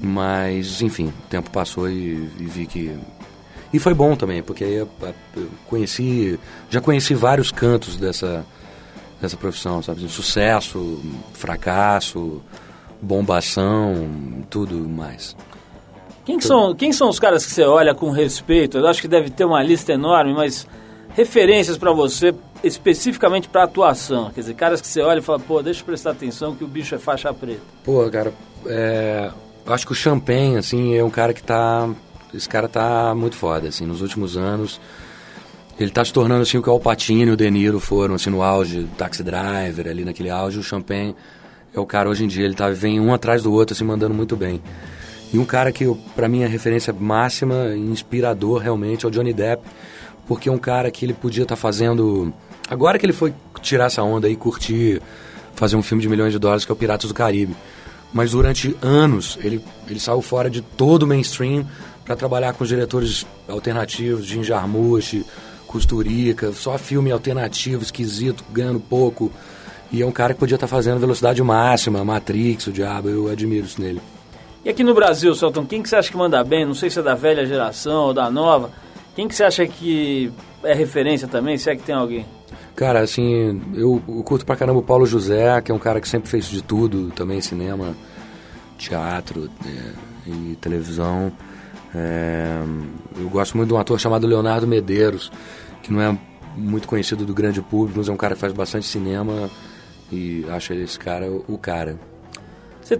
Mas, 0.00 0.80
enfim, 0.80 1.08
o 1.08 1.28
tempo 1.28 1.50
passou 1.50 1.88
e, 1.88 2.30
e 2.38 2.44
vi 2.44 2.66
que. 2.66 2.96
E 3.72 3.78
foi 3.78 3.92
bom 3.92 4.16
também, 4.16 4.42
porque 4.42 4.64
aí 4.64 4.74
eu, 4.74 4.88
eu 5.36 5.48
conheci. 5.66 6.38
Já 6.70 6.80
conheci 6.80 7.14
vários 7.14 7.50
cantos 7.50 7.96
dessa, 7.96 8.46
dessa 9.20 9.36
profissão, 9.36 9.82
sabe? 9.82 10.08
Sucesso, 10.08 11.00
fracasso, 11.32 12.40
bombação, 13.02 14.08
tudo 14.48 14.88
mais. 14.88 15.36
Quem, 16.24 16.38
que 16.38 16.44
são, 16.44 16.74
quem 16.74 16.92
são 16.92 17.08
os 17.08 17.18
caras 17.18 17.44
que 17.44 17.52
você 17.52 17.62
olha 17.62 17.94
com 17.94 18.10
respeito? 18.10 18.78
Eu 18.78 18.86
acho 18.86 19.00
que 19.00 19.08
deve 19.08 19.30
ter 19.30 19.44
uma 19.44 19.62
lista 19.62 19.92
enorme, 19.92 20.34
mas 20.34 20.66
referências 21.18 21.76
para 21.76 21.90
você 21.90 22.32
especificamente 22.62 23.48
para 23.48 23.64
atuação? 23.64 24.30
Quer 24.30 24.42
dizer, 24.42 24.54
caras 24.54 24.80
que 24.80 24.86
você 24.86 25.00
olha 25.00 25.18
e 25.18 25.22
fala, 25.22 25.40
pô, 25.40 25.60
deixa 25.60 25.80
eu 25.80 25.84
prestar 25.84 26.12
atenção 26.12 26.54
que 26.54 26.62
o 26.62 26.68
bicho 26.68 26.94
é 26.94 26.98
faixa 26.98 27.34
preta. 27.34 27.60
Pô, 27.82 28.08
cara, 28.08 28.32
é, 28.64 29.28
acho 29.66 29.84
que 29.84 29.90
o 29.90 29.96
Champagne, 29.96 30.56
assim, 30.56 30.94
é 30.94 31.02
um 31.02 31.10
cara 31.10 31.34
que 31.34 31.42
tá... 31.42 31.90
Esse 32.32 32.48
cara 32.48 32.68
tá 32.68 33.16
muito 33.16 33.34
foda, 33.34 33.66
assim, 33.66 33.84
nos 33.84 34.00
últimos 34.00 34.36
anos. 34.36 34.80
Ele 35.80 35.90
tá 35.90 36.04
se 36.04 36.12
tornando, 36.12 36.42
assim, 36.42 36.56
o 36.58 36.62
que 36.62 36.68
o 36.68 36.72
Alpatino 36.72 37.32
e 37.32 37.34
o 37.34 37.36
De 37.36 37.50
Niro 37.50 37.80
foram, 37.80 38.14
assim, 38.14 38.30
no 38.30 38.40
auge, 38.40 38.86
Taxi 38.96 39.24
Driver, 39.24 39.88
ali 39.88 40.04
naquele 40.04 40.30
auge. 40.30 40.60
O 40.60 40.62
Champagne 40.62 41.16
é 41.74 41.80
o 41.80 41.86
cara, 41.86 42.08
hoje 42.08 42.24
em 42.24 42.28
dia, 42.28 42.44
ele 42.44 42.54
tá, 42.54 42.70
vem 42.70 43.00
um 43.00 43.12
atrás 43.12 43.42
do 43.42 43.52
outro, 43.52 43.74
assim, 43.74 43.84
mandando 43.84 44.14
muito 44.14 44.36
bem. 44.36 44.62
E 45.32 45.38
um 45.38 45.44
cara 45.44 45.72
que, 45.72 45.84
para 46.14 46.28
mim, 46.28 46.42
é 46.42 46.46
referência 46.46 46.92
máxima, 46.92 47.74
inspirador, 47.74 48.58
realmente, 48.58 49.04
é 49.04 49.08
o 49.08 49.10
Johnny 49.10 49.32
Depp 49.32 49.64
porque 50.28 50.50
um 50.50 50.58
cara 50.58 50.90
que 50.90 51.06
ele 51.06 51.14
podia 51.14 51.42
estar 51.44 51.56
tá 51.56 51.60
fazendo. 51.60 52.32
Agora 52.68 52.98
que 52.98 53.06
ele 53.06 53.14
foi 53.14 53.34
tirar 53.62 53.86
essa 53.86 54.02
onda 54.02 54.28
e 54.28 54.36
curtir, 54.36 55.00
fazer 55.54 55.74
um 55.74 55.82
filme 55.82 56.02
de 56.02 56.08
milhões 56.08 56.32
de 56.32 56.38
dólares 56.38 56.66
que 56.66 56.70
é 56.70 56.74
o 56.74 56.76
Piratas 56.76 57.08
do 57.08 57.14
Caribe. 57.14 57.56
Mas 58.12 58.32
durante 58.32 58.76
anos 58.82 59.38
ele, 59.42 59.64
ele 59.88 59.98
saiu 59.98 60.20
fora 60.20 60.50
de 60.50 60.60
todo 60.60 61.02
o 61.04 61.06
mainstream 61.06 61.66
para 62.04 62.14
trabalhar 62.14 62.52
com 62.52 62.64
diretores 62.64 63.26
alternativos, 63.48 64.26
Jim 64.26 64.44
Jarmusch, 64.44 65.24
Costurica, 65.66 66.52
só 66.52 66.78
filme 66.78 67.10
alternativo, 67.10 67.82
esquisito, 67.82 68.44
ganhando 68.50 68.80
pouco. 68.80 69.32
E 69.90 70.02
é 70.02 70.06
um 70.06 70.12
cara 70.12 70.34
que 70.34 70.40
podia 70.40 70.56
estar 70.56 70.66
tá 70.66 70.70
fazendo 70.70 71.00
velocidade 71.00 71.42
máxima, 71.42 72.04
Matrix, 72.04 72.66
o 72.66 72.72
diabo, 72.72 73.08
eu 73.08 73.28
admiro 73.28 73.66
isso 73.66 73.80
nele. 73.80 74.00
E 74.64 74.70
aqui 74.70 74.84
no 74.84 74.94
Brasil, 74.94 75.34
Celton, 75.34 75.64
quem 75.64 75.82
que 75.82 75.88
você 75.88 75.96
acha 75.96 76.10
que 76.10 76.16
manda 76.16 76.42
bem? 76.44 76.66
Não 76.66 76.74
sei 76.74 76.90
se 76.90 76.98
é 76.98 77.02
da 77.02 77.14
velha 77.14 77.46
geração 77.46 78.06
ou 78.06 78.14
da 78.14 78.30
nova 78.30 78.70
quem 79.18 79.26
que 79.26 79.34
você 79.34 79.42
acha 79.42 79.66
que 79.66 80.32
é 80.62 80.72
referência 80.72 81.26
também, 81.26 81.58
se 81.58 81.68
é 81.68 81.74
que 81.74 81.82
tem 81.82 81.92
alguém? 81.92 82.24
Cara, 82.76 83.00
assim, 83.00 83.60
eu, 83.74 84.00
eu 84.06 84.22
curto 84.22 84.46
pra 84.46 84.54
caramba 84.54 84.78
o 84.78 84.82
Paulo 84.82 85.04
José, 85.06 85.60
que 85.60 85.72
é 85.72 85.74
um 85.74 85.78
cara 85.78 86.00
que 86.00 86.08
sempre 86.08 86.30
fez 86.30 86.46
de 86.46 86.62
tudo, 86.62 87.10
também 87.10 87.40
cinema, 87.40 87.96
teatro 88.78 89.50
é, 89.66 90.30
e 90.30 90.56
televisão. 90.60 91.32
É, 91.92 92.62
eu 93.18 93.28
gosto 93.28 93.56
muito 93.56 93.70
de 93.70 93.74
um 93.74 93.78
ator 93.78 93.98
chamado 93.98 94.24
Leonardo 94.24 94.68
Medeiros, 94.68 95.32
que 95.82 95.92
não 95.92 96.00
é 96.00 96.16
muito 96.56 96.86
conhecido 96.86 97.26
do 97.26 97.34
grande 97.34 97.60
público, 97.60 97.98
mas 97.98 98.08
é 98.08 98.12
um 98.12 98.16
cara 98.16 98.36
que 98.36 98.40
faz 98.40 98.52
bastante 98.52 98.86
cinema 98.86 99.50
e 100.12 100.46
acho 100.48 100.74
esse 100.74 100.96
cara 100.96 101.28
o 101.28 101.58
cara. 101.58 101.98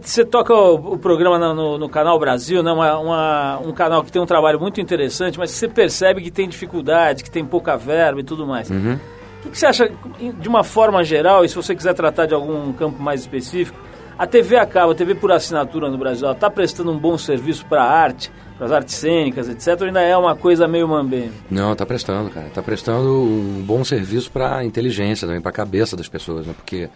Você 0.03 0.23
toca 0.23 0.53
o, 0.53 0.95
o 0.95 0.99
programa 0.99 1.39
no, 1.39 1.79
no, 1.79 1.89
Canal 1.89 2.19
Brasil, 2.19 2.63
né? 2.63 2.71
Uma, 2.71 2.99
uma, 2.99 3.59
um 3.61 3.73
canal 3.73 4.05
que 4.05 4.13
tem 4.13 4.21
um 4.21 4.27
trabalho 4.27 4.61
muito 4.61 4.81
interessante, 4.81 5.39
mas 5.39 5.51
você 5.51 5.67
percebe 5.67 6.21
que 6.21 6.31
tem 6.31 6.47
dificuldade, 6.47 7.25
que 7.25 7.31
tem 7.31 7.45
pouca 7.45 7.77
verba 7.77 8.21
e 8.21 8.25
tudo 8.25 8.47
mais. 8.47 8.69
Uhum. 8.69 8.99
O 9.47 9.51
que 9.51 9.59
você 9.59 9.67
acha, 9.67 9.91
de 10.39 10.49
uma 10.49 10.63
forma 10.63 11.03
geral, 11.03 11.43
e 11.45 11.49
se 11.49 11.55
você 11.55 11.75
quiser 11.75 11.95
tratar 11.95 12.27
de 12.27 12.35
algum 12.35 12.71
campo 12.75 13.03
mais 13.03 13.21
específico, 13.21 13.79
a 14.19 14.27
TV 14.27 14.57
a 14.57 14.67
cabo, 14.67 14.93
a 14.93 14.95
TV 14.95 15.15
por 15.15 15.33
assinatura 15.33 15.89
no 15.89 15.97
Brasil, 15.97 16.31
está 16.31 16.51
prestando 16.51 16.91
um 16.91 16.99
bom 16.99 17.17
serviço 17.17 17.65
para 17.65 17.85
a 17.85 17.91
arte, 17.91 18.31
para 18.59 18.67
as 18.67 18.73
artes 18.73 18.97
cênicas, 18.97 19.49
etc., 19.49 19.81
ou 19.81 19.87
ainda 19.87 20.03
é 20.03 20.17
uma 20.17 20.35
coisa 20.37 20.69
meio 20.69 20.87
mambembe? 20.89 21.33
Não, 21.49 21.73
está 21.73 21.87
prestando, 21.87 22.29
cara. 22.29 22.49
Está 22.49 22.61
prestando 22.61 23.23
um 23.23 23.63
bom 23.65 23.83
serviço 23.85 24.31
para 24.31 24.57
a 24.57 24.65
inteligência 24.65 25.27
também, 25.27 25.41
para 25.41 25.51
a 25.51 25.55
cabeça 25.55 25.97
das 25.97 26.09
pessoas, 26.09 26.47
né? 26.47 26.53
Porque 26.55 26.91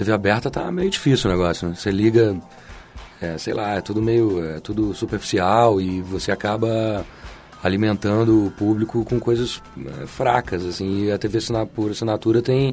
TV 0.00 0.12
aberta 0.12 0.50
tá 0.50 0.72
meio 0.72 0.88
difícil 0.88 1.28
o 1.28 1.32
negócio, 1.32 1.68
né? 1.68 1.74
Você 1.74 1.90
liga, 1.90 2.34
é, 3.20 3.36
sei 3.36 3.52
lá, 3.52 3.74
é 3.74 3.82
tudo 3.82 4.00
meio, 4.00 4.42
é 4.42 4.58
tudo 4.58 4.94
superficial 4.94 5.78
e 5.78 6.00
você 6.00 6.32
acaba 6.32 7.04
alimentando 7.62 8.46
o 8.46 8.50
público 8.50 9.04
com 9.04 9.20
coisas 9.20 9.62
é, 9.78 10.06
fracas, 10.06 10.64
assim, 10.64 11.04
e 11.04 11.12
a 11.12 11.18
TV 11.18 11.38
por 11.74 11.90
assinatura 11.90 12.40
tem 12.40 12.72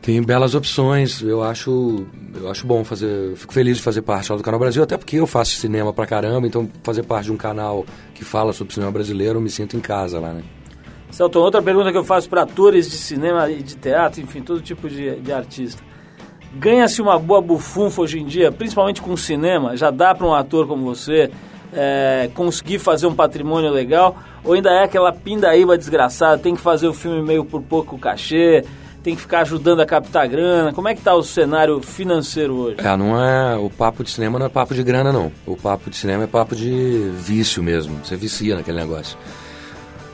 tem 0.00 0.20
belas 0.22 0.54
opções. 0.54 1.20
Eu 1.20 1.42
acho, 1.44 2.06
eu 2.34 2.50
acho 2.50 2.66
bom 2.66 2.82
fazer, 2.82 3.36
fico 3.36 3.52
feliz 3.52 3.76
de 3.76 3.82
fazer 3.82 4.00
parte 4.00 4.34
do 4.34 4.42
Canal 4.42 4.58
Brasil, 4.58 4.82
até 4.82 4.96
porque 4.96 5.16
eu 5.16 5.26
faço 5.26 5.56
cinema 5.56 5.92
pra 5.92 6.06
caramba, 6.06 6.46
então 6.46 6.66
fazer 6.82 7.02
parte 7.02 7.26
de 7.26 7.32
um 7.32 7.36
canal 7.36 7.84
que 8.14 8.24
fala 8.24 8.54
sobre 8.54 8.72
cinema 8.72 8.90
brasileiro, 8.90 9.36
eu 9.36 9.42
me 9.42 9.50
sinto 9.50 9.76
em 9.76 9.80
casa 9.80 10.18
lá, 10.18 10.32
né? 10.32 10.42
Celton, 11.12 11.40
outra 11.40 11.62
pergunta 11.62 11.92
que 11.92 11.98
eu 11.98 12.04
faço 12.04 12.28
para 12.28 12.42
atores 12.42 12.90
de 12.90 12.96
cinema 12.96 13.48
e 13.50 13.62
de 13.62 13.76
teatro, 13.76 14.20
enfim, 14.20 14.40
todo 14.40 14.62
tipo 14.62 14.88
de, 14.88 15.16
de 15.16 15.32
artista. 15.32 15.82
Ganha-se 16.54 17.02
uma 17.02 17.18
boa 17.18 17.40
bufunfa 17.40 18.00
hoje 18.00 18.18
em 18.18 18.24
dia, 18.24 18.50
principalmente 18.50 19.00
com 19.00 19.14
cinema? 19.16 19.76
Já 19.76 19.90
dá 19.90 20.14
para 20.14 20.26
um 20.26 20.34
ator 20.34 20.66
como 20.66 20.84
você 20.84 21.30
é, 21.72 22.30
conseguir 22.34 22.78
fazer 22.78 23.06
um 23.06 23.14
patrimônio 23.14 23.70
legal? 23.70 24.16
Ou 24.42 24.54
ainda 24.54 24.70
é 24.70 24.84
aquela 24.84 25.12
pindaíba 25.12 25.76
desgraçada, 25.76 26.38
tem 26.38 26.54
que 26.54 26.60
fazer 26.60 26.88
o 26.88 26.94
filme 26.94 27.22
meio 27.22 27.44
por 27.44 27.62
pouco 27.62 27.98
cachê, 27.98 28.64
tem 29.02 29.14
que 29.14 29.20
ficar 29.20 29.40
ajudando 29.40 29.80
a 29.80 29.86
captar 29.86 30.26
grana? 30.28 30.72
Como 30.72 30.88
é 30.88 30.94
que 30.94 31.02
tá 31.02 31.14
o 31.14 31.22
cenário 31.22 31.80
financeiro 31.82 32.54
hoje? 32.54 32.76
É, 32.78 32.96
não 32.96 33.22
é. 33.22 33.56
O 33.56 33.68
papo 33.68 34.02
de 34.02 34.10
cinema 34.10 34.38
não 34.38 34.46
é 34.46 34.48
papo 34.48 34.74
de 34.74 34.82
grana, 34.82 35.12
não. 35.12 35.30
O 35.46 35.56
papo 35.56 35.90
de 35.90 35.96
cinema 35.96 36.24
é 36.24 36.26
papo 36.26 36.56
de 36.56 37.10
vício 37.18 37.62
mesmo. 37.62 37.98
Você 38.02 38.16
vicia 38.16 38.54
naquele 38.54 38.78
negócio. 38.78 39.18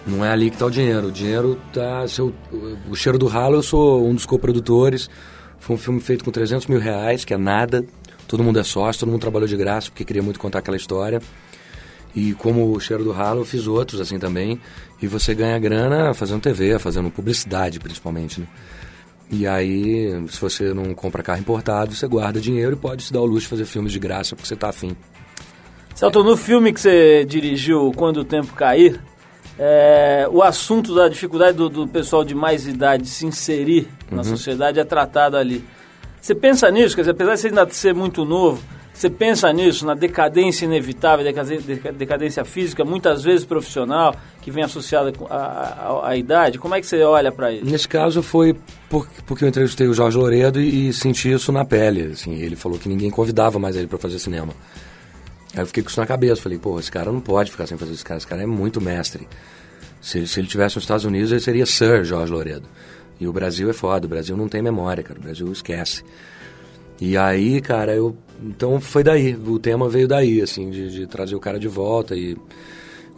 Não 0.07 0.25
é 0.25 0.31
ali 0.31 0.51
que 0.51 0.57
está 0.57 0.67
o 0.67 0.71
dinheiro. 0.71 1.09
O 1.09 1.13
dinheiro 1.13 1.59
tá. 1.73 2.07
Seu, 2.09 2.35
o 2.89 2.95
Cheiro 2.95 3.19
do 3.19 3.27
Ralo, 3.27 3.57
eu 3.57 3.63
sou 3.63 4.07
um 4.07 4.15
dos 4.15 4.27
coprodutores. 4.27 5.11
Foi 5.59 5.77
um 5.77 5.79
filme 5.79 6.01
feito 6.01 6.25
com 6.25 6.31
300 6.31 6.67
mil 6.67 6.79
reais, 6.79 7.25
que 7.25 7.35
é 7.35 7.37
nada. 7.37 7.85
Todo 8.27 8.43
mundo 8.45 8.59
é 8.59 8.63
sócio, 8.63 9.01
todo 9.01 9.11
mundo 9.11 9.21
trabalhou 9.21 9.49
de 9.49 9.57
graça, 9.57 9.91
porque 9.91 10.05
queria 10.05 10.23
muito 10.23 10.39
contar 10.39 10.59
aquela 10.61 10.77
história. 10.77 11.21
E 12.15 12.33
como 12.35 12.75
o 12.75 12.81
Cheiro 12.81 13.05
do 13.05 13.13
Ralo, 13.13 13.41
eu 13.41 13.45
fiz 13.45 13.67
outros 13.67 14.01
assim 14.01 14.19
também. 14.19 14.61
E 15.01 15.07
você 15.07 15.35
ganha 15.35 15.59
grana 15.59 16.13
fazendo 16.15 16.41
TV, 16.41 16.79
fazendo 16.79 17.11
publicidade, 17.11 17.79
principalmente, 17.79 18.41
né? 18.41 18.47
E 19.31 19.47
aí, 19.47 20.27
se 20.29 20.41
você 20.41 20.73
não 20.73 20.95
compra 20.95 21.23
carro 21.23 21.41
importado, 21.41 21.95
você 21.95 22.07
guarda 22.07 22.41
dinheiro 22.41 22.73
e 22.73 22.77
pode 22.77 23.03
se 23.03 23.13
dar 23.13 23.21
o 23.21 23.27
luxo 23.27 23.43
de 23.43 23.49
fazer 23.49 23.65
filmes 23.67 23.93
de 23.93 23.99
graça 23.99 24.35
porque 24.35 24.49
você 24.49 24.55
está 24.55 24.71
afim. 24.71 24.97
Celton, 25.95 26.23
no 26.23 26.37
filme 26.37 26.73
que 26.73 26.81
você 26.81 27.25
dirigiu, 27.27 27.93
Quando 27.95 28.19
o 28.19 28.25
Tempo 28.25 28.55
Cair, 28.55 29.01
é, 29.59 30.29
o 30.31 30.43
assunto 30.43 30.95
da 30.95 31.09
dificuldade 31.09 31.57
do, 31.57 31.69
do, 31.69 31.89
pessoal 31.89 32.25
de 32.25 32.35
mais 32.35 32.67
idade 32.67 33.09
se 33.09 33.27
inserir 33.27 33.89
na 34.11 34.19
uhum. 34.19 34.25
sociedade 34.25 34.79
é 34.79 34.85
tratado 34.85 35.37
ali. 35.37 35.65
Você 36.21 36.35
pensa 36.35 36.71
nisso? 36.71 36.95
Quer 36.95 37.03
dizer, 37.03 37.13
apesar 37.13 37.35
de 37.35 37.41
você 37.41 37.49
ainda 37.49 37.69
ser 37.71 37.95
muito 37.95 38.25
novo, 38.25 38.63
você 38.99 39.09
pensa 39.09 39.53
nisso, 39.53 39.87
na 39.87 39.95
decadência 39.95 40.65
inevitável, 40.65 41.25
decadência 41.97 42.45
física, 42.45 42.85
muitas 42.85 43.23
vezes 43.23 43.45
profissional, 43.45 44.13
que 44.43 44.51
vem 44.51 44.65
associada 44.65 45.13
à, 46.03 46.17
idade? 46.17 46.59
Como 46.59 46.75
é 46.75 46.81
que 46.81 46.87
você 46.87 47.01
olha 47.03 47.31
para 47.31 47.53
isso? 47.53 47.65
Nesse 47.65 47.87
caso 47.87 48.25
foi 48.25 48.57
porque, 48.91 49.23
porque 49.25 49.45
eu 49.45 49.49
entrevistei 49.49 49.87
o 49.87 49.95
Jorge 49.95 50.19
Loredo 50.19 50.61
e, 50.61 50.89
e, 50.89 50.93
senti 50.93 51.31
isso 51.31 51.53
na 51.53 51.65
pele. 51.65 52.11
Assim, 52.13 52.35
ele 52.41 52.57
falou 52.57 52.77
que 52.77 52.89
ninguém 52.89 53.09
convidava 53.09 53.57
mais 53.57 53.77
ele 53.77 53.87
para 53.87 53.99
fazer 53.99 54.19
cinema. 54.19 54.53
Aí 55.55 55.61
eu 55.61 55.67
fiquei 55.67 55.83
com 55.83 55.89
isso 55.89 56.01
na 56.01 56.07
cabeça. 56.07 56.43
Falei, 56.43 56.59
pô, 56.59 56.79
esse 56.79 56.91
cara 56.91 57.11
não 57.11 57.21
pode 57.21 57.51
ficar 57.51 57.67
sem 57.67 57.79
fazer 57.79 57.93
esse 57.93 58.05
cara. 58.05 58.19
Esse 58.19 58.27
cara 58.27 58.43
é 58.43 58.47
muito 58.47 58.81
mestre. 58.81 59.29
Se, 60.01 60.27
se 60.27 60.41
ele 60.41 60.47
tivesse 60.47 60.77
nos 60.77 60.85
Estados 60.85 61.05
Unidos, 61.05 61.33
ele 61.33 61.41
seria 61.41 61.67
Sir 61.67 62.05
Jorge 62.05 62.33
Loredo. 62.33 62.69
E 63.21 63.27
o 63.27 63.33
Brasil 63.33 63.69
é 63.69 63.73
foda. 63.73 64.07
O 64.07 64.09
Brasil 64.09 64.37
não 64.37 64.49
tem 64.49 64.63
memória, 64.63 65.03
cara. 65.03 65.19
O 65.19 65.23
Brasil 65.23 65.51
esquece. 65.51 66.05
E 67.01 67.17
aí, 67.17 67.61
cara, 67.61 67.95
eu... 67.95 68.17
Então 68.43 68.81
foi 68.81 69.03
daí. 69.03 69.35
O 69.35 69.59
tema 69.59 69.89
veio 69.89 70.07
daí, 70.07 70.41
assim, 70.41 70.71
de, 70.71 70.91
de 70.91 71.07
trazer 71.07 71.35
o 71.35 71.41
cara 71.41 71.59
de 71.59 71.69
volta 71.69 72.15
e... 72.15 72.37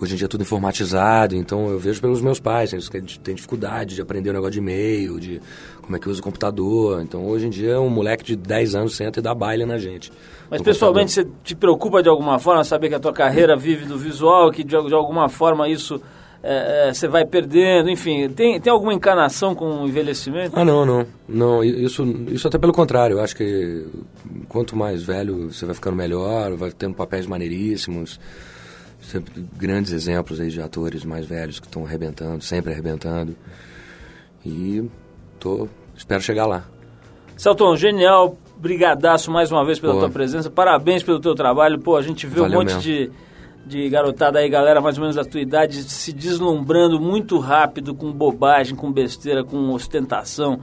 Hoje 0.00 0.14
em 0.14 0.16
dia 0.16 0.24
é 0.24 0.28
tudo 0.28 0.40
informatizado, 0.40 1.36
então 1.36 1.68
eu 1.68 1.78
vejo 1.78 2.00
pelos 2.00 2.22
meus 2.22 2.40
pais, 2.40 2.72
eles 2.72 2.88
têm 3.22 3.34
dificuldade 3.34 3.96
de 3.96 4.00
aprender 4.00 4.30
o 4.30 4.32
um 4.32 4.34
negócio 4.36 4.52
de 4.52 4.58
e-mail, 4.58 5.20
de 5.20 5.42
como 5.82 5.94
é 5.94 5.98
que 5.98 6.08
usa 6.08 6.20
o 6.20 6.22
computador. 6.22 7.02
Então 7.02 7.26
hoje 7.26 7.46
em 7.46 7.50
dia 7.50 7.78
um 7.78 7.90
moleque 7.90 8.24
de 8.24 8.34
10 8.34 8.74
anos 8.74 8.96
senta 8.96 9.20
e 9.20 9.22
dá 9.22 9.34
baile 9.34 9.66
na 9.66 9.76
gente. 9.76 10.10
Mas 10.50 10.62
pessoalmente 10.62 11.14
computador. 11.14 11.38
você 11.38 11.44
te 11.44 11.54
preocupa 11.54 12.02
de 12.02 12.08
alguma 12.08 12.38
forma 12.38 12.64
saber 12.64 12.88
que 12.88 12.94
a 12.94 13.00
tua 13.00 13.12
carreira 13.12 13.54
vive 13.56 13.84
do 13.84 13.98
visual, 13.98 14.50
que 14.50 14.64
de, 14.64 14.70
de 14.70 14.94
alguma 14.94 15.28
forma 15.28 15.68
isso 15.68 16.00
é, 16.42 16.88
é, 16.88 16.94
você 16.94 17.06
vai 17.06 17.26
perdendo, 17.26 17.90
enfim, 17.90 18.26
tem, 18.30 18.58
tem 18.58 18.72
alguma 18.72 18.94
encanação 18.94 19.54
com 19.54 19.82
o 19.82 19.86
envelhecimento? 19.86 20.58
Ah, 20.58 20.64
não, 20.64 20.86
não. 20.86 21.06
Não, 21.28 21.62
isso, 21.62 22.02
isso 22.30 22.48
até 22.48 22.56
pelo 22.56 22.72
contrário. 22.72 23.18
Eu 23.18 23.20
acho 23.22 23.36
que 23.36 23.86
quanto 24.48 24.74
mais 24.74 25.02
velho 25.02 25.52
você 25.52 25.66
vai 25.66 25.74
ficando 25.74 25.96
melhor, 25.96 26.56
vai 26.56 26.70
tendo 26.72 26.94
papéis 26.94 27.26
maneiríssimos 27.26 28.18
sempre 29.10 29.44
grandes 29.56 29.92
exemplos 29.92 30.40
aí 30.40 30.48
de 30.48 30.62
atores 30.62 31.04
mais 31.04 31.26
velhos 31.26 31.58
que 31.58 31.66
estão 31.66 31.84
arrebentando, 31.84 32.42
sempre 32.42 32.72
arrebentando. 32.72 33.36
E 34.44 34.88
tô, 35.38 35.68
espero 35.96 36.22
chegar 36.22 36.46
lá. 36.46 36.64
Celton, 37.36 37.76
genial, 37.76 38.36
brigadaço 38.56 39.30
mais 39.30 39.50
uma 39.50 39.64
vez 39.64 39.78
pela 39.80 39.94
Pô. 39.94 40.00
tua 40.00 40.10
presença, 40.10 40.50
parabéns 40.50 41.02
pelo 41.02 41.18
teu 41.18 41.34
trabalho. 41.34 41.78
Pô, 41.78 41.96
a 41.96 42.02
gente 42.02 42.26
vê 42.26 42.40
Valeu 42.40 42.60
um 42.60 42.62
monte 42.62 42.78
de, 42.78 43.10
de 43.66 43.88
garotada 43.88 44.38
aí, 44.38 44.48
galera 44.48 44.80
mais 44.80 44.96
ou 44.96 45.02
menos 45.02 45.16
da 45.16 45.24
tua 45.24 45.40
idade, 45.40 45.82
se 45.82 46.12
deslumbrando 46.12 47.00
muito 47.00 47.38
rápido 47.38 47.94
com 47.94 48.12
bobagem, 48.12 48.76
com 48.76 48.92
besteira, 48.92 49.42
com 49.42 49.72
ostentação, 49.72 50.60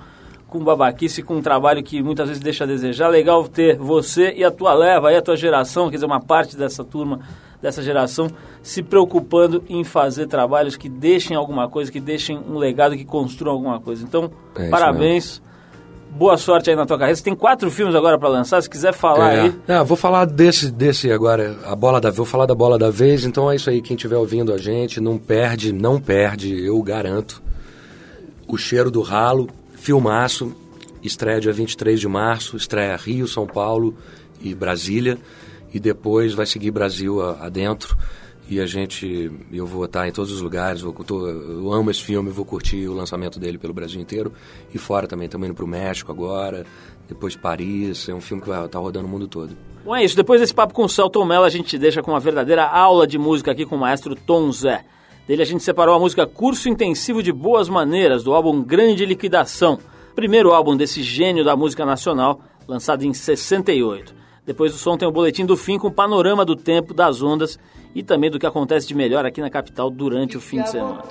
com 0.48 0.64
babaquice, 0.64 1.22
com 1.22 1.36
um 1.38 1.42
trabalho 1.42 1.84
que 1.84 2.02
muitas 2.02 2.28
vezes 2.28 2.42
deixa 2.42 2.64
a 2.64 2.68
desejar. 2.68 3.10
Legal 3.10 3.48
ter 3.48 3.76
você 3.78 4.34
e 4.38 4.44
a 4.44 4.52
tua 4.52 4.74
leva 4.74 5.10
aí, 5.10 5.18
a 5.18 5.22
tua 5.22 5.36
geração, 5.36 5.90
quer 5.90 5.96
dizer, 5.96 6.06
uma 6.06 6.22
parte 6.22 6.56
dessa 6.56 6.84
turma 6.84 7.20
dessa 7.62 7.82
geração 7.82 8.30
se 8.62 8.84
preocupando 8.84 9.64
em 9.68 9.84
fazer 9.84 10.28
trabalhos 10.28 10.76
que 10.76 10.90
deixem 10.90 11.36
alguma 11.36 11.68
coisa, 11.70 11.92
que 11.92 12.00
deixem 12.00 12.38
um 12.38 12.58
legado, 12.58 12.96
que 12.96 13.06
construam 13.06 13.56
alguma 13.56 13.80
coisa. 13.80 14.04
Então, 14.04 14.32
é 14.56 14.70
parabéns. 14.70 15.42
Boa 16.10 16.38
sorte 16.38 16.70
aí 16.70 16.76
na 16.76 16.86
tua 16.86 16.98
carreira. 16.98 17.16
Você 17.16 17.24
tem 17.24 17.36
quatro 17.36 17.70
filmes 17.70 17.94
agora 17.94 18.18
para 18.18 18.30
lançar, 18.30 18.62
se 18.62 18.70
quiser 18.70 18.94
falar 18.94 19.34
é. 19.34 19.42
aí. 19.42 19.56
É, 19.68 19.84
vou 19.84 19.98
falar 19.98 20.26
desse, 20.26 20.72
desse 20.72 21.12
agora, 21.12 21.56
a 21.66 21.76
bola 21.76 22.02
da 22.02 22.10
vou 22.10 22.26
falar 22.26 22.46
da 22.46 22.56
bola 22.56 22.78
da 22.78 22.90
vez, 22.90 23.24
então 23.24 23.52
é 23.52 23.56
isso 23.56 23.70
aí, 23.70 23.82
quem 23.82 23.96
estiver 23.96 24.18
ouvindo 24.18 24.52
a 24.52 24.58
gente, 24.58 25.00
não 25.00 25.18
perde, 25.18 25.72
não 25.72 26.00
perde, 26.00 26.60
eu 26.66 26.82
garanto. 26.82 27.44
O 28.48 28.58
cheiro 28.58 28.90
do 28.90 29.02
ralo, 29.02 29.48
filmaço, 29.76 30.56
estreia 31.04 31.40
dia 31.40 31.54
23 31.54 32.00
de 32.00 32.08
março, 32.08 32.58
estreia 32.58 32.96
Rio, 32.96 33.28
São 33.28 33.46
Paulo 33.46 33.94
e 34.42 34.56
Brasília 34.56 35.20
e 35.74 35.80
depois 35.80 36.34
vai 36.34 36.46
seguir 36.46 36.72
Brasil 36.72 37.22
adentro. 37.22 37.98
E 38.50 38.62
a 38.62 38.66
gente 38.66 39.30
eu 39.52 39.66
vou 39.66 39.84
estar 39.84 40.08
em 40.08 40.12
todos 40.12 40.32
os 40.32 40.40
lugares 40.40 40.80
vou, 40.80 40.94
tô, 40.94 41.28
eu 41.28 41.74
amo 41.74 41.92
esse 41.92 42.02
filme 42.02 42.30
vou 42.30 42.46
curtir 42.46 42.88
o 42.88 42.94
lançamento 42.94 43.38
dele 43.38 43.58
pelo 43.58 43.74
Brasil 43.74 44.00
inteiro. 44.00 44.32
E 44.74 44.78
fora 44.78 45.06
também 45.06 45.26
estamos 45.26 45.48
indo 45.48 45.54
para 45.56 45.66
o 45.66 45.68
México 45.68 46.12
agora 46.12 46.66
depois 47.08 47.36
Paris 47.36 48.08
é 48.08 48.14
um 48.14 48.22
filme 48.22 48.42
que 48.42 48.50
vai 48.50 48.66
estar 48.66 48.80
rodando 48.80 49.06
o 49.06 49.10
mundo 49.10 49.28
todo. 49.28 49.58
Bom 49.84 49.96
é 49.96 50.04
isso. 50.04 50.16
Depois 50.16 50.42
desse 50.42 50.54
papo 50.54 50.74
com 50.74 50.84
o 50.84 50.90
Celton 50.90 51.26
Mello 51.26 51.44
a 51.44 51.50
gente 51.50 51.78
deixa 51.78 52.02
com 52.02 52.12
uma 52.12 52.20
verdadeira 52.20 52.66
aula 52.66 53.06
de 53.06 53.18
música 53.18 53.52
aqui 53.52 53.66
com 53.66 53.76
o 53.76 53.80
maestro 53.80 54.16
Tom 54.16 54.52
Zé. 54.52 54.86
Dele 55.28 55.42
a 55.42 55.46
gente 55.46 55.64
separou 55.64 55.96
a 55.96 56.00
música 56.00 56.26
Curso 56.26 56.70
Intensivo 56.70 57.22
de 57.22 57.34
Boas 57.34 57.68
Maneiras 57.68 58.24
do 58.24 58.34
álbum 58.34 58.64
Grande 58.64 59.06
Liquidação 59.06 59.78
primeiro 60.16 60.52
álbum 60.52 60.76
desse 60.76 61.04
gênio 61.04 61.46
da 61.46 61.56
música 61.56 61.86
nacional 61.86 62.42
lançado 62.68 63.06
em 63.06 63.14
68 63.14 64.17
depois 64.48 64.72
do 64.72 64.78
som 64.78 64.98
tem 64.98 65.06
o 65.06 65.12
boletim 65.12 65.46
do 65.46 65.58
fim 65.58 65.78
com 65.78 65.92
panorama 65.92 66.46
do 66.46 66.56
tempo, 66.56 66.94
das 66.94 67.22
ondas 67.22 67.60
e 67.94 68.02
também 68.02 68.32
do 68.32 68.40
que 68.40 68.46
acontece 68.46 68.88
de 68.88 68.96
melhor 68.96 69.26
aqui 69.26 69.42
na 69.42 69.50
capital 69.50 69.90
durante 69.90 70.38
o 70.38 70.42
fim 70.42 70.62
de 70.62 70.70
semana. 70.70 71.04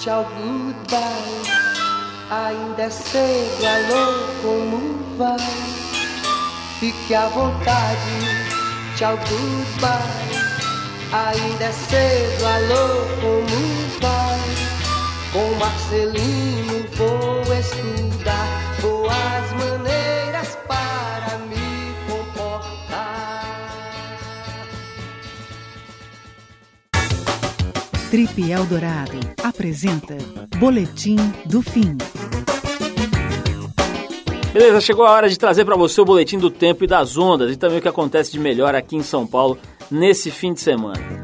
Tchau, 0.00 0.26
goodbye. 0.36 1.00
Ainda 2.30 2.82
é 2.82 2.90
cedo, 2.90 3.64
alô, 3.64 4.12
como 4.42 5.16
vai? 5.16 5.38
Fique 6.80 7.14
à 7.14 7.28
vontade. 7.28 8.00
Tchau, 8.96 9.16
goodbye. 9.16 10.34
Ainda 11.12 11.64
é 11.64 11.72
cedo, 11.72 12.44
alô, 12.44 13.06
como 13.20 13.46
vai? 14.00 14.40
Com 15.32 15.58
Marcelino 15.60 16.84
vou 16.96 17.54
estudar 17.54 18.76
boas 18.82 19.52
maneiras 19.52 19.73
Trip 28.24 28.50
Eldorado 28.50 29.18
apresenta 29.42 30.16
Boletim 30.58 31.16
do 31.44 31.60
Fim. 31.60 31.98
Beleza, 34.50 34.80
chegou 34.80 35.04
a 35.04 35.10
hora 35.10 35.28
de 35.28 35.38
trazer 35.38 35.64
para 35.66 35.76
você 35.76 36.00
o 36.00 36.06
boletim 36.06 36.38
do 36.38 36.48
tempo 36.48 36.84
e 36.84 36.86
das 36.86 37.18
ondas 37.18 37.52
e 37.52 37.56
também 37.56 37.80
o 37.80 37.82
que 37.82 37.88
acontece 37.88 38.32
de 38.32 38.38
melhor 38.38 38.74
aqui 38.74 38.96
em 38.96 39.02
São 39.02 39.26
Paulo 39.26 39.58
nesse 39.90 40.30
fim 40.30 40.54
de 40.54 40.60
semana. 40.60 41.23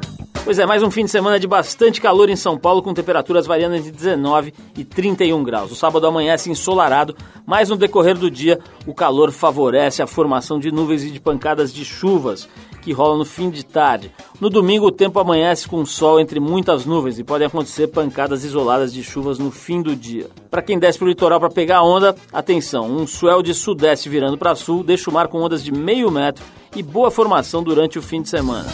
Pois 0.50 0.58
é, 0.58 0.66
mais 0.66 0.82
um 0.82 0.90
fim 0.90 1.04
de 1.04 1.12
semana 1.12 1.38
de 1.38 1.46
bastante 1.46 2.00
calor 2.00 2.28
em 2.28 2.34
São 2.34 2.58
Paulo, 2.58 2.82
com 2.82 2.92
temperaturas 2.92 3.46
variando 3.46 3.76
entre 3.76 3.92
19 3.92 4.52
e 4.76 4.84
31 4.84 5.44
graus. 5.44 5.70
O 5.70 5.76
sábado 5.76 6.04
amanhece 6.08 6.50
ensolarado, 6.50 7.14
mas 7.46 7.68
no 7.68 7.76
decorrer 7.76 8.18
do 8.18 8.28
dia 8.28 8.58
o 8.84 8.92
calor 8.92 9.30
favorece 9.30 10.02
a 10.02 10.08
formação 10.08 10.58
de 10.58 10.72
nuvens 10.72 11.04
e 11.04 11.10
de 11.12 11.20
pancadas 11.20 11.72
de 11.72 11.84
chuvas 11.84 12.48
que 12.82 12.90
rolam 12.90 13.18
no 13.18 13.24
fim 13.24 13.48
de 13.48 13.64
tarde. 13.64 14.10
No 14.40 14.50
domingo 14.50 14.86
o 14.86 14.90
tempo 14.90 15.20
amanhece 15.20 15.68
com 15.68 15.86
sol 15.86 16.18
entre 16.18 16.40
muitas 16.40 16.84
nuvens 16.84 17.20
e 17.20 17.22
podem 17.22 17.46
acontecer 17.46 17.86
pancadas 17.86 18.42
isoladas 18.44 18.92
de 18.92 19.04
chuvas 19.04 19.38
no 19.38 19.52
fim 19.52 19.80
do 19.80 19.94
dia. 19.94 20.30
Para 20.50 20.62
quem 20.62 20.80
desce 20.80 20.98
para 20.98 21.06
o 21.06 21.10
litoral 21.10 21.38
para 21.38 21.50
pegar 21.50 21.84
onda, 21.84 22.16
atenção, 22.32 22.90
um 22.90 23.06
swell 23.06 23.40
de 23.40 23.54
sudeste 23.54 24.08
virando 24.08 24.36
para 24.36 24.56
sul 24.56 24.82
deixa 24.82 25.10
o 25.10 25.14
mar 25.14 25.28
com 25.28 25.40
ondas 25.40 25.62
de 25.62 25.70
meio 25.70 26.10
metro 26.10 26.44
e 26.74 26.82
boa 26.82 27.08
formação 27.08 27.62
durante 27.62 28.00
o 28.00 28.02
fim 28.02 28.20
de 28.20 28.28
semana. 28.28 28.68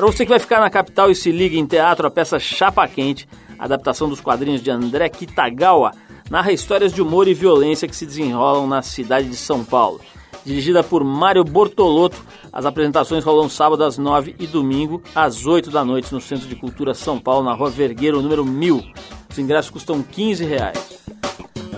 Para 0.00 0.10
você 0.10 0.24
que 0.24 0.30
vai 0.30 0.38
ficar 0.38 0.60
na 0.60 0.70
capital 0.70 1.10
e 1.10 1.14
se 1.14 1.30
liga 1.30 1.58
em 1.58 1.66
teatro, 1.66 2.06
a 2.06 2.10
peça 2.10 2.38
Chapa 2.38 2.88
Quente, 2.88 3.28
adaptação 3.58 4.08
dos 4.08 4.18
quadrinhos 4.18 4.62
de 4.62 4.70
André 4.70 5.10
Kitagawa, 5.10 5.92
narra 6.30 6.52
histórias 6.52 6.90
de 6.90 7.02
humor 7.02 7.28
e 7.28 7.34
violência 7.34 7.86
que 7.86 7.94
se 7.94 8.06
desenrolam 8.06 8.66
na 8.66 8.80
cidade 8.80 9.28
de 9.28 9.36
São 9.36 9.62
Paulo. 9.62 10.00
Dirigida 10.42 10.82
por 10.82 11.04
Mário 11.04 11.44
Bortolotto, 11.44 12.16
as 12.50 12.64
apresentações 12.64 13.22
rolam 13.22 13.50
sábado 13.50 13.84
às 13.84 13.98
9 13.98 14.36
e 14.38 14.46
domingo 14.46 15.02
às 15.14 15.44
8 15.44 15.70
da 15.70 15.84
noite 15.84 16.10
no 16.14 16.20
Centro 16.22 16.48
de 16.48 16.56
Cultura 16.56 16.94
São 16.94 17.18
Paulo, 17.18 17.44
na 17.44 17.52
Rua 17.52 17.68
Vergueiro, 17.68 18.22
número 18.22 18.42
1000. 18.42 18.82
Os 19.28 19.38
ingressos 19.38 19.70
custam 19.70 20.02
15 20.02 20.46
reais. 20.46 20.99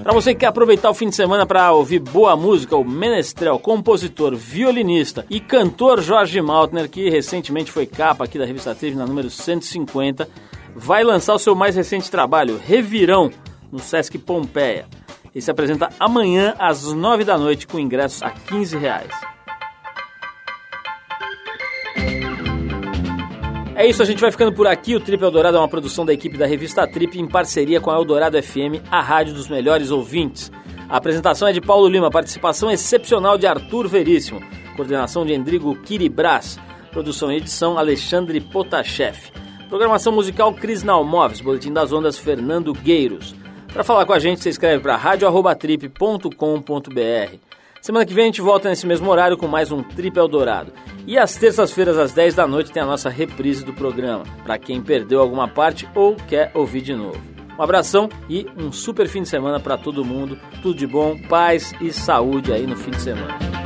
Para 0.03 0.12
você 0.12 0.34
que 0.34 0.40
quer 0.40 0.46
aproveitar 0.46 0.90
o 0.90 0.94
fim 0.94 1.09
de 1.09 1.14
semana 1.14 1.46
para 1.46 1.72
ouvir 1.72 2.00
boa 2.00 2.36
música, 2.36 2.76
o 2.76 2.84
menestrel, 2.84 3.57
compositor, 3.57 4.34
violinista 4.34 5.24
e 5.30 5.38
cantor 5.38 6.00
Jorge 6.00 6.40
Maltner, 6.42 6.90
que 6.90 7.09
recentemente 7.09 7.70
foi 7.70 7.86
capa 7.86 8.24
aqui 8.24 8.36
da 8.36 8.44
revista 8.44 8.74
Trip 8.74 8.96
na 8.96 9.07
número 9.07 9.30
150, 9.30 10.28
vai 10.74 11.05
lançar 11.05 11.34
o 11.34 11.38
seu 11.38 11.55
mais 11.55 11.76
recente 11.76 12.11
trabalho, 12.11 12.59
Revirão, 12.59 13.30
no 13.70 13.78
Sesc 13.78 14.18
Pompeia. 14.18 14.86
Ele 15.32 15.40
se 15.40 15.50
apresenta 15.53 15.88
amanhã 16.00 16.55
às 16.59 16.92
9 16.92 17.22
da 17.22 17.38
noite 17.38 17.68
com 17.68 17.78
ingressos 17.78 18.22
a 18.22 18.30
15 18.30 18.76
reais. 18.76 19.32
É 23.75 23.87
isso, 23.87 24.03
a 24.03 24.05
gente 24.05 24.20
vai 24.20 24.31
ficando 24.31 24.53
por 24.53 24.66
aqui. 24.66 24.95
O 24.95 25.01
Trip 25.01 25.23
Eldorado 25.23 25.57
é 25.57 25.61
uma 25.61 25.68
produção 25.68 26.05
da 26.05 26.12
equipe 26.12 26.37
da 26.37 26.47
revista 26.47 26.87
Trip 26.87 27.18
em 27.18 27.27
parceria 27.27 27.81
com 27.81 27.91
a 27.91 27.95
Eldorado 27.95 28.41
FM, 28.41 28.85
a 28.91 29.01
rádio 29.01 29.33
dos 29.33 29.49
melhores 29.49 29.91
ouvintes. 29.91 30.53
A 30.89 30.99
apresentação 30.99 31.49
é 31.49 31.53
de 31.53 31.61
Paulo 31.61 31.89
Lima, 31.89 32.11
participação 32.11 32.70
excepcional 32.70 33.39
de 33.39 33.47
Arthur 33.47 33.89
Veríssimo, 33.89 34.43
coordenação 34.77 35.25
de 35.25 35.33
Endrigo 35.33 35.75
Kiribras, 35.77 36.61
produção 36.91 37.33
e 37.33 37.39
edição 37.39 37.79
Alexandre 37.79 38.41
Potashev. 38.41 39.16
Programação 39.70 40.12
musical 40.12 40.53
Cris 40.53 40.83
Nalmoves, 40.83 41.41
Boletim 41.41 41.73
das 41.73 41.95
Ondas 41.95 42.18
Fernando 42.18 42.75
Gueiros. 42.75 43.35
Para 43.73 43.83
falar 43.83 44.05
com 44.05 44.12
a 44.12 44.18
gente, 44.18 44.43
você 44.43 44.51
escreve 44.51 44.83
para 44.83 44.97
radioarrobatrip.com.br. 44.97 47.51
Semana 47.83 48.07
que 48.07 48.14
vem 48.14 48.22
a 48.22 48.26
gente 48.26 48.41
volta 48.41 48.68
nesse 48.68 48.87
mesmo 48.87 49.11
horário 49.11 49.37
com 49.37 49.49
mais 49.49 49.72
um 49.72 49.83
Trip 49.83 50.16
Eldorado. 50.16 50.72
E 51.05 51.18
às 51.18 51.35
terças-feiras, 51.35 51.99
às 51.99 52.12
10 52.12 52.37
da 52.37 52.47
noite, 52.47 52.70
tem 52.70 52.80
a 52.80 52.87
nossa 52.87 53.11
reprise 53.11 53.64
do 53.64 53.72
programa, 53.72 54.22
para 54.45 54.57
quem 54.57 54.80
perdeu 54.80 55.20
alguma 55.20 55.49
parte 55.49 55.89
ou 55.93 56.14
quer 56.14 56.53
ouvir 56.55 56.80
de 56.80 56.95
novo. 56.95 57.20
Um 57.59 57.61
abração 57.61 58.09
e 58.30 58.47
um 58.57 58.70
super 58.70 59.09
fim 59.09 59.22
de 59.22 59.28
semana 59.28 59.59
para 59.59 59.76
todo 59.76 60.05
mundo. 60.05 60.39
Tudo 60.62 60.76
de 60.76 60.87
bom, 60.87 61.18
paz 61.28 61.74
e 61.80 61.93
saúde 61.93 62.53
aí 62.53 62.68
no 62.68 62.76
fim 62.76 62.93
de 62.93 63.01
semana. 63.01 63.61